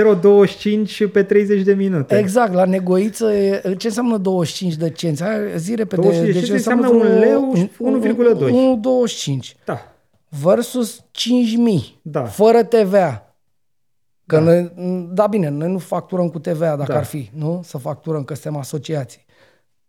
[1.08, 2.18] 0,25 pe 30 de minute.
[2.18, 3.32] Exact, la negoiță,
[3.78, 5.24] ce înseamnă 25 de cenți?
[5.24, 6.02] Hai, zi repede.
[6.02, 9.50] 25 deci înseamnă, înseamnă un leu 1,2.
[9.50, 9.56] 1,25.
[9.66, 9.89] Da.
[10.30, 12.00] Versus 5.000.
[12.02, 12.26] Da.
[12.26, 13.36] Fără TVA.
[14.26, 14.42] Că da.
[14.42, 14.72] Noi,
[15.12, 16.98] da, bine, noi nu facturăm cu TVA dacă da.
[16.98, 17.62] ar fi, nu?
[17.64, 19.26] Să facturăm, că suntem asociații.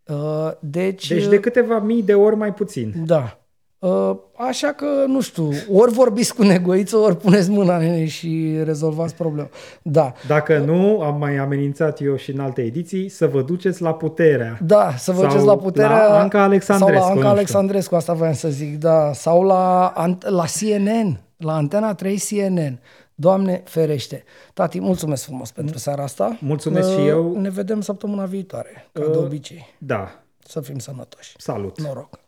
[0.05, 2.93] Uh, deci, deci de câteva mii de ori mai puțin.
[3.05, 3.40] Da.
[3.81, 8.59] Uh, așa că, nu știu, ori vorbiți cu negoiță, ori puneți mâna în ele și
[8.63, 9.49] rezolvați problema.
[9.81, 10.13] Da.
[10.27, 14.59] Dacă nu, am mai amenințat eu și în alte ediții, să vă duceți la puterea.
[14.63, 16.07] Da, să vă duceți la puterea.
[16.07, 17.01] La Anca Alexandrescu.
[17.01, 19.13] Sau la Anca Alexandrescu, asta voiam să zic, da.
[19.13, 22.79] Sau la, la CNN, la Antena 3 CNN.
[23.15, 24.23] Doamne ferește.
[24.53, 26.37] Tati, mulțumesc frumos pentru seara asta.
[26.39, 27.39] Mulțumesc uh, și eu.
[27.39, 29.75] Ne vedem săptămâna viitoare, ca uh, de obicei.
[29.77, 30.23] Da.
[30.39, 31.33] Să fim sănătoși.
[31.37, 31.81] Salut.
[31.81, 32.19] Noroc.